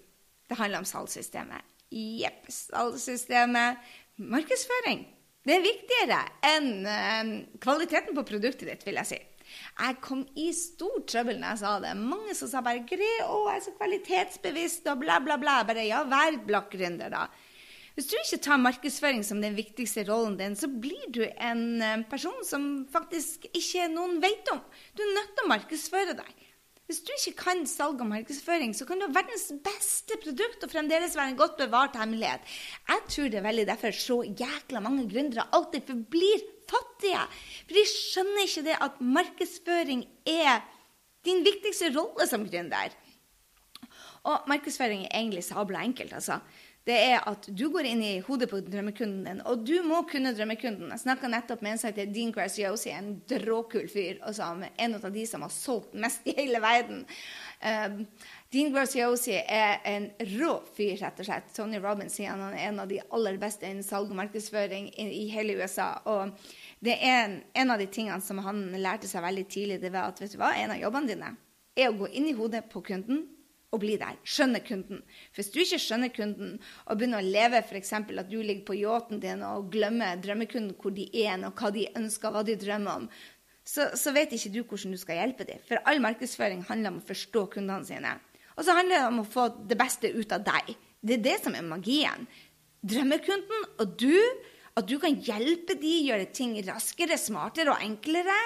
Det 0.51 0.59
handler 0.59 0.83
om 0.83 0.89
salgssystemet. 0.89 1.73
Jepp, 1.95 2.49
salgssystemet. 2.51 3.93
Markedsføring. 4.21 5.07
Det 5.45 5.57
er 5.57 5.65
viktigere 5.65 6.21
enn 6.49 6.69
uh, 6.89 7.33
kvaliteten 7.63 8.17
på 8.17 8.25
produktet 8.27 8.69
ditt, 8.69 8.85
vil 8.87 9.01
jeg 9.01 9.11
si. 9.11 9.19
Jeg 9.79 9.99
kom 10.05 10.23
i 10.39 10.51
stor 10.57 11.01
trøbbel 11.09 11.41
når 11.41 11.55
jeg 11.55 11.63
sa 11.65 11.73
det. 11.83 11.95
Mange 11.99 12.37
som 12.39 12.51
sa 12.51 12.63
bare 12.65 12.85
'Gre, 12.87 13.11
å, 13.27 13.41
jeg 13.51 13.61
er 13.61 13.67
så 13.67 13.75
kvalitetsbevisst', 13.79 14.89
og 14.93 15.03
bla, 15.03 15.19
bla, 15.25 15.39
bla. 15.41 15.63
Bare 15.67 15.87
ja, 15.87 16.05
vær 16.09 16.39
blakkgründer, 16.47 17.11
da. 17.15 17.27
Hvis 17.95 18.09
du 18.11 18.17
ikke 18.19 18.43
tar 18.43 18.59
markedsføring 18.59 19.23
som 19.23 19.43
den 19.43 19.55
viktigste 19.55 20.03
rollen 20.09 20.35
din, 20.39 20.57
så 20.59 20.67
blir 20.67 21.05
du 21.15 21.23
en 21.23 21.83
eh, 21.83 22.01
person 22.11 22.41
som 22.43 22.65
faktisk 22.91 23.47
ikke 23.55 23.87
noen 23.93 24.19
vet 24.23 24.51
om. 24.51 24.59
Du 24.99 25.05
er 25.05 25.15
nødt 25.15 25.37
til 25.37 25.47
å 25.47 25.53
markedsføre 25.53 26.17
deg. 26.19 26.33
Hvis 26.91 27.01
du 27.07 27.13
ikke 27.15 27.37
kan 27.39 27.63
salg 27.71 28.03
og 28.03 28.11
markedsføring, 28.11 28.75
så 28.77 28.85
kan 28.85 28.99
du 29.01 29.07
ha 29.07 29.15
verdens 29.15 29.47
beste 29.65 30.19
produkt 30.21 30.67
og 30.67 30.73
fremdeles 30.75 31.15
være 31.17 31.33
en 31.33 31.39
godt 31.39 31.55
bevart 31.63 31.97
hemmelighet. 31.97 32.43
Jeg 32.91 33.07
tror 33.15 33.31
det 33.31 33.39
er 33.41 33.47
veldig 33.47 33.69
derfor 33.71 33.97
så 33.97 34.19
jækla 34.27 34.83
mange 34.85 35.07
gründere 35.09 35.47
alltid 35.57 35.87
forblir 35.89 36.45
fattige. 36.71 37.25
For 37.65 37.79
de 37.79 37.87
skjønner 37.91 38.45
ikke 38.47 38.67
det 38.69 38.77
at 38.89 39.01
markedsføring 39.01 40.05
er 40.29 40.63
din 41.25 41.43
viktigste 41.45 41.91
rolle 41.95 42.29
som 42.29 42.45
gründer. 42.49 42.95
Og 44.25 44.47
markedsføring 44.49 45.05
er 45.07 45.19
egentlig 45.19 45.45
sabla 45.45 45.85
enkelt, 45.85 46.13
altså. 46.17 46.41
Det 46.85 46.97
er 47.01 47.23
at 47.25 47.47
du 47.49 47.71
går 47.73 47.87
inn 47.89 48.03
i 48.05 48.19
hodet 48.27 48.51
på 48.51 48.59
drømmekunden 48.61 49.23
din, 49.25 49.39
og 49.49 49.63
du 49.65 49.79
må 49.87 50.03
kunne 50.09 50.35
drømmekunden. 50.37 50.91
Jeg 50.93 51.01
snakka 51.01 51.31
nettopp 51.33 51.63
med 51.65 51.73
en 51.73 51.81
som 51.81 51.89
heter 51.89 52.11
Dean 52.13 52.33
Graziosi, 52.33 52.91
en 52.93 53.15
dråkul 53.31 53.87
fyr, 53.89 54.19
og 54.21 54.35
altså 54.35 54.51
en 54.69 54.97
av 54.99 55.07
de 55.15 55.25
som 55.29 55.47
har 55.47 55.53
solgt 55.53 55.97
mest 55.97 56.29
i 56.29 56.35
hele 56.37 56.61
verden. 56.61 57.07
Dean 58.55 58.71
Graziosi 58.71 59.35
er 59.35 59.81
en 59.91 60.05
rå 60.37 60.53
fyr, 60.77 60.93
rett 61.01 61.19
og 61.19 61.27
slett. 61.27 61.49
Tony 61.57 61.81
Robbins 61.83 62.15
sier 62.15 62.31
han 62.31 62.53
er 62.53 62.69
en 62.69 62.77
av 62.85 62.87
de 62.87 63.01
aller 63.17 63.39
beste 63.43 63.67
innen 63.67 63.83
salg 63.83 64.13
og 64.13 64.19
markedsføring 64.21 64.93
i, 64.93 65.07
i 65.11 65.25
hele 65.33 65.57
USA. 65.59 65.89
og 66.07 66.37
det 66.85 66.95
er 67.01 67.25
en, 67.25 67.35
en, 67.51 67.73
av 67.75 67.81
de 67.83 67.89
tingene 67.91 68.23
som 68.23 68.39
han 68.45 68.61
lærte 68.79 69.09
seg 69.11 69.25
veldig 69.25 69.45
tidlig, 69.51 69.81
det 69.83 69.91
var 69.91 70.13
at 70.13 70.21
vet 70.23 70.37
du 70.37 70.39
hva, 70.39 70.53
en 70.55 70.71
av 70.71 70.79
jobbene 70.79 71.11
dine 71.11 71.31
er 71.75 71.91
å 71.91 71.97
gå 71.99 72.11
inn 72.15 72.29
i 72.31 72.35
hodet 72.39 72.61
på 72.71 72.85
kunden 72.87 73.25
og 73.75 73.81
bli 73.83 73.97
der. 73.99 74.21
Skjønne 74.23 74.61
kunden. 74.63 75.01
Hvis 75.35 75.51
du 75.51 75.59
ikke 75.65 75.81
skjønner 75.83 76.13
kunden 76.15 76.53
og 76.85 77.01
begynner 77.01 77.25
å 77.25 77.33
leve 77.35 77.59
f.eks. 77.65 77.91
at 77.97 78.31
du 78.31 78.37
ligger 78.39 78.63
på 78.69 78.77
yachten 78.79 79.23
din 79.25 79.43
og 79.49 79.73
glemmer 79.75 80.21
drømmekunden 80.23 80.77
hvor 80.79 80.95
de 80.95 81.09
er, 81.25 81.41
og 81.43 81.59
hva 81.59 81.73
de 81.75 81.89
ønsker, 81.99 82.31
hva 82.31 82.45
de 82.47 82.55
drømmer 82.61 83.03
om, 83.03 83.11
så, 83.67 83.89
så 83.99 84.13
vet 84.15 84.37
ikke 84.37 84.53
du 84.55 84.61
hvordan 84.63 84.95
du 84.95 85.01
skal 85.01 85.19
hjelpe 85.19 85.49
dem. 85.49 85.59
For 85.67 85.83
all 85.89 85.99
markedsføring 86.05 86.63
handler 86.69 86.95
om 86.95 87.03
å 87.03 87.09
forstå 87.09 87.49
kundene 87.57 87.89
sine. 87.89 88.15
Og 88.55 88.67
så 88.67 88.77
handler 88.77 89.01
det 89.01 89.11
om 89.11 89.23
å 89.23 89.29
få 89.29 89.49
det 89.69 89.79
beste 89.79 90.11
ut 90.15 90.35
av 90.35 90.45
deg. 90.47 90.75
Det 91.05 91.19
er 91.19 91.25
det 91.25 91.39
som 91.45 91.57
er 91.57 91.67
magien. 91.67 92.27
Drømmekunden 92.85 93.71
og 93.81 93.97
du 94.01 94.15
at 94.75 94.89
du 94.91 94.97
kan 94.99 95.17
hjelpe 95.23 95.77
de 95.79 95.95
gjøre 96.09 96.31
ting 96.35 96.57
raskere, 96.67 97.19
smartere 97.21 97.75
og 97.75 97.83
enklere. 97.85 98.37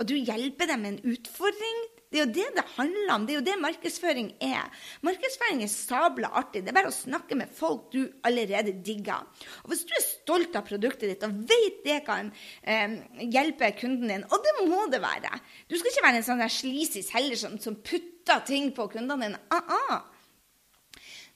Og 0.00 0.08
du 0.10 0.16
hjelper 0.18 0.68
dem 0.68 0.82
med 0.82 0.96
en 0.96 1.14
utfordring. 1.14 1.84
Det 2.14 2.20
er 2.20 2.26
jo 2.28 2.34
det 2.34 2.44
det 2.54 2.64
handler 2.76 3.12
om. 3.14 3.24
Det 3.26 3.32
er 3.34 3.38
jo 3.40 3.46
det 3.46 3.54
markedsføring 3.58 4.28
er. 4.44 4.68
Markedsføring 5.06 5.64
er 5.64 5.70
sabla 5.72 6.30
artig. 6.38 6.62
Det 6.62 6.70
er 6.70 6.76
bare 6.76 6.90
å 6.92 6.94
snakke 6.94 7.38
med 7.38 7.50
folk 7.50 7.88
du 7.94 8.04
allerede 8.26 8.74
digger. 8.86 9.24
Og 9.64 9.72
hvis 9.72 9.82
du 9.88 9.94
er 9.96 10.04
stolt 10.06 10.58
av 10.58 10.66
produktet 10.68 11.10
ditt 11.10 11.26
og 11.26 11.40
vet 11.48 11.80
det 11.86 12.00
kan 12.06 12.30
eh, 12.62 13.00
hjelpe 13.34 13.72
kunden 13.80 14.12
din, 14.12 14.26
og 14.30 14.46
det 14.46 14.54
må 14.68 14.84
det 14.92 15.02
være 15.02 15.40
Du 15.66 15.74
skal 15.78 15.90
ikke 15.90 16.06
være 16.06 16.20
en 16.20 16.28
sånn 16.28 16.44
der 16.44 16.54
slisis 16.54 17.10
heller 17.14 17.40
som, 17.40 17.58
som, 17.62 17.78
putter 17.82 18.13
ting 18.46 18.70
på 18.74 18.88
kundene 18.92 19.28
dine. 19.28 19.40
Ah, 19.52 19.72
ah. 19.90 20.02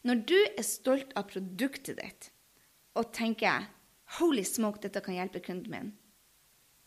Når 0.06 0.22
du 0.28 0.38
er 0.38 0.66
stolt 0.66 1.12
av 1.18 1.28
produktet 1.30 1.98
ditt 1.98 2.30
og 2.98 3.12
tenker 3.14 3.66
Holy 4.18 4.44
smoke, 4.46 4.80
dette 4.80 5.02
kan 5.04 5.18
hjelpe 5.18 5.42
kunden 5.44 5.72
min. 5.72 5.90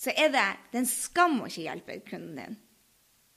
Så 0.02 0.10
er 0.18 0.32
det, 0.34 0.46
det 0.72 0.80
er 0.80 0.82
en 0.82 0.90
skam 0.90 1.42
å 1.44 1.50
ikke 1.50 1.68
hjelpe 1.68 2.00
kunden 2.08 2.40
din. 2.40 2.56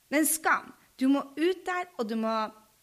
Det 0.09 0.17
er 0.17 0.23
en 0.23 0.31
skam. 0.31 0.71
Du 0.97 1.09
må 1.13 1.21
ut 1.37 1.61
der, 1.67 1.91
og 1.99 2.09
du 2.09 2.15
må, 2.17 2.33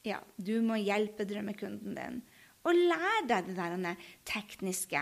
ja, 0.05 0.19
du 0.37 0.59
må 0.61 0.77
hjelpe 0.77 1.25
drømmekunden 1.25 1.97
din. 1.97 2.19
Og 2.67 2.77
lære 2.77 3.23
deg 3.31 3.49
det 3.49 3.55
der 3.57 4.05
tekniske. 4.29 5.01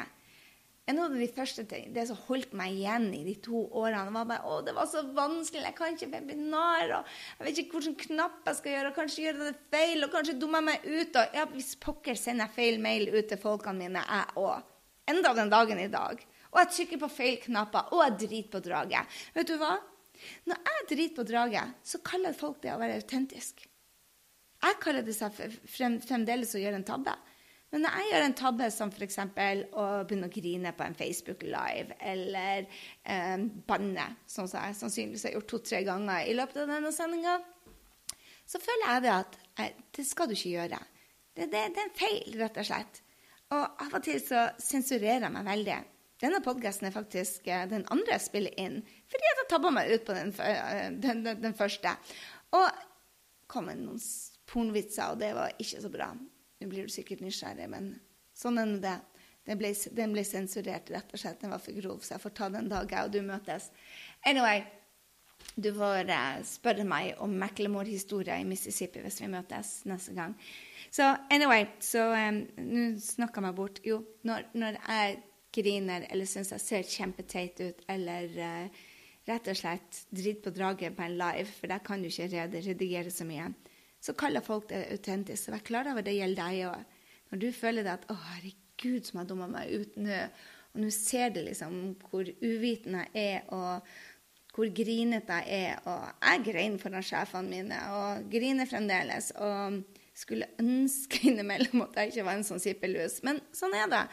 En 0.89 0.97
av 1.03 1.13
de 1.13 1.27
første 1.29 1.63
ting, 1.69 1.91
det 1.93 2.07
som 2.09 2.17
holdt 2.25 2.55
meg 2.57 2.73
igjen 2.73 3.11
i 3.13 3.21
de 3.27 3.35
to 3.45 3.59
årene, 3.77 4.09
var 4.15 4.25
bare 4.31 4.49
å, 4.49 4.55
det 4.65 4.73
var 4.73 4.87
så 4.89 5.03
vanskelig, 5.13 5.67
jeg 5.67 5.77
kan 5.77 5.93
ikke 5.93 6.09
webinar, 6.15 6.93
og 6.97 7.11
jeg 7.37 7.45
vet 7.45 7.61
ikke 7.61 7.77
hvilken 7.77 7.97
knapp 8.07 8.49
jeg 8.49 8.57
skal 8.57 8.73
gjøre, 8.73 8.89
og 8.89 8.97
kanskje 8.97 9.25
gjør 9.27 9.39
det 9.43 9.51
feil, 9.69 10.01
og 10.07 10.15
kanskje 10.15 10.37
dummer 10.41 10.63
jeg 10.63 10.69
meg 10.71 10.89
ut. 10.89 11.21
Og 11.21 11.37
ja, 11.37 11.45
hvis 11.53 11.71
pokker 11.83 12.17
sender 12.17 12.47
jeg 12.49 12.57
feil 12.57 12.81
mail 12.81 13.05
ut 13.13 13.29
til 13.29 13.41
folkene 13.41 13.83
mine, 13.83 14.01
jeg 14.01 14.37
òg 14.41 14.75
enda 15.09 15.33
den 15.37 15.53
dagen 15.53 15.79
i 15.81 15.89
dag. 15.91 16.21
Og 16.49 16.61
jeg 16.63 16.73
trykker 16.73 17.01
på 17.03 17.13
feil 17.13 17.39
knapper, 17.43 17.93
og 17.93 18.03
jeg 18.05 18.17
driter 18.25 18.53
på 18.55 18.61
draget. 18.65 19.17
Vet 19.35 19.49
du 19.49 19.57
hva? 19.61 19.75
Når 20.49 20.61
jeg 20.69 20.87
driter 20.91 21.17
på 21.19 21.25
draget, 21.29 21.75
så 21.85 22.01
kaller 22.05 22.37
folk 22.37 22.61
det 22.63 22.73
å 22.73 22.79
være 22.81 22.97
autentisk. 22.99 23.65
Jeg 24.59 24.79
kaller 24.83 25.05
det 25.05 25.15
seg 25.15 25.37
fremdeles 25.69 26.51
å 26.57 26.61
gjøre 26.61 26.81
en 26.81 26.87
tabbe. 26.87 27.13
Men 27.69 27.83
når 27.85 27.97
jeg 27.99 28.09
gjør 28.09 28.23
en 28.25 28.37
tabbe 28.37 28.67
som 28.73 28.89
f.eks. 28.89 29.19
å 29.21 29.83
begynne 30.09 30.29
å 30.29 30.33
grine 30.33 30.71
på 30.73 30.85
en 30.85 30.97
Facebook 30.97 31.43
Live, 31.45 31.97
eller 32.01 32.65
eh, 33.03 33.35
banne, 33.69 34.07
sånn 34.25 34.49
som 34.49 34.65
jeg 34.65 34.77
sannsynligvis 34.79 35.27
har 35.27 35.35
gjort 35.35 35.51
to-tre 35.53 35.83
ganger 35.85 36.25
i 36.25 36.33
løpet 36.37 36.63
av 36.63 36.73
denne 36.73 36.91
sendinga, 36.95 37.35
så 38.49 38.61
føler 38.63 38.87
jeg 38.87 39.05
det 39.05 39.13
at 39.13 39.37
eh, 39.61 39.77
det 39.99 40.07
skal 40.09 40.29
du 40.29 40.33
ikke 40.33 40.55
gjøre. 40.55 40.81
Det, 41.35 41.45
det, 41.45 41.61
det, 41.75 41.83
er 41.83 41.85
en 41.85 41.95
feil, 41.99 42.33
rett 42.41 42.57
og 42.57 42.67
slett. 42.71 43.01
Og 43.53 43.83
av 43.85 43.95
og 43.99 44.05
til 44.05 44.17
så 44.23 44.47
sensurerer 44.61 45.27
jeg 45.27 45.35
meg 45.35 45.45
veldig. 45.45 45.77
Denne 46.19 46.41
podkasten 46.43 46.89
er 46.89 46.95
faktisk 46.95 47.45
eh, 47.53 47.67
den 47.69 47.85
andre 47.93 48.17
jeg 48.17 48.25
spiller 48.25 48.57
inn, 48.65 48.81
fordi 49.13 49.29
jeg 49.29 49.47
tabba 49.53 49.71
meg 49.77 49.93
ut 49.93 50.09
på 50.09 50.17
den, 50.17 50.33
eh, 50.41 50.89
den, 50.97 51.21
den, 51.27 51.45
den 51.45 51.55
første. 51.57 51.93
Og 52.57 52.65
kom 53.49 53.69
med 53.69 53.85
noen 53.85 54.01
pornvitser, 54.49 55.13
og 55.13 55.21
det 55.21 55.31
var 55.37 55.53
ikke 55.61 55.85
så 55.85 55.93
bra. 55.93 56.09
Nå 56.59 56.67
blir 56.67 56.87
du 56.87 56.93
sikkert 56.93 57.23
nysgjerrig, 57.23 57.69
men 57.71 57.93
sånn 58.35 58.59
er 58.59 58.67
nå 58.67 58.81
det. 58.83 58.97
Den 59.47 59.57
ble, 59.57 59.71
den 59.97 60.11
ble, 60.13 60.23
sensurert, 60.27 60.91
rett 60.93 61.13
og 61.15 61.21
slett. 61.21 61.39
Den 61.41 61.53
var 61.53 61.61
for 61.63 61.77
grov, 61.79 62.03
så 62.03 62.15
jeg 62.15 62.23
får 62.25 62.35
ta 62.37 62.49
den 62.53 62.67
dag 62.69 62.91
jeg 62.91 63.07
og 63.07 63.13
du 63.15 63.21
møtes. 63.25 63.69
Anyway, 64.29 64.65
du 65.55 65.71
får 65.73 66.11
uh, 66.11 66.41
spørre 66.45 66.85
meg 66.87 67.15
om 67.23 67.33
Macklemore-historier 67.41 68.43
i 68.43 68.47
Mississippi 68.47 69.01
hvis 69.03 69.21
vi 69.23 69.31
møtes 69.31 69.79
neste 69.89 70.13
gang. 70.17 70.35
Så 70.91 71.07
anyway, 71.31 71.65
så 71.83 72.05
um, 72.11 72.43
Nå 72.59 72.83
snakka 73.01 73.39
jeg 73.39 73.47
meg 73.47 73.57
bort. 73.57 73.81
Jo, 73.85 74.01
når, 74.27 74.51
når, 74.59 74.79
jeg 74.83 75.17
griner 75.55 76.05
eller 76.11 76.29
syns 76.29 76.53
jeg 76.53 76.61
ser 76.61 76.91
kjempeteit 76.91 77.63
ut, 77.63 77.83
eller 77.89 78.29
uh, 78.37 78.85
rett 79.29 79.49
og 79.49 79.57
slett 79.57 80.03
driter 80.11 80.45
på 80.45 80.53
draget 80.53 80.97
på 80.97 81.07
en 81.07 81.17
live, 81.17 81.49
for 81.55 81.71
der 81.71 81.81
kan 81.85 82.03
du 82.03 82.11
ikke 82.11 82.45
redigere 82.53 83.11
så 83.13 83.25
mye 83.25 83.49
så 83.99 84.15
kaller 84.17 84.45
folk 84.45 84.69
det 84.69 84.85
autentisk. 84.93 85.51
Vær 85.51 85.65
klar 85.65 85.89
over 85.91 86.05
det 86.05 86.15
gjelder 86.15 86.49
deg 86.49 86.69
òg. 86.69 86.95
Når 87.29 87.41
du 87.43 87.51
føler 87.53 87.83
det 87.83 87.97
at 87.97 88.07
'Å, 88.07 88.15
herregud, 88.15 89.05
som 89.05 89.19
jeg 89.19 89.29
dumma 89.29 89.47
meg 89.47 89.73
ut 89.73 89.97
nå', 89.97 90.29
og 90.73 90.81
nå 90.81 90.89
ser 90.93 91.29
du 91.33 91.41
liksom 91.41 91.95
hvor 92.09 92.25
uvitende 92.41 93.05
jeg 93.13 93.35
er, 93.35 93.41
og 93.49 93.81
hvor 94.53 94.69
grinete 94.75 95.39
jeg 95.45 95.69
er. 95.69 95.79
Og 95.85 96.25
jeg 96.25 96.43
grein 96.45 96.79
foran 96.79 97.05
sjefene 97.05 97.49
mine, 97.49 97.79
og 97.95 98.29
griner 98.31 98.69
fremdeles. 98.69 99.31
Og 99.35 99.83
skulle 100.19 100.49
ønske 100.59 101.21
innimellom 101.29 101.85
at 101.85 101.95
jeg 101.95 102.13
ikke 102.13 102.27
var 102.27 102.37
en 102.39 102.47
sånn 102.47 102.61
sippelus. 102.61 103.21
Men 103.23 103.41
sånn 103.55 103.75
er 103.77 103.87
det. 103.91 104.03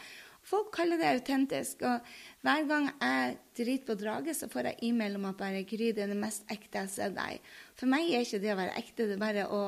Folk 0.47 0.69
kaller 0.71 0.99
det 1.01 1.09
autentisk. 1.11 1.83
Og 1.83 1.99
hver 2.45 2.67
gang 2.69 2.87
jeg 2.93 3.37
driter 3.59 3.89
på 3.89 3.97
draget, 3.99 4.37
så 4.39 4.47
får 4.51 4.71
jeg 4.71 4.79
e-mail 4.89 5.17
om 5.19 5.27
at 5.27 5.39
bare 5.41 5.65
Gry, 5.67 5.91
det 5.91 6.05
er 6.05 6.13
det 6.13 6.19
mest 6.21 6.47
ekte 6.53 6.85
jeg 6.85 6.93
sett 6.93 7.17
deg. 7.17 7.41
For 7.77 7.89
meg 7.89 8.09
er 8.09 8.25
ikke 8.25 8.41
det 8.41 8.53
å 8.53 8.59
være 8.59 8.77
ekte, 8.79 9.05
det 9.05 9.17
er 9.17 9.21
bare 9.21 9.47
å 9.53 9.61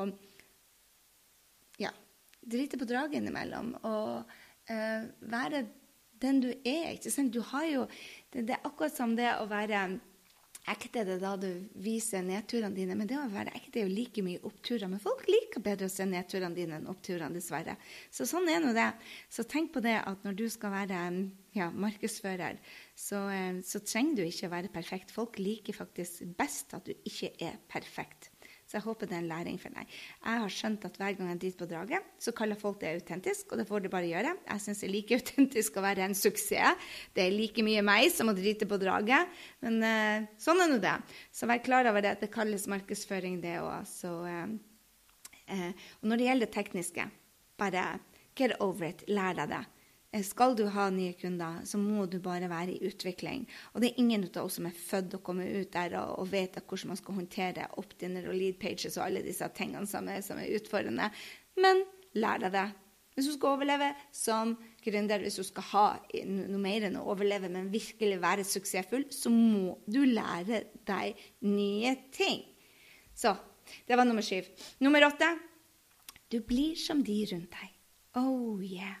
ja, 1.80 1.92
drite 2.42 2.78
på 2.80 2.88
draget 2.90 3.20
innimellom. 3.20 3.74
Og 3.86 4.32
uh, 4.70 5.02
være 5.30 5.64
den 6.20 6.42
du 6.42 6.50
er. 6.52 6.92
ikke 6.94 7.12
sant? 7.12 7.32
Du 7.32 7.40
har 7.52 7.66
jo, 7.70 7.88
det, 8.32 8.46
det 8.48 8.56
er 8.56 8.66
akkurat 8.68 8.94
som 8.94 9.14
det 9.16 9.30
å 9.38 9.48
være 9.50 9.86
ekte 10.68 11.02
det 11.08 11.16
da 11.22 11.32
du 11.40 11.48
viser 11.80 12.22
nedturene 12.24 12.76
dine. 12.76 12.96
Men 12.98 13.08
det 13.08 13.18
å 13.18 13.28
være 13.32 13.54
ekte 13.56 13.80
er 13.80 13.88
jo 13.88 13.94
like 13.94 14.24
mye 14.24 14.42
oppturer. 14.46 14.90
Men 14.90 15.02
folk 15.02 15.24
liker 15.30 15.64
bedre 15.64 15.88
å 15.88 15.92
se 15.92 16.06
nedturene 16.08 16.56
dine 16.56 16.78
enn 16.78 16.90
oppturene, 16.90 17.32
dessverre. 17.36 17.76
Så 18.12 18.28
sånn 18.28 18.48
er 18.52 18.60
nå 18.62 18.74
det. 18.76 18.90
Så 19.32 19.46
tenk 19.48 19.72
på 19.74 19.82
det 19.84 19.96
at 20.02 20.26
når 20.26 20.36
du 20.38 20.46
skal 20.52 20.74
være 20.74 21.00
ja, 21.56 21.70
markedsfører, 21.72 22.60
så, 23.00 23.22
eh, 23.32 23.62
så 23.64 23.80
trenger 23.80 24.20
du 24.20 24.26
ikke 24.26 24.50
å 24.50 24.52
være 24.52 24.72
perfekt. 24.72 25.14
Folk 25.14 25.40
liker 25.40 25.76
faktisk 25.76 26.26
best 26.36 26.74
at 26.76 26.84
du 26.84 26.92
ikke 27.08 27.32
er 27.40 27.56
perfekt. 27.70 28.28
Så 28.70 28.76
jeg 28.76 28.84
håper 28.84 29.08
det 29.08 29.16
er 29.16 29.22
en 29.24 29.30
læring 29.32 29.56
for 29.58 29.74
deg. 29.74 29.88
Jeg 30.22 30.40
har 30.44 30.52
skjønt 30.54 30.84
at 30.86 30.98
hver 31.00 31.16
gang 31.18 31.30
jeg 31.32 31.38
driter 31.42 31.58
på 31.58 31.66
draget, 31.72 32.10
så 32.22 32.34
kaller 32.38 32.58
folk 32.60 32.78
det 32.78 32.92
autentisk, 32.92 33.50
og 33.50 33.58
det 33.58 33.66
får 33.66 33.82
du 33.82 33.88
bare 33.90 34.06
gjøre. 34.06 34.34
Jeg 34.44 34.62
syns 34.62 34.82
det 34.82 34.86
er 34.86 34.92
like 34.94 35.16
autentisk 35.18 35.78
å 35.80 35.82
være 35.82 36.04
en 36.06 36.14
suksess. 36.14 36.92
Det 37.16 37.24
er 37.24 37.34
like 37.34 37.64
mye 37.66 37.82
meg 37.82 38.12
som 38.14 38.30
å 38.30 38.36
drite 38.36 38.68
på 38.70 38.78
draget. 38.78 39.40
Men 39.64 39.80
uh, 39.82 40.28
sånn 40.38 40.62
er 40.62 40.70
nå 40.70 40.78
det. 40.84 40.94
Så 41.34 41.50
vær 41.50 41.64
klar 41.66 41.90
over 41.90 42.04
det 42.06 42.14
det 42.20 42.30
kalles 42.30 42.68
markedsføring, 42.70 43.40
det 43.42 43.56
òg. 43.58 43.90
Uh, 44.06 44.54
uh, 45.50 45.90
Og 45.98 46.12
når 46.12 46.20
det 46.20 46.30
gjelder 46.30 46.46
det 46.46 46.54
tekniske, 46.60 47.10
bare 47.58 47.88
get 48.38 48.54
over 48.62 48.92
it. 48.92 49.02
Lær 49.10 49.34
deg 49.40 49.50
det. 49.56 49.64
Eh, 50.12 50.24
skal 50.26 50.56
du 50.58 50.64
ha 50.74 50.88
nye 50.90 51.14
kunder, 51.14 51.60
så 51.64 51.78
må 51.78 52.06
du 52.10 52.18
bare 52.22 52.50
være 52.50 52.74
i 52.74 52.88
utvikling. 52.88 53.44
Og 53.72 53.82
det 53.82 53.92
er 53.92 54.02
ingen 54.02 54.26
av 54.26 54.42
oss 54.42 54.58
som 54.58 54.66
er 54.66 54.74
født 54.74 55.14
og 55.20 55.24
kommer 55.26 55.46
ut 55.46 55.70
der 55.74 55.94
og, 56.00 56.26
vet 56.32 56.58
hvordan 56.58 56.92
man 56.92 56.98
skal 56.98 57.18
håndtere 57.20 57.68
opt-inner 57.78 58.26
og 58.26 58.34
lead 58.34 58.58
pages 58.62 58.98
og 58.98 59.06
alle 59.06 59.22
disse 59.26 59.46
tingene 59.54 59.86
som 59.86 60.08
er, 60.10 60.24
som 60.26 60.40
er 60.42 60.50
utfordrende. 60.58 61.10
Men 61.62 61.84
lær 62.18 62.42
deg 62.42 62.56
det. 62.56 62.68
Hvis 63.14 63.26
du 63.26 63.34
skal 63.34 63.56
overleve 63.58 63.90
som 64.14 64.54
gründer, 64.82 65.22
hvis 65.22 65.38
du 65.38 65.44
skal 65.44 65.66
ha 65.72 65.84
noe 66.30 66.62
mer 66.62 66.86
enn 66.88 66.98
å 66.98 67.04
overleve, 67.12 67.50
men 67.52 67.68
virkelig 67.70 68.20
være 68.22 68.46
suksessfull, 68.48 69.04
så 69.12 69.30
må 69.34 69.76
du 69.90 70.00
lære 70.08 70.62
deg 70.88 71.18
nye 71.44 71.94
ting. 72.14 72.42
Så 73.14 73.34
det 73.86 73.98
var 73.98 74.08
nummer 74.08 74.24
syv. 74.26 74.48
Nummer 74.82 75.06
åtte 75.06 75.28
du 76.30 76.38
blir 76.46 76.78
som 76.78 77.02
de 77.02 77.20
rundt 77.32 77.54
deg. 77.58 77.70
Oh 78.18 78.62
yeah. 78.62 78.98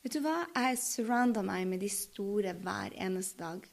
Vet 0.00 0.14
du 0.16 0.22
hva? 0.24 0.46
Jeg 0.56 0.78
surrounder 0.80 1.44
meg 1.44 1.66
med 1.68 1.82
de 1.84 1.90
store 1.92 2.54
hver 2.56 2.94
eneste 2.96 3.42
dag. 3.42 3.66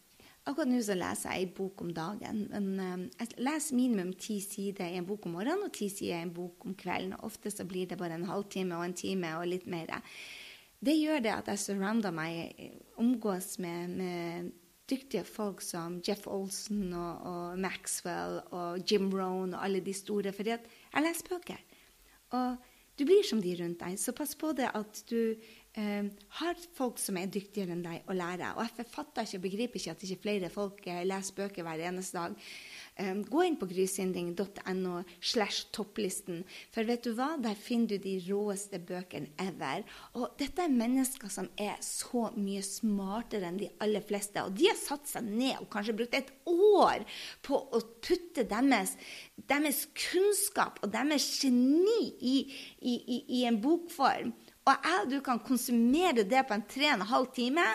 Akkurat 0.47 0.67
nå 0.67 0.81
så 0.83 0.95
leser 0.95 1.31
jeg 1.31 1.45
ei 1.45 1.53
bok 1.55 1.83
om 1.85 1.93
dagen. 1.95 2.41
Men 2.51 2.67
um, 2.79 3.05
jeg 3.15 3.39
leser 3.39 3.77
minimum 3.79 4.11
ti 4.19 4.41
sider 4.43 4.91
i 4.91 4.99
en 4.99 5.07
bok 5.07 5.27
om 5.27 5.37
morgenen 5.37 5.69
og 5.69 5.73
ti 5.75 5.87
sider 5.91 6.19
i 6.19 6.25
en 6.25 6.35
bok 6.35 6.67
om 6.67 6.75
kvelden. 6.75 7.15
Og 7.15 7.29
ofte 7.29 7.51
så 7.51 7.63
blir 7.67 7.87
det 7.87 7.99
bare 7.99 8.19
en 8.19 8.27
halvtime 8.27 8.75
og 8.75 8.83
en 8.89 8.97
time 8.99 9.33
og 9.39 9.47
litt 9.47 9.67
mer. 9.71 9.95
Det 10.83 10.95
gjør 10.99 11.23
det 11.23 11.33
at 11.33 11.51
jeg 11.53 11.63
surrounder 11.63 12.15
meg, 12.15 12.59
omgås 12.99 13.55
med, 13.63 13.95
med 13.95 14.51
dyktige 14.87 15.23
folk 15.27 15.63
som 15.63 16.01
Jeff 16.03 16.27
Olsen 16.31 16.91
og, 16.91 17.23
og, 17.27 17.59
Maxwell 17.59 18.41
og 18.51 18.83
Jim 18.83 19.07
Rohn 19.15 19.55
og 19.55 19.63
alle 19.63 19.79
de 19.83 19.95
store, 19.95 20.35
fordi 20.35 20.55
at 20.55 20.67
jeg 20.91 21.07
leser 21.07 21.31
bøker. 21.31 21.63
Og 22.35 22.67
du 22.97 23.05
blir 23.05 23.23
som 23.27 23.39
de 23.43 23.55
rundt 23.59 23.79
deg, 23.83 23.99
så 23.99 24.15
pass 24.15 24.35
på 24.39 24.51
det 24.57 24.71
at 24.73 25.03
du 25.11 25.35
eh, 25.77 26.09
har 26.39 26.65
folk 26.77 26.99
som 27.01 27.19
er 27.19 27.29
dyktigere 27.31 27.75
enn 27.75 27.85
deg, 27.85 28.03
å 28.09 28.15
lære. 28.17 28.55
Og 28.57 28.65
jeg 28.65 28.75
forfatter 28.81 29.27
ikke 29.27 29.39
og 29.39 29.45
begriper 29.45 29.81
ikke 29.81 29.95
at 29.95 30.07
ikke 30.07 30.23
flere 30.25 30.51
folk 30.53 30.83
eh, 30.89 31.05
leser 31.07 31.37
bøker 31.37 31.67
hver 31.67 31.85
eneste 31.91 32.19
dag. 32.19 32.49
Um, 32.97 33.19
gå 33.29 33.43
inn 33.45 33.55
på 33.61 33.67
grysynding.no 33.69 34.93
slash 35.21 35.67
topplisten, 35.75 36.39
for 36.73 36.87
vet 36.89 37.03
du 37.05 37.11
hva? 37.13 37.35
Der 37.37 37.53
finner 37.53 37.91
du 37.91 38.01
de 38.01 38.15
råeste 38.25 38.79
bøkene 38.81 39.29
ever. 39.43 39.85
Og 40.17 40.33
dette 40.39 40.65
er 40.65 40.73
mennesker 40.73 41.29
som 41.29 41.51
er 41.61 41.75
så 41.85 42.31
mye 42.33 42.63
smartere 42.65 43.51
enn 43.51 43.61
de 43.61 43.69
aller 43.85 44.01
fleste. 44.01 44.41
Og 44.41 44.57
de 44.57 44.71
har 44.71 44.79
satt 44.81 45.05
seg 45.11 45.29
ned 45.29 45.59
og 45.59 45.69
kanskje 45.75 45.97
brukt 45.99 46.17
et 46.17 46.33
år 46.49 47.05
på 47.45 47.61
å 47.61 47.83
putte 48.01 48.47
deres, 48.49 48.95
deres 49.45 49.85
kunnskap 49.93 50.81
og 50.81 50.89
deres 50.97 51.29
geni 51.37 52.01
i, 52.17 52.37
i, 52.81 52.97
i, 52.97 53.23
i 53.41 53.45
en 53.45 53.61
bokform. 53.61 54.33
Og 54.67 54.73
jeg 54.73 55.03
og 55.03 55.11
du 55.11 55.19
kan 55.23 55.39
konsumere 55.39 56.25
det 56.27 56.43
på 56.47 56.57
en 56.57 56.65
tre 56.67 56.89
og 56.91 56.97
en 56.97 57.11
halv 57.11 57.29
time 57.35 57.67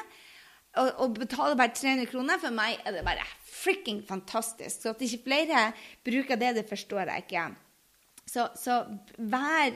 og, 0.77 0.91
og 1.05 1.15
betale 1.17 1.57
bare 1.57 1.75
300 1.77 2.09
kroner. 2.11 2.41
For 2.41 2.55
meg 2.55 2.81
er 2.85 2.97
det 2.97 3.05
bare 3.07 3.29
fricking 3.49 4.03
fantastisk. 4.09 4.83
Så 4.83 4.93
at 4.93 5.05
ikke 5.05 5.25
flere 5.29 5.71
bruker 6.05 6.41
det, 6.41 6.57
det 6.59 6.69
forstår 6.69 7.09
jeg 7.13 7.25
ikke. 7.27 7.47
Så, 8.29 8.49
så 8.57 8.85
vær 9.19 9.73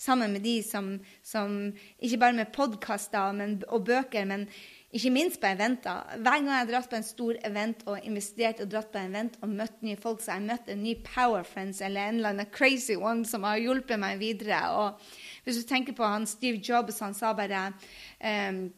sammen 0.00 0.32
med 0.32 0.44
de 0.46 0.60
som, 0.64 0.94
som 1.22 1.72
Ikke 1.98 2.18
bare 2.18 2.32
med 2.32 2.52
podkaster 2.54 3.64
og 3.68 3.84
bøker, 3.84 4.24
men 4.24 4.46
ikke 4.90 5.10
minst 5.10 5.40
på 5.40 5.46
eventer. 5.46 6.02
Hver 6.18 6.38
gang 6.38 6.48
jeg 6.48 6.56
har 6.56 6.70
dratt 6.70 6.88
på 6.90 6.96
en 6.98 7.06
stor 7.06 7.36
event 7.46 7.82
og 7.86 8.00
investert 8.02 8.62
og 8.64 8.70
dratt 8.72 8.88
på 8.90 8.98
en 8.98 9.12
event 9.12 9.36
og 9.42 9.52
møtt 9.52 9.84
nye 9.86 9.98
folk, 10.00 10.22
så 10.22 10.32
har 10.32 10.40
jeg 10.40 10.48
møtt 10.48 10.72
en 10.72 10.82
ny 10.82 10.94
Power 11.06 11.44
Friends 11.46 11.82
eller 11.84 12.08
en 12.08 12.18
eller 12.18 12.34
annen 12.34 12.50
crazy 12.50 12.96
one 12.96 13.28
som 13.28 13.46
har 13.46 13.60
hjulpet 13.60 14.00
meg 14.02 14.18
videre. 14.18 14.62
og 14.72 14.98
hvis 15.44 15.62
du 15.62 15.68
tenker 15.68 15.96
på 15.96 16.06
han 16.06 16.26
Steve 16.26 16.60
Jobs, 16.64 17.00
han 17.04 17.16
sa 17.16 17.32
bare 17.36 17.70
um, 18.20 18.68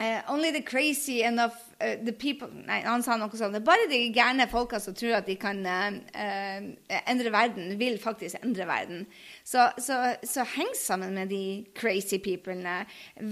Uh, 0.00 0.22
only 0.28 0.52
the 0.52 0.62
crazy 0.62 1.24
enough 1.24 1.56
uh, 1.80 1.96
the 2.04 2.12
people 2.12 2.46
Nei, 2.54 2.84
han 2.86 3.02
sa 3.02 3.16
noe 3.18 3.34
sånt. 3.34 3.50
Det 3.50 3.64
er 3.64 3.66
bare 3.66 3.88
de 3.90 3.98
gærne 4.14 4.44
folka 4.46 4.78
som 4.78 4.94
tror 4.94 5.16
at 5.16 5.26
de 5.26 5.34
kan 5.34 5.58
uh, 5.66 6.68
endre 7.10 7.32
verden, 7.34 7.72
vil 7.80 7.98
faktisk 7.98 8.38
endre 8.44 8.68
verden. 8.70 9.08
Så, 9.48 9.70
så, 9.80 10.14
så, 10.22 10.44
heng 10.44 10.74
sammen 10.76 11.14
med 11.16 11.30
de 11.32 11.64
crazy 11.78 12.18
peoplene. 12.20 12.82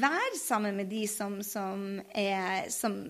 Vær 0.00 0.38
sammen 0.40 0.78
med 0.78 0.88
de 0.88 1.02
som, 1.12 1.42
som, 1.44 2.00
er, 2.16 2.70
som, 2.72 3.02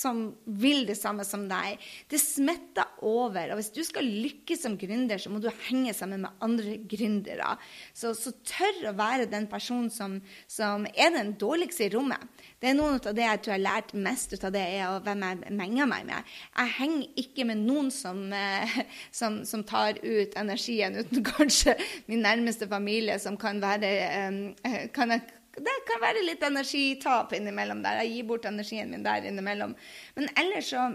som 0.00 0.20
vil 0.60 0.82
det 0.88 0.96
samme 0.98 1.24
som 1.26 1.44
deg. 1.50 1.80
Det 2.10 2.20
smitter 2.20 2.88
over. 3.06 3.52
Og 3.52 3.60
hvis 3.60 3.72
du 3.74 3.82
skal 3.86 4.06
lykkes 4.06 4.64
som 4.64 4.76
gründer, 4.80 5.20
så 5.20 5.32
må 5.32 5.40
du 5.42 5.50
henge 5.68 5.92
sammen 5.96 6.24
med 6.24 6.42
andre 6.44 6.78
gründere. 6.90 7.54
Så, 7.94 8.14
så 8.18 8.32
tør 8.46 8.90
å 8.90 8.96
være 8.98 9.28
den 9.30 9.48
personen 9.50 9.90
som, 9.92 10.18
som, 10.50 10.86
er 10.90 11.12
den 11.14 11.34
dårligste 11.40 11.86
i 11.86 11.92
rommet. 11.94 12.24
Det 12.60 12.72
er 12.72 12.78
noe 12.78 12.98
av 12.98 13.14
det 13.16 13.26
jeg 13.26 13.42
tror 13.44 13.54
jeg 13.54 13.60
har 13.60 13.66
lært 13.66 13.94
mest 14.08 14.34
ut 14.34 14.48
av 14.48 14.54
det, 14.56 14.64
er 14.80 15.04
hvem 15.04 15.26
jeg 15.26 15.54
menger 15.60 15.90
meg 15.90 16.08
med. 16.08 16.34
Jeg 16.56 16.74
henger 16.80 17.22
ikke 17.24 17.48
med 17.48 17.64
noen 17.66 17.92
som, 17.94 18.24
eh, 18.36 18.80
som, 19.20 19.40
som 19.48 19.64
tar 19.68 20.00
ut 20.02 20.36
energien 20.40 20.98
uten 21.00 21.24
kanskje 21.30 21.76
min 22.08 22.24
nærmeste 22.24 22.39
familie, 22.68 23.18
som 23.18 23.36
kan 23.36 23.60
være 23.60 23.90
eh, 23.90 24.88
kan 24.94 25.10
jeg, 25.10 25.20
det 25.56 25.76
kan 25.86 26.00
være 26.02 26.24
litt 26.24 26.42
energitap 26.46 27.32
innimellom 27.36 27.82
der. 27.82 28.02
Jeg 28.04 28.14
gir 28.14 28.28
bort 28.28 28.44
energien 28.44 28.90
min 28.90 29.04
der 29.04 29.26
innimellom. 29.26 29.74
Men 30.16 30.28
ellers 30.38 30.70
så, 30.70 30.88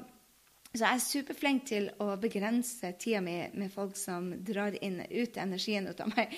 så 0.74 0.86
er 0.86 0.96
jeg 0.96 1.08
superflink 1.08 1.66
til 1.68 1.90
å 2.00 2.16
begrense 2.22 2.94
tida 3.00 3.22
mi 3.22 3.42
med 3.54 3.74
folk 3.74 3.98
som 4.00 4.32
drar 4.46 4.78
inn 4.82 5.02
ut 5.10 5.38
energien 5.38 5.88
ut 5.88 6.02
av 6.02 6.14
meg. 6.16 6.38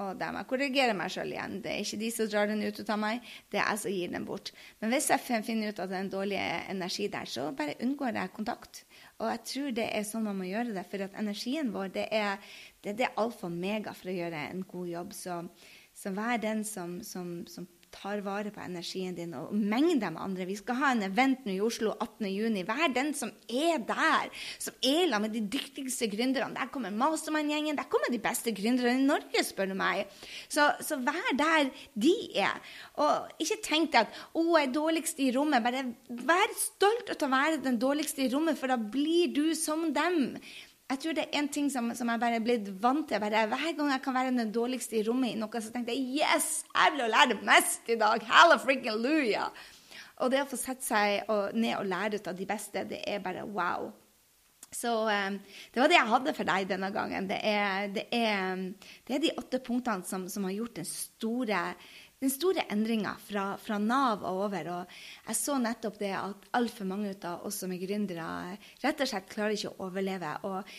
Og 0.00 0.16
dem. 0.16 0.38
jeg 0.40 0.48
korrigere 0.48 0.94
meg 0.96 1.12
sjøl 1.12 1.34
igjen. 1.34 1.58
Det 1.60 1.68
er 1.68 1.82
ikke 1.84 1.98
de 2.00 2.08
som 2.14 2.28
drar 2.32 2.48
den 2.48 2.62
ut 2.64 2.78
av 2.80 2.96
meg, 2.98 3.26
det 3.52 3.58
er 3.60 3.66
jeg 3.74 3.80
som 3.82 3.92
gir 3.92 4.14
den 4.14 4.24
bort. 4.24 4.48
Men 4.80 4.94
hvis 4.94 5.10
jeg 5.12 5.44
finner 5.44 5.68
ut 5.68 5.82
at 5.84 5.90
det 5.90 5.98
er 5.98 6.06
en 6.06 6.14
dårlig 6.14 6.38
energi 6.72 7.08
der, 7.12 7.28
så 7.28 7.50
bare 7.58 7.76
unngår 7.84 8.16
jeg 8.16 8.32
kontakt. 8.32 8.80
Og 9.20 9.28
jeg 9.28 9.42
tror 9.50 9.74
det 9.76 9.90
er 9.92 10.06
sånn 10.08 10.24
man 10.24 10.40
må 10.40 10.48
gjøre 10.48 10.72
det, 10.72 10.86
for 10.88 11.04
at 11.04 11.20
energien 11.20 11.74
vår 11.76 11.92
det 11.98 12.06
er, 12.08 12.56
det, 12.82 12.96
det 12.98 13.06
er 13.06 13.20
alfa 13.22 13.46
og 13.46 13.54
mega 13.54 13.94
for 13.94 14.10
å 14.10 14.16
gjøre 14.16 14.48
en 14.50 14.66
god 14.68 14.90
jobb. 14.90 15.14
Så 15.16 15.38
så 15.94 16.12
vær 16.16 16.40
den 16.40 16.64
som, 16.64 17.00
som, 17.04 17.42
som 17.46 17.68
tar 17.92 18.22
vare 18.24 18.48
på 18.48 18.62
energien 18.64 19.12
din, 19.12 19.34
og 19.36 19.50
meng 19.52 19.90
deg 20.00 20.14
med 20.14 20.22
andre. 20.22 20.46
Vi 20.48 20.56
skal 20.56 20.78
ha 20.80 20.92
en 20.94 21.04
event 21.04 21.42
nå 21.44 21.52
i 21.52 21.60
Oslo 21.60 21.92
18.6. 22.00 22.56
Vær 22.70 22.94
den 22.94 23.10
som 23.14 23.28
er 23.52 23.82
der, 23.84 24.30
som 24.56 24.78
er 24.80 25.04
sammen 25.10 25.26
med 25.26 25.36
de 25.36 25.42
dyktigste 25.52 26.08
gründerne. 26.10 26.56
Der 26.56 26.70
kommer 26.72 26.94
Mastermann-gjengen, 26.96 27.76
der 27.76 27.90
kommer 27.92 28.08
de 28.10 28.22
beste 28.24 28.54
gründerne 28.56 28.96
i 28.96 29.04
Norge, 29.04 29.44
spør 29.44 29.74
du 29.74 29.76
meg. 29.76 30.08
Så, 30.48 30.70
så, 30.80 30.96
vær 31.04 31.36
der 31.36 31.68
de 31.92 32.16
er. 32.40 32.56
Og 32.96 33.44
ikke 33.44 33.60
tenk 33.68 33.92
deg 33.92 34.08
at 34.08 34.20
'å, 34.32 34.48
jeg 34.56 34.70
er 34.70 34.74
dårligst 34.80 35.20
i 35.20 35.30
rommet'. 35.36 35.62
Bare 35.62 35.84
vær 36.08 36.56
stolt 36.56 37.12
av 37.12 37.28
å 37.28 37.32
være 37.36 37.62
den 37.68 37.78
dårligste 37.78 38.24
i 38.24 38.32
rommet, 38.32 38.56
for 38.58 38.72
da 38.72 38.80
blir 38.80 39.36
du 39.36 39.52
som 39.54 39.92
dem. 39.92 40.38
Jeg 40.92 41.00
tror 41.00 41.14
det 41.16 41.22
er 41.24 41.38
en 41.40 41.46
ting 41.48 41.70
som, 41.72 41.86
som 41.96 42.10
jeg 42.12 42.20
bare 42.20 42.36
er 42.36 42.44
blitt 42.44 42.66
vant 42.82 43.06
til. 43.08 43.20
Bare, 43.22 43.46
hver 43.48 43.76
gang 43.78 43.92
jeg 43.94 44.02
kan 44.04 44.16
være 44.16 44.34
den 44.36 44.50
dårligste 44.52 44.98
i 44.98 45.04
rommet 45.06 45.32
i 45.32 45.38
noe, 45.40 45.62
så 45.64 45.72
tenkte 45.72 45.94
jeg 45.96 46.20
yes, 46.20 46.48
jeg 46.68 46.92
vil 46.92 47.08
lære 47.14 47.38
mest 47.46 47.88
i 47.88 47.96
dag. 47.96 48.26
Halla 48.28 48.58
frikken 48.60 49.00
luja. 49.00 49.46
Og 50.20 50.28
det 50.34 50.42
å 50.42 50.50
få 50.50 50.58
sette 50.60 50.84
seg 50.84 51.32
og, 51.32 51.56
ned 51.56 51.78
og 51.78 51.88
lære 51.88 52.20
ut 52.20 52.28
av 52.28 52.36
de 52.36 52.48
beste, 52.50 52.84
det 52.90 53.00
er 53.08 53.24
bare 53.24 53.46
wow. 53.48 53.88
Så 54.72 54.92
um, 55.08 55.38
det 55.72 55.80
var 55.80 55.88
det 55.88 55.98
jeg 55.98 56.10
hadde 56.12 56.36
for 56.36 56.48
deg 56.48 56.68
denne 56.68 56.92
gangen. 56.92 57.28
Det 57.28 57.40
er, 57.40 57.88
det 57.92 58.06
er, 58.16 58.62
det 59.08 59.16
er 59.16 59.24
de 59.24 59.34
åtte 59.40 59.60
punktene 59.64 60.04
som, 60.08 60.28
som 60.32 60.44
har 60.48 60.54
gjort 60.56 60.78
den 60.80 60.88
store 60.88 61.64
den 62.22 62.30
store 62.30 62.62
endringa 62.70 63.16
fra, 63.18 63.56
fra, 63.58 63.80
Nav 63.82 64.22
og 64.22 64.46
over. 64.46 64.72
Og 64.76 64.96
jeg 65.26 65.38
så 65.40 65.58
nettopp 65.58 65.98
det 65.98 66.14
at 66.14 66.50
altfor 66.54 66.86
mange 66.86 67.16
av 67.26 67.46
oss 67.48 67.62
som 67.64 67.72
er 67.74 67.82
gründere, 67.82 68.56
rett 68.84 69.02
og 69.02 69.10
slett 69.10 69.30
klarer 69.32 69.56
ikke 69.56 69.72
å 69.72 69.88
overleve. 69.88 70.36
Og 70.46 70.70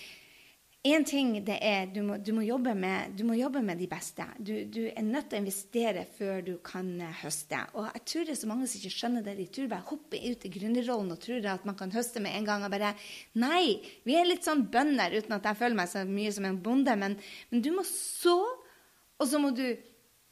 én 0.88 1.04
ting 1.08 1.36
det 1.44 1.58
er 1.64 1.92
du 1.92 2.00
må, 2.08 2.16
du 2.24 2.32
må, 2.36 2.46
med, 2.80 3.14
du 3.20 3.26
må 3.28 3.36
jobbe 3.36 3.60
med 3.64 3.84
de 3.84 3.90
beste. 3.92 4.26
Du, 4.40 4.54
du, 4.72 4.82
er 4.88 5.04
nødt 5.04 5.30
til 5.32 5.42
å 5.42 5.44
investere 5.44 6.08
før 6.16 6.42
du 6.48 6.54
kan 6.64 6.96
eh, 7.04 7.22
høste. 7.26 7.60
Og 7.76 7.92
jeg 7.92 8.08
tror 8.08 8.26
det 8.26 8.36
er 8.38 8.42
så 8.46 8.52
mange 8.56 8.72
som 8.72 8.80
ikke 8.80 8.96
skjønner 8.98 9.28
det. 9.28 9.38
De 9.44 9.52
tror 9.52 9.72
bare 9.76 9.90
hopper 9.92 10.24
ut 10.24 10.48
i 10.48 10.56
gründerrollen 10.58 11.12
og 11.12 11.24
tror 11.28 11.54
at 11.54 11.68
man 11.68 11.80
kan 11.80 11.92
høste 11.92 12.24
med 12.24 12.40
en 12.40 12.48
gang. 12.48 12.64
og 12.64 12.72
bare, 12.72 12.96
Nei, 13.44 13.82
vi 14.08 14.16
er 14.16 14.32
litt 14.32 14.48
sånn 14.48 14.64
bønder, 14.72 15.20
uten 15.20 15.42
at 15.42 15.52
jeg 15.52 15.60
føler 15.60 15.84
meg 15.84 15.92
så 15.92 16.08
mye 16.08 16.36
som 16.36 16.48
en 16.48 16.64
bonde. 16.72 17.00
Men, 17.04 17.20
men 17.52 17.68
du 17.68 17.74
må 17.76 17.84
så, 17.88 18.40
og 19.20 19.28
så 19.28 19.44
må 19.44 19.52
du 19.52 19.68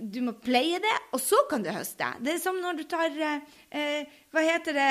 du 0.02 0.22
må 0.26 0.34
pleie 0.42 0.80
det, 0.82 0.94
og 1.14 1.22
så 1.22 1.38
kan 1.50 1.64
du 1.64 1.70
høste. 1.74 2.08
Det 2.24 2.34
er 2.34 2.40
som 2.42 2.58
når 2.62 2.80
du 2.80 2.84
tar 2.90 3.14
eh, 3.22 4.08
hva 4.34 4.44
heter 4.46 4.76
det, 4.78 4.88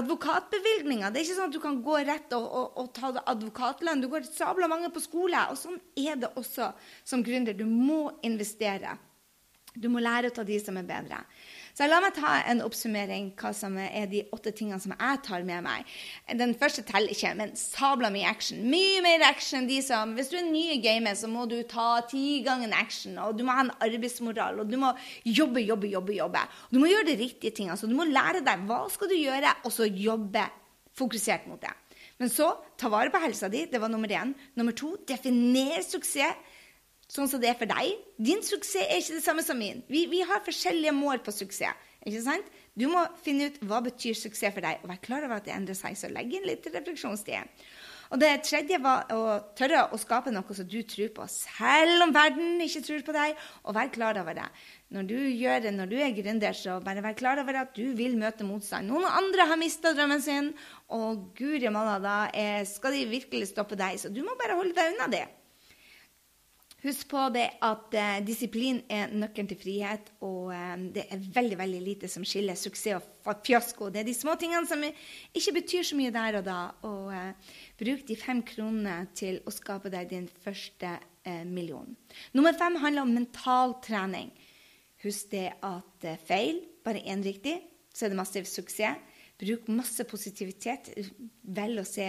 advokatbevilgninger. 0.00 1.12
Det 1.12 1.20
er 1.20 1.26
ikke 1.26 1.36
sånn 1.38 1.52
at 1.52 1.54
du 1.54 1.60
kan 1.62 1.78
gå 1.84 2.00
rett 2.08 2.34
og, 2.36 2.46
og, 2.46 2.80
og 2.82 2.88
ta 2.96 3.12
advokatlønn. 3.32 4.02
Du 4.02 4.08
går 4.10 4.26
sabla 4.26 4.68
mange 4.70 4.90
på 4.94 5.02
skole. 5.04 5.44
Og 5.52 5.60
sånn 5.60 5.78
er 5.98 6.18
det 6.20 6.32
også 6.40 6.72
som 7.06 7.22
gründer. 7.26 7.54
Du 7.54 7.66
må 7.68 8.08
investere. 8.26 8.96
Du 9.74 9.86
må 9.92 10.02
lære 10.02 10.32
av 10.34 10.48
de 10.48 10.58
som 10.58 10.78
er 10.80 10.88
bedre. 10.88 11.22
Så 11.80 11.86
la 11.88 11.96
meg 12.04 12.12
ta 12.12 12.34
en 12.44 12.58
oppsummering 12.60 13.30
hva 13.40 13.54
som 13.56 13.78
er 13.80 14.04
de 14.10 14.18
åtte 14.36 14.50
tingene 14.52 14.76
som 14.82 14.92
jeg 14.92 15.20
tar 15.24 15.46
med 15.48 15.64
meg. 15.64 15.86
Den 16.36 16.50
første 16.60 16.82
teller 16.84 17.08
ikke, 17.14 17.30
men 17.38 17.54
sabla 17.56 18.10
mye 18.12 18.28
action. 18.28 18.58
Mye 18.68 18.98
mer 19.00 19.24
action 19.24 19.62
enn 19.62 19.68
de 19.70 19.78
som 19.80 20.12
Hvis 20.18 20.28
du 20.28 20.36
er 20.36 20.44
ny 20.44 20.66
i 20.74 20.82
gamet, 20.84 21.16
så 21.16 21.30
må 21.32 21.46
du 21.48 21.56
ta 21.64 22.02
ti 22.10 22.42
ganger 22.44 22.76
action, 22.76 23.16
og 23.24 23.38
du 23.38 23.46
må 23.48 23.56
ha 23.56 23.64
en 23.64 23.72
arbeidsmoral, 23.80 24.60
og 24.60 24.68
du 24.68 24.76
må 24.76 24.92
jobbe, 25.24 25.64
jobbe, 25.64 25.88
jobbe. 25.88 26.18
jobbe. 26.18 26.44
Du 26.68 26.82
må 26.82 26.92
gjøre 26.92 27.08
de 27.08 27.16
riktige 27.22 27.56
tingene. 27.56 27.80
Så 27.80 27.88
du 27.88 27.96
må 27.96 28.04
lære 28.04 28.44
deg 28.44 28.68
hva 28.68 28.82
skal 28.92 29.08
du 29.08 29.16
gjøre, 29.16 29.56
og 29.64 29.72
så 29.72 29.88
jobbe 29.88 30.44
fokusert 31.00 31.48
mot 31.48 31.64
det. 31.64 31.72
Men 32.20 32.28
så 32.28 32.52
ta 32.76 32.92
vare 32.92 33.08
på 33.08 33.24
helsa 33.24 33.48
di. 33.48 33.64
Det 33.72 33.80
var 33.80 33.88
nummer 33.88 34.12
én. 34.20 34.36
Nummer 34.60 34.76
to, 34.76 34.98
definer 35.08 35.80
suksess 35.80 36.36
sånn 37.10 37.30
som 37.30 37.42
det 37.42 37.50
er 37.50 37.58
for 37.58 37.70
deg. 37.70 37.98
Din 38.20 38.42
suksess 38.46 38.86
er 38.86 39.02
ikke 39.02 39.18
det 39.18 39.26
samme 39.26 39.44
som 39.46 39.58
min. 39.58 39.82
Vi, 39.90 40.06
vi 40.12 40.22
har 40.26 40.44
forskjellige 40.46 40.94
mål 40.96 41.22
på 41.26 41.34
suksess. 41.34 41.88
ikke 42.06 42.24
sant? 42.24 42.50
Du 42.78 42.86
må 42.88 43.02
finne 43.24 43.50
ut 43.50 43.60
hva 43.66 43.82
betyr 43.84 44.16
suksess 44.16 44.54
for 44.54 44.64
deg, 44.64 44.82
og 44.82 44.92
være 44.92 45.04
klar 45.04 45.26
over 45.26 45.40
at 45.40 45.48
det 45.48 45.56
endrer 45.56 45.78
seg. 45.78 45.98
Så 45.98 46.12
legg 46.12 46.32
inn 46.32 46.46
litt 46.48 46.68
refleksjonstid. 46.70 47.50
Og 48.10 48.18
det 48.18 48.30
tredje 48.42 48.78
var 48.82 49.06
å 49.14 49.36
tørre 49.54 49.84
å 49.94 49.98
skape 50.00 50.32
noe 50.34 50.54
som 50.56 50.66
du 50.66 50.80
tror 50.82 51.12
på, 51.14 51.26
selv 51.30 52.02
om 52.02 52.14
verden 52.14 52.58
ikke 52.64 52.82
tror 52.82 53.04
på 53.06 53.14
deg, 53.14 53.36
og 53.62 53.76
vær 53.76 53.92
klar 53.94 54.18
over 54.18 54.34
det. 54.34 54.48
Når 54.90 55.06
du 55.06 55.14
gjør 55.14 55.62
det, 55.62 55.72
når 55.76 55.92
du 55.92 55.94
er 56.02 56.16
gründer, 56.16 56.56
så 56.58 56.80
bare 56.82 57.04
vær 57.04 57.14
klar 57.18 57.38
over 57.42 57.60
at 57.60 57.70
du 57.76 57.92
vil 57.94 58.18
møte 58.18 58.46
motstand. 58.46 58.90
Noen 58.90 59.06
andre 59.06 59.46
har 59.52 59.60
mista 59.60 59.94
drømmen 59.94 60.24
sin, 60.26 60.50
og 60.90 61.28
guri 61.38 61.70
malla, 61.70 62.00
da 62.02 62.16
skal 62.66 62.98
de 62.98 63.06
virkelig 63.12 63.52
stoppe 63.52 63.78
deg. 63.78 64.02
Så 64.02 64.10
du 64.10 64.24
må 64.26 64.34
bare 64.42 64.58
holde 64.58 64.74
deg 64.74 64.96
unna 64.96 65.06
det. 65.14 65.28
Husk 66.80 67.10
på 67.10 67.26
det 67.34 67.44
at 67.60 67.94
eh, 67.98 68.18
disiplin 68.24 68.78
er 68.88 69.10
nøkkelen 69.12 69.48
til 69.50 69.58
frihet, 69.60 70.06
og 70.24 70.48
eh, 70.56 70.84
det 70.94 71.04
er 71.12 71.26
veldig 71.34 71.58
veldig 71.60 71.80
lite 71.84 72.08
som 72.08 72.24
skiller 72.24 72.56
suksess 72.56 73.04
og 73.28 73.42
fiasko. 73.44 73.90
Det 73.92 74.00
er 74.00 74.08
de 74.08 74.14
små 74.16 74.36
tingene 74.40 74.64
som 74.68 74.80
ikke 74.86 75.56
betyr 75.58 75.84
så 75.84 75.98
mye 75.98 76.14
der 76.14 76.38
og 76.40 76.46
da. 76.46 76.60
Og 76.88 77.10
eh, 77.12 77.56
bruk 77.82 78.06
de 78.08 78.16
fem 78.16 78.40
kronene 78.48 79.02
til 79.18 79.42
å 79.44 79.52
skape 79.52 79.92
deg 79.92 80.08
din 80.14 80.28
første 80.44 80.94
eh, 80.96 81.44
million. 81.44 81.92
Nummer 82.32 82.56
fem 82.56 82.80
handler 82.80 83.04
om 83.04 83.12
mental 83.18 83.76
trening. 83.84 84.32
Husk 85.04 85.30
det 85.34 85.50
at 85.60 86.08
eh, 86.08 86.20
feil, 86.28 86.62
bare 86.84 87.04
én 87.04 87.20
riktig, 87.24 87.58
så 87.92 88.06
er 88.06 88.14
det 88.14 88.20
massiv 88.22 88.48
suksess. 88.48 89.08
Bruk 89.40 89.68
masse 89.72 90.04
positivitet. 90.04 90.90
Velg 91.56 91.80
å 91.80 91.86
se 91.88 92.06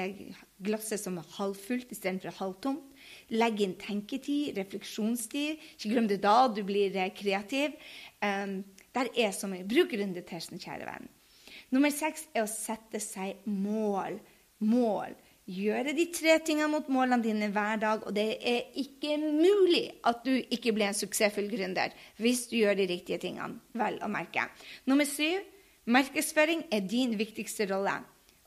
glasset 0.64 1.00
som 1.00 1.20
halvfullt 1.38 1.92
istedenfor 1.96 2.36
halvtomt. 2.40 2.91
Legg 3.32 3.62
inn 3.64 3.78
tenketid, 3.80 4.58
refleksjonstid. 4.58 5.62
Ikke 5.78 5.94
glem 5.94 6.10
det 6.12 6.20
da 6.26 6.50
du 6.52 6.62
blir 6.68 6.96
eh, 6.98 7.14
kreativ. 7.16 7.78
Um, 8.20 8.62
der 8.96 9.12
er 9.16 9.32
så 9.36 9.48
mye. 9.48 9.68
Bruk 9.68 9.96
rundetesten, 9.96 10.60
kjære 10.60 10.88
venn. 10.90 11.10
Nummer 11.72 11.92
seks 11.96 12.26
er 12.36 12.44
å 12.44 12.52
sette 12.52 13.00
seg 13.00 13.46
mål. 13.48 14.20
Mål. 14.68 15.16
Gjøre 15.52 15.96
de 15.98 16.06
tre 16.14 16.36
tingene 16.46 16.70
mot 16.70 16.90
målene 16.92 17.24
dine 17.24 17.50
hver 17.52 17.80
dag. 17.82 18.04
Og 18.08 18.14
det 18.16 18.28
er 18.48 18.76
ikke 18.80 19.18
mulig 19.22 19.88
at 20.08 20.22
du 20.28 20.34
ikke 20.38 20.76
blir 20.76 20.92
en 20.92 20.98
suksessfull 20.98 21.50
gründer 21.52 21.96
hvis 22.22 22.46
du 22.52 22.60
gjør 22.60 22.78
de 22.80 22.88
riktige 22.92 23.20
tingene. 23.24 23.60
Vel 23.80 23.98
å 24.04 24.12
merke. 24.12 24.46
Nummer 24.92 25.08
syv 25.08 25.42
markedsføring 25.92 26.68
er 26.72 26.86
din 26.86 27.18
viktigste 27.20 27.68
rolle. 27.72 27.98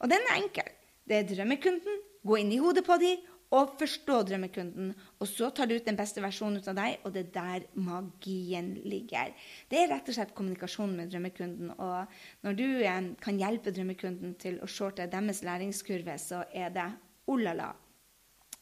Og 0.04 0.12
den 0.12 0.22
er 0.30 0.42
enkel. 0.42 0.68
Det 1.04 1.18
er 1.18 1.28
drømmekunden. 1.28 2.02
Gå 2.24 2.38
inn 2.40 2.52
i 2.54 2.60
hodet 2.62 2.86
på 2.86 2.96
dem 3.00 3.20
og 3.54 3.76
forstå 3.78 4.16
drømmekunden. 4.28 4.90
Og 5.22 5.30
så 5.30 5.50
tar 5.54 5.68
du 5.70 5.76
ut 5.76 5.86
den 5.86 5.98
beste 5.98 6.22
versjonen 6.24 6.58
ut 6.58 6.70
av 6.72 6.78
deg, 6.78 6.98
og 7.04 7.14
det 7.14 7.26
er 7.26 7.30
der 7.36 7.66
magien 7.78 8.72
ligger. 8.82 9.30
Det 9.70 9.80
er 9.80 9.90
rett 9.92 10.10
og 10.10 10.16
slett 10.16 10.34
kommunikasjon 10.36 10.96
med 10.98 11.12
drømmekunden. 11.12 11.70
Og 11.78 12.18
når 12.46 12.58
du 12.58 12.66
eh, 12.80 13.08
kan 13.22 13.40
hjelpe 13.40 13.74
drømmekunden 13.74 14.34
til 14.42 14.58
å 14.62 14.70
shorte 14.70 15.06
deres 15.10 15.44
læringskurve, 15.46 16.18
så 16.18 16.44
er 16.52 16.74
det 16.74 16.90
oh 17.30 17.40
la 17.40 17.54
la. 17.56 17.70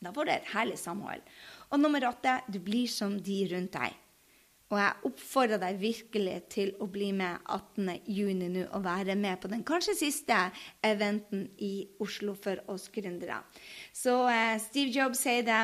Da 0.03 0.11
får 0.12 0.26
du 0.26 0.34
et 0.34 0.53
herlig 0.53 0.78
samhold. 0.82 1.22
Og 1.70 1.80
nummer 1.80 2.09
åtte, 2.11 2.40
du 2.51 2.59
blir 2.62 2.90
som 2.90 3.16
de 3.22 3.43
rundt 3.53 3.76
deg. 3.78 4.01
Og 4.73 4.79
jeg 4.81 5.05
oppfordrer 5.05 5.61
deg 5.61 5.81
virkelig 5.83 6.37
til 6.55 6.70
å 6.81 6.87
bli 6.89 7.11
med 7.12 7.43
18.6 7.45 8.39
nå 8.41 8.62
og 8.70 8.85
være 8.87 9.16
med 9.20 9.37
på 9.43 9.51
den 9.53 9.64
kanskje 9.68 9.99
siste 9.99 10.39
eventen 10.85 11.45
i 11.61 11.89
Oslo 12.01 12.33
for 12.33 12.62
oss 12.73 12.89
gründere. 12.95 13.43
Så 13.93 14.16
uh, 14.25 14.57
Steve 14.64 14.89
Jobs 14.95 15.20
sier 15.27 15.45
det 15.45 15.61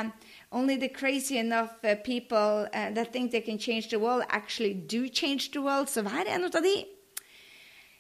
Only 0.53 0.77
the 0.77 0.93
crazy 0.93 1.39
enough 1.39 1.81
uh, 1.85 1.97
people 2.05 2.69
uh, 2.69 2.91
that 2.93 3.13
think 3.13 3.33
they 3.33 3.41
can 3.41 3.59
change 3.59 3.89
the 3.89 3.99
world, 3.99 4.25
actually 4.29 4.75
do 4.75 5.09
change 5.09 5.51
the 5.53 5.63
world. 5.65 5.89
Så 5.89 6.05
vær 6.05 6.29
en 6.29 6.45
av 6.45 6.63
de. 6.63 6.98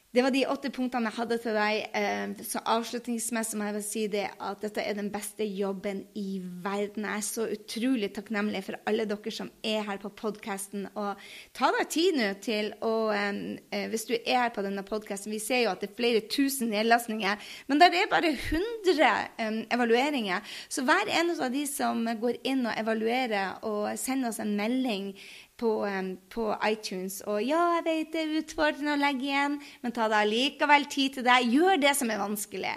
Det 0.08 0.22
var 0.24 0.32
de 0.32 0.46
åtte 0.48 0.70
punktene 0.72 1.10
jeg 1.10 1.18
hadde 1.18 1.36
til 1.42 1.52
deg. 1.58 1.78
Eh, 1.98 2.44
så 2.48 2.62
avslutningsmessig 2.72 3.58
må 3.60 3.66
jeg 3.68 3.82
si 3.84 4.04
det 4.08 4.24
at 4.40 4.62
dette 4.64 4.80
er 4.80 4.94
den 4.96 5.10
beste 5.12 5.44
jobben 5.44 6.00
i 6.16 6.38
verden. 6.64 7.04
Jeg 7.04 7.20
er 7.20 7.26
så 7.26 7.44
utrolig 7.52 8.08
takknemlig 8.16 8.62
for 8.64 8.78
alle 8.88 9.04
dere 9.10 9.32
som 9.36 9.50
er 9.60 9.82
her 9.84 10.00
på 10.00 10.08
podkasten. 10.16 10.86
Og 10.96 11.20
ta 11.52 11.68
deg 11.76 11.90
tid 11.92 12.16
nå 12.16 12.30
til 12.40 12.70
å 12.80 12.94
eh, 13.12 13.84
Hvis 13.92 14.08
du 14.08 14.14
er 14.16 14.46
her 14.46 14.54
på 14.54 14.64
denne 14.64 14.80
podkasten 14.86 15.32
Vi 15.34 15.42
ser 15.44 15.66
jo 15.66 15.74
at 15.74 15.84
det 15.84 15.90
er 15.90 15.98
flere 16.00 16.24
tusen 16.24 16.72
nedlastninger, 16.72 17.44
men 17.68 17.80
det 17.82 17.90
er 17.92 18.08
bare 18.08 18.32
100 18.32 19.10
eh, 19.44 19.60
evalueringer. 19.76 20.40
Så 20.72 20.86
hver 20.88 21.12
eneste 21.20 21.44
av 21.44 21.52
de 21.52 21.66
som 21.68 22.00
går 22.24 22.40
inn 22.48 22.64
og 22.64 22.80
evaluerer 22.80 23.60
og 23.68 23.92
sender 24.00 24.32
oss 24.32 24.40
en 24.40 24.56
melding 24.56 25.12
på, 25.58 25.72
um, 25.84 26.12
på, 26.30 26.46
iTunes. 26.66 27.20
Og 27.26 27.42
ja, 27.42 27.60
jeg 27.78 27.84
vet 27.88 28.14
det 28.14 28.22
er 28.22 28.38
utfordrende 28.40 28.94
å 28.94 29.00
legge 29.00 29.28
igjen, 29.28 29.58
men 29.82 29.94
ta 29.94 30.06
deg 30.12 30.30
likevel 30.30 30.86
tid 30.90 31.18
til 31.18 31.26
deg. 31.26 31.50
Gjør 31.52 31.82
det 31.82 31.94
som 31.98 32.12
er 32.14 32.22
vanskelig. 32.22 32.74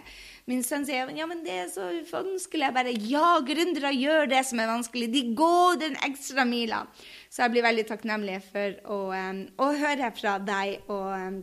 Min 0.50 0.64
sønn 0.66 0.88
sier 0.88 1.12
ja, 1.16 1.28
men 1.30 1.44
det 1.46 1.54
er 1.54 1.70
så 1.72 1.88
vanskelig. 2.10 2.66
Jeg 2.66 2.78
bare 2.78 2.96
ja, 2.98 3.28
gründere 3.46 3.94
gjør 3.94 4.32
det 4.34 4.44
som 4.50 4.62
er 4.64 4.72
vanskelig. 4.72 5.12
De 5.14 5.24
går 5.38 5.82
den 5.84 5.98
ekstra 6.08 6.46
mila. 6.50 6.84
Så 7.30 7.46
jeg 7.46 7.56
blir 7.56 7.68
veldig 7.70 7.88
takknemlig 7.92 8.42
for 8.50 8.78
å, 8.90 9.02
um, 9.14 9.46
å 9.62 9.72
høre 9.84 10.12
fra 10.18 10.36
deg 10.42 10.92
og 10.92 11.10
um, 11.14 11.42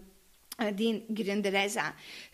din 0.74 1.04
gründerreise. 1.14 1.84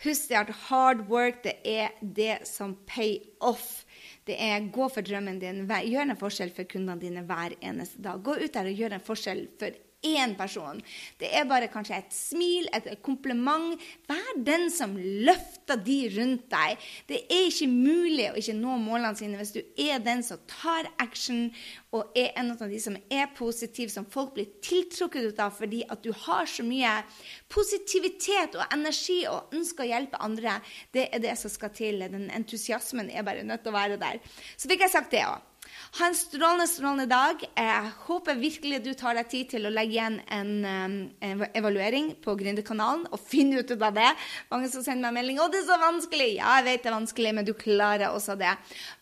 Husk 0.05 0.33
at 0.33 0.53
hard 0.71 1.05
work 1.11 1.45
det 1.45 1.59
er 1.69 1.93
det 2.01 2.47
som 2.49 2.79
pay 2.89 3.19
off. 3.41 3.85
Det 4.25 4.37
er 4.41 4.70
gå 4.72 4.89
for 4.89 5.05
drømmen 5.05 5.41
din. 5.43 5.64
Gjør 5.68 6.09
en 6.09 6.18
forskjell 6.20 6.53
for 6.57 6.68
kundene 6.68 7.01
dine 7.01 7.25
hver 7.29 7.57
eneste 7.61 8.01
dag. 8.05 8.22
Gå 8.25 8.39
ut 8.41 8.55
der 8.55 8.70
og 8.70 8.81
gjør 8.81 8.97
en 8.97 9.05
forskjell 9.05 9.43
for 9.61 9.77
én 10.05 10.35
person. 10.39 10.81
Det 11.21 11.31
er 11.35 11.49
bare 11.49 11.71
kanskje 11.73 11.99
et 11.99 12.15
smil, 12.15 12.69
et 12.77 12.91
kompliment. 13.05 13.81
Vær 14.09 14.43
den 14.47 14.69
som 14.73 14.97
løfter 14.99 15.81
de 15.85 15.99
rundt 16.19 16.47
deg. 16.53 16.85
Det 17.09 17.23
er 17.25 17.49
ikke 17.49 17.71
mulig 17.71 18.29
å 18.31 18.37
ikke 18.41 18.57
nå 18.59 18.77
målene 18.83 19.17
sine 19.19 19.41
hvis 19.41 19.55
du 19.57 19.63
er 19.81 20.03
den 20.05 20.23
som 20.27 20.43
tar 20.51 20.91
action 21.03 21.49
og 21.95 22.17
er 22.19 22.33
en 22.41 22.53
av 22.55 22.63
de 22.69 22.81
som 22.83 22.97
er 23.13 23.31
positiv, 23.37 23.91
som 23.93 24.07
folk 24.11 24.35
blir 24.35 24.51
tiltrukket 24.65 25.31
ut 25.31 25.43
av 25.43 25.55
fordi 25.55 25.85
at 25.91 26.03
du 26.03 26.11
har 26.25 26.49
så 26.51 26.67
mye 26.67 26.97
positivitet 27.53 28.59
og 28.59 28.67
energi 28.75 29.23
og 29.31 29.55
ønsker 29.55 29.85
å 29.85 29.91
hjelpe 29.93 30.23
andre. 30.25 30.59
Det 30.95 31.09
er 31.15 31.23
det 31.23 31.37
som 31.41 31.53
skal 31.53 31.73
til. 31.75 32.03
Den 32.11 32.31
entusiasmen 32.35 33.11
er 33.11 33.27
bare 33.27 33.47
nødt 33.47 33.65
til 33.65 33.75
å 33.75 33.79
være 33.79 34.01
der. 34.01 34.23
Så 34.57 34.71
fikk 34.71 34.87
jeg 34.87 34.95
sagt 34.95 35.15
det 35.15 35.25
òg. 35.29 35.54
Ha 35.95 36.09
en 36.11 36.16
strålende, 36.18 36.64
strålende 36.66 37.05
dag. 37.07 37.42
Jeg 37.55 37.90
håper 38.09 38.38
virkelig 38.40 38.80
du 38.82 38.88
tar 38.99 39.14
deg 39.14 39.28
tid 39.30 39.53
til 39.53 39.68
å 39.68 39.70
legge 39.70 39.95
igjen 39.95 40.16
en, 40.34 40.51
en 40.66 41.45
evaluering 41.55 42.09
på 42.24 42.34
Gründerkanalen 42.40 43.05
og 43.14 43.22
finne 43.22 43.62
ut 43.62 43.70
av 43.76 43.95
det. 43.95 44.09
Mange 44.51 44.72
som 44.72 44.82
sender 44.82 45.07
meg 45.07 45.20
melding 45.20 45.38
'Å, 45.38 45.47
det 45.53 45.61
er 45.62 45.68
så 45.68 45.78
vanskelig!' 45.78 46.40
Ja, 46.40 46.57
jeg 46.59 46.66
vet 46.66 46.82
det 46.82 46.90
er 46.90 46.99
vanskelig, 46.99 47.34
men 47.38 47.47
du 47.47 47.55
klarer 47.55 48.11
også 48.11 48.34
det. 48.34 48.57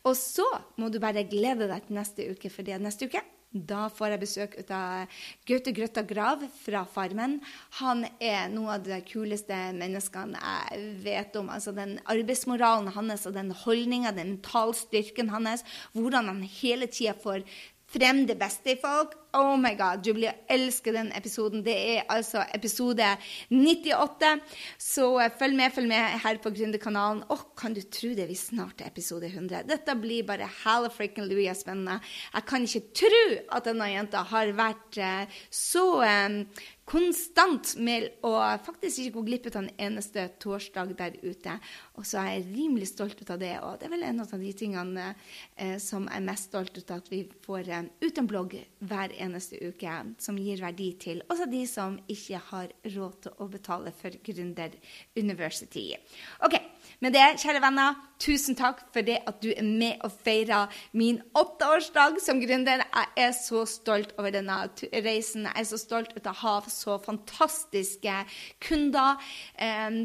Og 0.05 0.19
så 0.21 0.45
må 0.77 0.93
du 0.93 1.01
bare 1.01 1.25
glede 1.25 1.71
deg 1.71 1.87
til 1.87 1.97
neste 1.97 2.29
uke, 2.29 2.53
for 2.53 2.61
det 2.61 2.77
er 2.77 2.85
neste 2.85 3.09
uke 3.09 3.25
da 3.53 3.87
får 3.93 4.15
jeg 4.15 4.23
besøk 4.23 4.55
av 4.73 5.19
Gaute 5.49 5.73
Grøtta 5.77 6.03
Grav 6.09 6.45
fra 6.65 6.85
Farmen. 6.89 7.39
Han 7.79 8.07
er 8.19 8.49
noe 8.53 8.79
av 8.79 8.87
de 8.87 8.99
kuleste 9.07 9.57
menneskene 9.77 10.41
jeg 10.41 10.87
vet 11.05 11.37
om. 11.41 11.51
Altså 11.53 11.75
den 11.77 11.99
arbeidsmoralen 12.11 12.93
hans 12.97 13.27
og 13.29 13.37
den 13.37 13.53
holdninga, 13.65 14.15
den 14.17 14.39
mentalstyrken 14.43 15.31
hans. 15.31 15.65
Hvordan 15.93 16.31
han 16.33 16.43
hele 16.43 16.89
tida 16.91 17.15
får 17.15 17.45
frem 17.93 18.25
det 18.29 18.39
beste 18.41 18.75
i 18.75 18.81
folk. 18.81 19.19
Oh 19.33 19.55
my 19.57 19.73
god, 19.79 20.03
du 20.05 20.13
blir 20.13 20.35
elske 20.53 20.93
den 20.93 21.09
episoden. 21.17 21.63
Det 21.65 21.73
er 21.73 22.03
altså 22.13 22.43
episode 22.53 23.07
98. 23.49 24.33
Så 24.77 25.07
eh, 25.23 25.33
følg 25.39 25.57
med, 25.57 25.73
følg 25.73 25.89
med 25.89 26.19
her 26.21 26.41
på 26.43 26.53
Gründerkanalen. 26.53 27.23
Åh, 27.29 27.33
oh, 27.39 27.47
kan 27.57 27.73
du 27.73 27.81
tro 27.81 28.13
det? 28.17 28.27
Vi 28.29 28.37
snart 28.37 28.83
er 28.85 28.91
episode 28.93 29.31
100. 29.31 29.65
Dette 29.71 29.97
blir 29.97 30.27
bare 30.29 30.51
hallafricken 30.65 31.29
Louis 31.31 31.49
spennende. 31.65 31.97
Jeg 32.35 32.49
kan 32.49 32.69
ikke 32.69 32.85
tro 33.05 33.23
at 33.57 33.71
denne 33.71 33.89
jenta 33.89 34.25
har 34.35 34.53
vært 34.59 35.01
uh, 35.01 35.41
så 35.49 35.87
um, 36.05 36.39
konstant 36.89 37.75
med 37.79 38.09
å 38.27 38.33
faktisk 38.65 39.05
ikke 39.05 39.15
gå 39.17 39.23
glipp 39.29 39.49
av 39.53 39.61
en 39.63 39.71
eneste 39.81 40.25
torsdag 40.43 40.95
der 40.99 41.17
ute. 41.23 41.55
Og 41.99 42.07
så 42.09 42.21
er 42.23 42.31
jeg 42.33 42.49
rimelig 42.51 42.91
stolt 42.91 43.21
ut 43.23 43.31
av 43.31 43.41
det. 43.43 43.53
Og 43.63 43.79
det 43.79 43.87
er 43.87 43.95
vel 43.95 44.07
en 44.09 44.23
av 44.25 44.33
de 44.43 44.53
tingene 44.57 45.07
eh, 45.57 45.77
som 45.83 46.09
er 46.11 46.25
mest 46.25 46.51
stolt 46.51 46.75
ut 46.77 46.91
av, 46.91 47.03
at 47.03 47.13
vi 47.13 47.23
får 47.47 47.71
eh, 47.71 47.89
ut 48.03 48.19
en 48.19 48.31
blogg 48.31 48.57
hver 48.83 49.15
eneste 49.15 49.61
uke 49.63 49.99
som 50.23 50.41
gir 50.41 50.63
verdi 50.63 50.93
til 51.01 51.23
også 51.29 51.47
de 51.51 51.63
som 51.71 51.99
ikke 52.11 52.41
har 52.51 52.73
råd 52.97 53.19
til 53.27 53.39
å 53.39 53.49
betale 53.53 53.95
for 53.97 54.19
Gründer 54.27 54.75
University. 55.17 55.91
Ok, 56.45 56.59
med 57.03 57.17
det, 57.17 57.25
kjære 57.43 57.59
venner, 57.65 57.97
tusen 58.23 58.55
takk 58.55 58.85
for 58.95 59.03
det 59.03 59.17
at 59.27 59.41
du 59.43 59.49
er 59.51 59.67
med 59.67 60.05
og 60.07 60.13
feirer 60.23 60.71
min 60.95 61.19
åtteårsdag 61.35 62.21
som 62.23 62.39
gründer. 62.39 62.85
Jeg 62.85 63.09
er 63.25 63.33
så 63.35 63.65
stolt 63.67 64.13
over 64.21 64.31
denne 64.31 64.61
reisen. 65.03 65.49
Jeg 65.49 65.65
er 65.65 65.67
så 65.67 65.81
stolt 65.83 66.15
av 66.21 66.31
å 66.31 66.37
ha 66.45 66.55
så 66.71 67.01
fantastiske 67.03 68.21
kunder. 68.63 69.19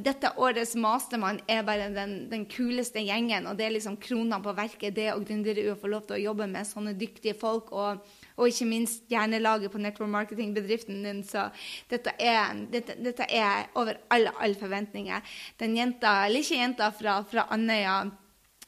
Dette 0.07 0.33
årets 0.41 0.73
Mastermann 0.81 1.43
er 1.45 1.61
bare 1.67 1.91
den, 1.93 2.23
den 2.31 2.47
kuleste 2.49 3.05
gjengen, 3.05 3.45
og 3.45 3.59
det 3.59 3.67
er 3.67 3.77
liksom 3.77 3.99
krona 4.01 4.41
på 4.41 4.57
verket, 4.57 4.97
det 4.97 5.11
å 5.13 5.21
gründere 5.21 5.69
å 5.75 5.77
få 5.77 5.93
lov 5.93 6.07
til 6.07 6.17
å 6.17 6.23
jobbe 6.31 6.49
med 6.49 6.65
sånne 6.65 6.97
dyktige 6.97 7.37
folk. 7.37 7.69
og 7.71 8.01
og 8.37 8.51
ikke 8.51 8.67
minst 8.69 9.07
hjernelaget 9.09 9.71
på 9.73 9.81
network 9.81 10.09
marketing-bedriften 10.13 11.01
din. 11.03 11.23
Så 11.25 11.47
dette 11.89 12.13
er, 12.21 12.53
dette, 12.71 12.95
dette 13.03 13.25
er 13.33 13.67
over 13.75 13.97
alle, 14.13 14.33
alle 14.39 14.59
forventninger. 14.59 15.35
Den 15.59 15.75
jenta, 15.77 16.19
eller 16.27 16.45
ikke 16.45 16.61
jenta 16.61 16.91
fra, 16.93 17.19
fra 17.27 17.47
Andøya 17.53 17.99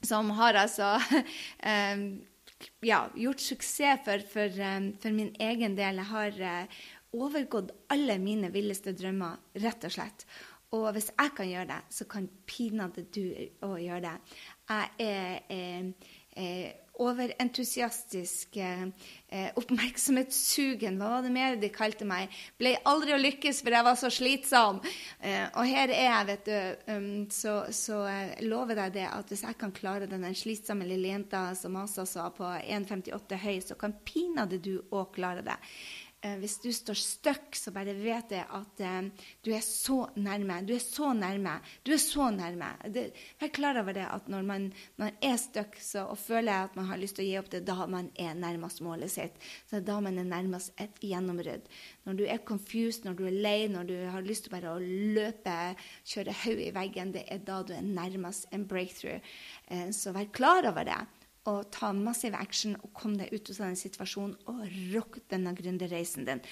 som 0.02 0.30
har 0.38 0.56
altså 0.56 0.94
um, 0.96 2.06
ja, 2.92 3.04
gjort 3.16 3.44
suksess 3.44 4.06
for, 4.06 4.24
for, 4.32 4.62
um, 4.64 4.94
for, 5.02 5.16
min 5.16 5.34
egen 5.40 5.78
del. 5.78 6.02
Jeg 6.02 6.12
har 6.14 6.40
uh, 6.40 6.80
overgått 7.20 7.74
alle 7.94 8.20
mine 8.22 8.52
villeste 8.54 8.96
drømmer, 8.98 9.40
rett 9.62 9.86
og 9.86 9.96
slett. 9.96 10.26
Og 10.78 10.92
hvis 10.94 11.10
jeg 11.10 11.32
kan 11.38 11.50
gjøre 11.50 11.70
det, 11.72 11.80
så 11.90 12.06
kan 12.06 12.28
pinadø 12.46 13.02
du 13.10 13.24
òg 13.66 13.80
gjøre 13.82 14.04
det. 14.06 14.18
Jeg 14.70 14.90
er 15.02 15.40
er, 15.50 15.94
eh, 16.38 16.74
overentusiastisk, 17.00 18.58
eh, 18.58 19.50
oppmerksomhetssugen, 19.56 20.98
hva 21.00 21.10
var 21.16 21.22
det 21.24 21.32
mer 21.34 21.56
de 21.60 21.70
kalte 21.74 22.06
meg? 22.08 22.34
Ble 22.60 22.76
aldri 22.90 23.14
å 23.16 23.22
lykkes, 23.22 23.62
for 23.64 23.76
jeg 23.76 23.88
var 23.88 24.00
så 24.00 24.12
slitsom. 24.14 24.82
Eh, 25.22 25.46
og 25.54 25.70
her 25.70 25.94
er 25.94 26.06
jeg, 26.10 26.28
vet 26.32 26.50
du. 26.50 26.94
Um, 26.94 27.08
så, 27.32 27.56
så 27.76 28.02
jeg 28.10 28.50
lover 28.50 28.76
deg 28.84 28.98
det 29.00 29.08
at 29.10 29.32
hvis 29.32 29.46
jeg 29.48 29.58
kan 29.60 29.72
klare 29.76 30.10
den 30.10 30.28
slitsomme 30.36 30.88
lille 30.88 31.14
jenta 31.14 31.50
som 31.56 31.78
Asa 31.80 32.06
sa, 32.10 32.30
på 32.36 32.44
1,58 32.44 33.42
høy, 33.46 33.58
så 33.64 33.80
kan 33.80 33.96
pinadø 34.04 34.60
du 34.60 34.76
òg 34.92 35.14
klare 35.16 35.46
det. 35.46 35.58
Eh, 36.22 36.36
hvis 36.42 36.58
du 36.60 36.68
står 36.76 36.98
stuck, 37.00 37.56
så 37.56 37.72
bare 37.72 37.94
vet 37.96 38.34
jeg 38.36 38.44
at 38.44 38.82
eh, 38.84 39.28
du 39.46 39.54
er 39.56 39.62
så 39.64 40.02
nærme. 40.20 40.58
Du 40.68 40.74
er 40.76 40.82
så 40.84 41.14
nærme. 41.16 41.54
Du 41.88 41.94
er 41.96 42.02
så 42.04 42.26
nærme. 42.36 42.74
Det, 42.92 43.06
vær 43.40 43.52
klar 43.56 43.80
over 43.80 43.96
det 43.96 44.04
at 44.04 44.28
når 44.28 44.44
man, 44.50 44.66
man 45.00 45.16
er 45.24 45.38
stuck 45.40 45.78
og 46.02 46.18
føler 46.20 46.66
at 46.66 46.76
man 46.76 46.90
har 46.90 47.00
lyst 47.00 47.16
til 47.16 47.24
å 47.24 47.30
gi 47.30 47.38
opp 47.40 47.48
det, 47.54 47.62
da 47.70 47.88
man 47.88 48.10
er 48.20 48.36
nærmest 48.36 48.84
målet 48.84 49.14
sitt. 49.14 49.38
Så 49.72 49.80
da 49.80 50.02
man 50.04 50.20
er 50.20 50.28
nærmest 50.28 50.74
et 50.76 51.00
gjennombrudd. 51.00 51.72
Når 52.04 52.20
du 52.20 52.26
er 52.28 52.44
confused, 52.44 53.08
når 53.08 53.16
du 53.16 53.24
er 53.30 53.40
lei, 53.40 53.60
når 53.72 53.88
du 53.88 53.96
har 54.12 54.26
lyst 54.26 54.50
til 54.50 54.56
bare 54.58 54.76
å 54.76 54.84
løpe, 54.84 55.56
kjøre 56.04 56.36
hodet 56.42 56.68
i 56.68 56.76
veggen, 56.76 57.16
det 57.16 57.24
er 57.32 57.40
da 57.48 57.62
du 57.64 57.72
er 57.78 57.88
nærmest 57.88 58.52
en 58.52 58.68
breakthrough. 58.68 59.24
Eh, 59.72 59.88
så 59.96 60.12
vær 60.12 60.28
klar 60.36 60.68
over 60.68 60.84
det 60.92 61.00
og 61.48 61.70
ta 61.74 61.92
massiv 61.96 62.36
action 62.36 62.76
og 62.82 62.92
kom 62.98 63.16
deg 63.20 63.32
ut 63.32 63.52
av 63.54 63.62
den 63.64 63.80
situasjonen 63.80 64.36
og 64.52 64.66
rock 64.94 65.22
denne 65.32 65.54
gründerreisen 65.56 66.28
din. 66.28 66.44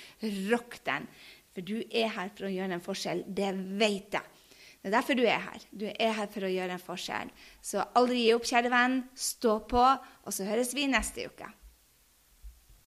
Rock 0.52 0.80
den. 0.88 1.08
For 1.54 1.66
du 1.66 1.82
er 1.90 2.12
her 2.14 2.32
for 2.38 2.48
å 2.48 2.54
gjøre 2.54 2.78
en 2.78 2.84
forskjell. 2.84 3.26
Det 3.28 3.52
vet 3.82 4.20
jeg. 4.20 4.34
Det 4.78 4.92
er 4.92 4.94
derfor 4.94 5.18
du 5.18 5.24
er 5.26 5.42
her. 5.42 5.64
Du 5.74 5.88
er 5.90 6.14
her 6.16 6.30
for 6.32 6.46
å 6.46 6.52
gjøre 6.54 6.78
en 6.78 6.84
forskjell. 6.84 7.32
Så 7.66 7.84
aldri 7.98 8.24
gi 8.24 8.36
opp, 8.36 8.46
kjære 8.48 8.72
venn. 8.72 9.00
Stå 9.18 9.58
på, 9.68 9.84
og 9.84 10.36
så 10.36 10.46
høres 10.48 10.76
vi 10.78 10.86
neste 10.92 11.26
uke. 11.28 11.50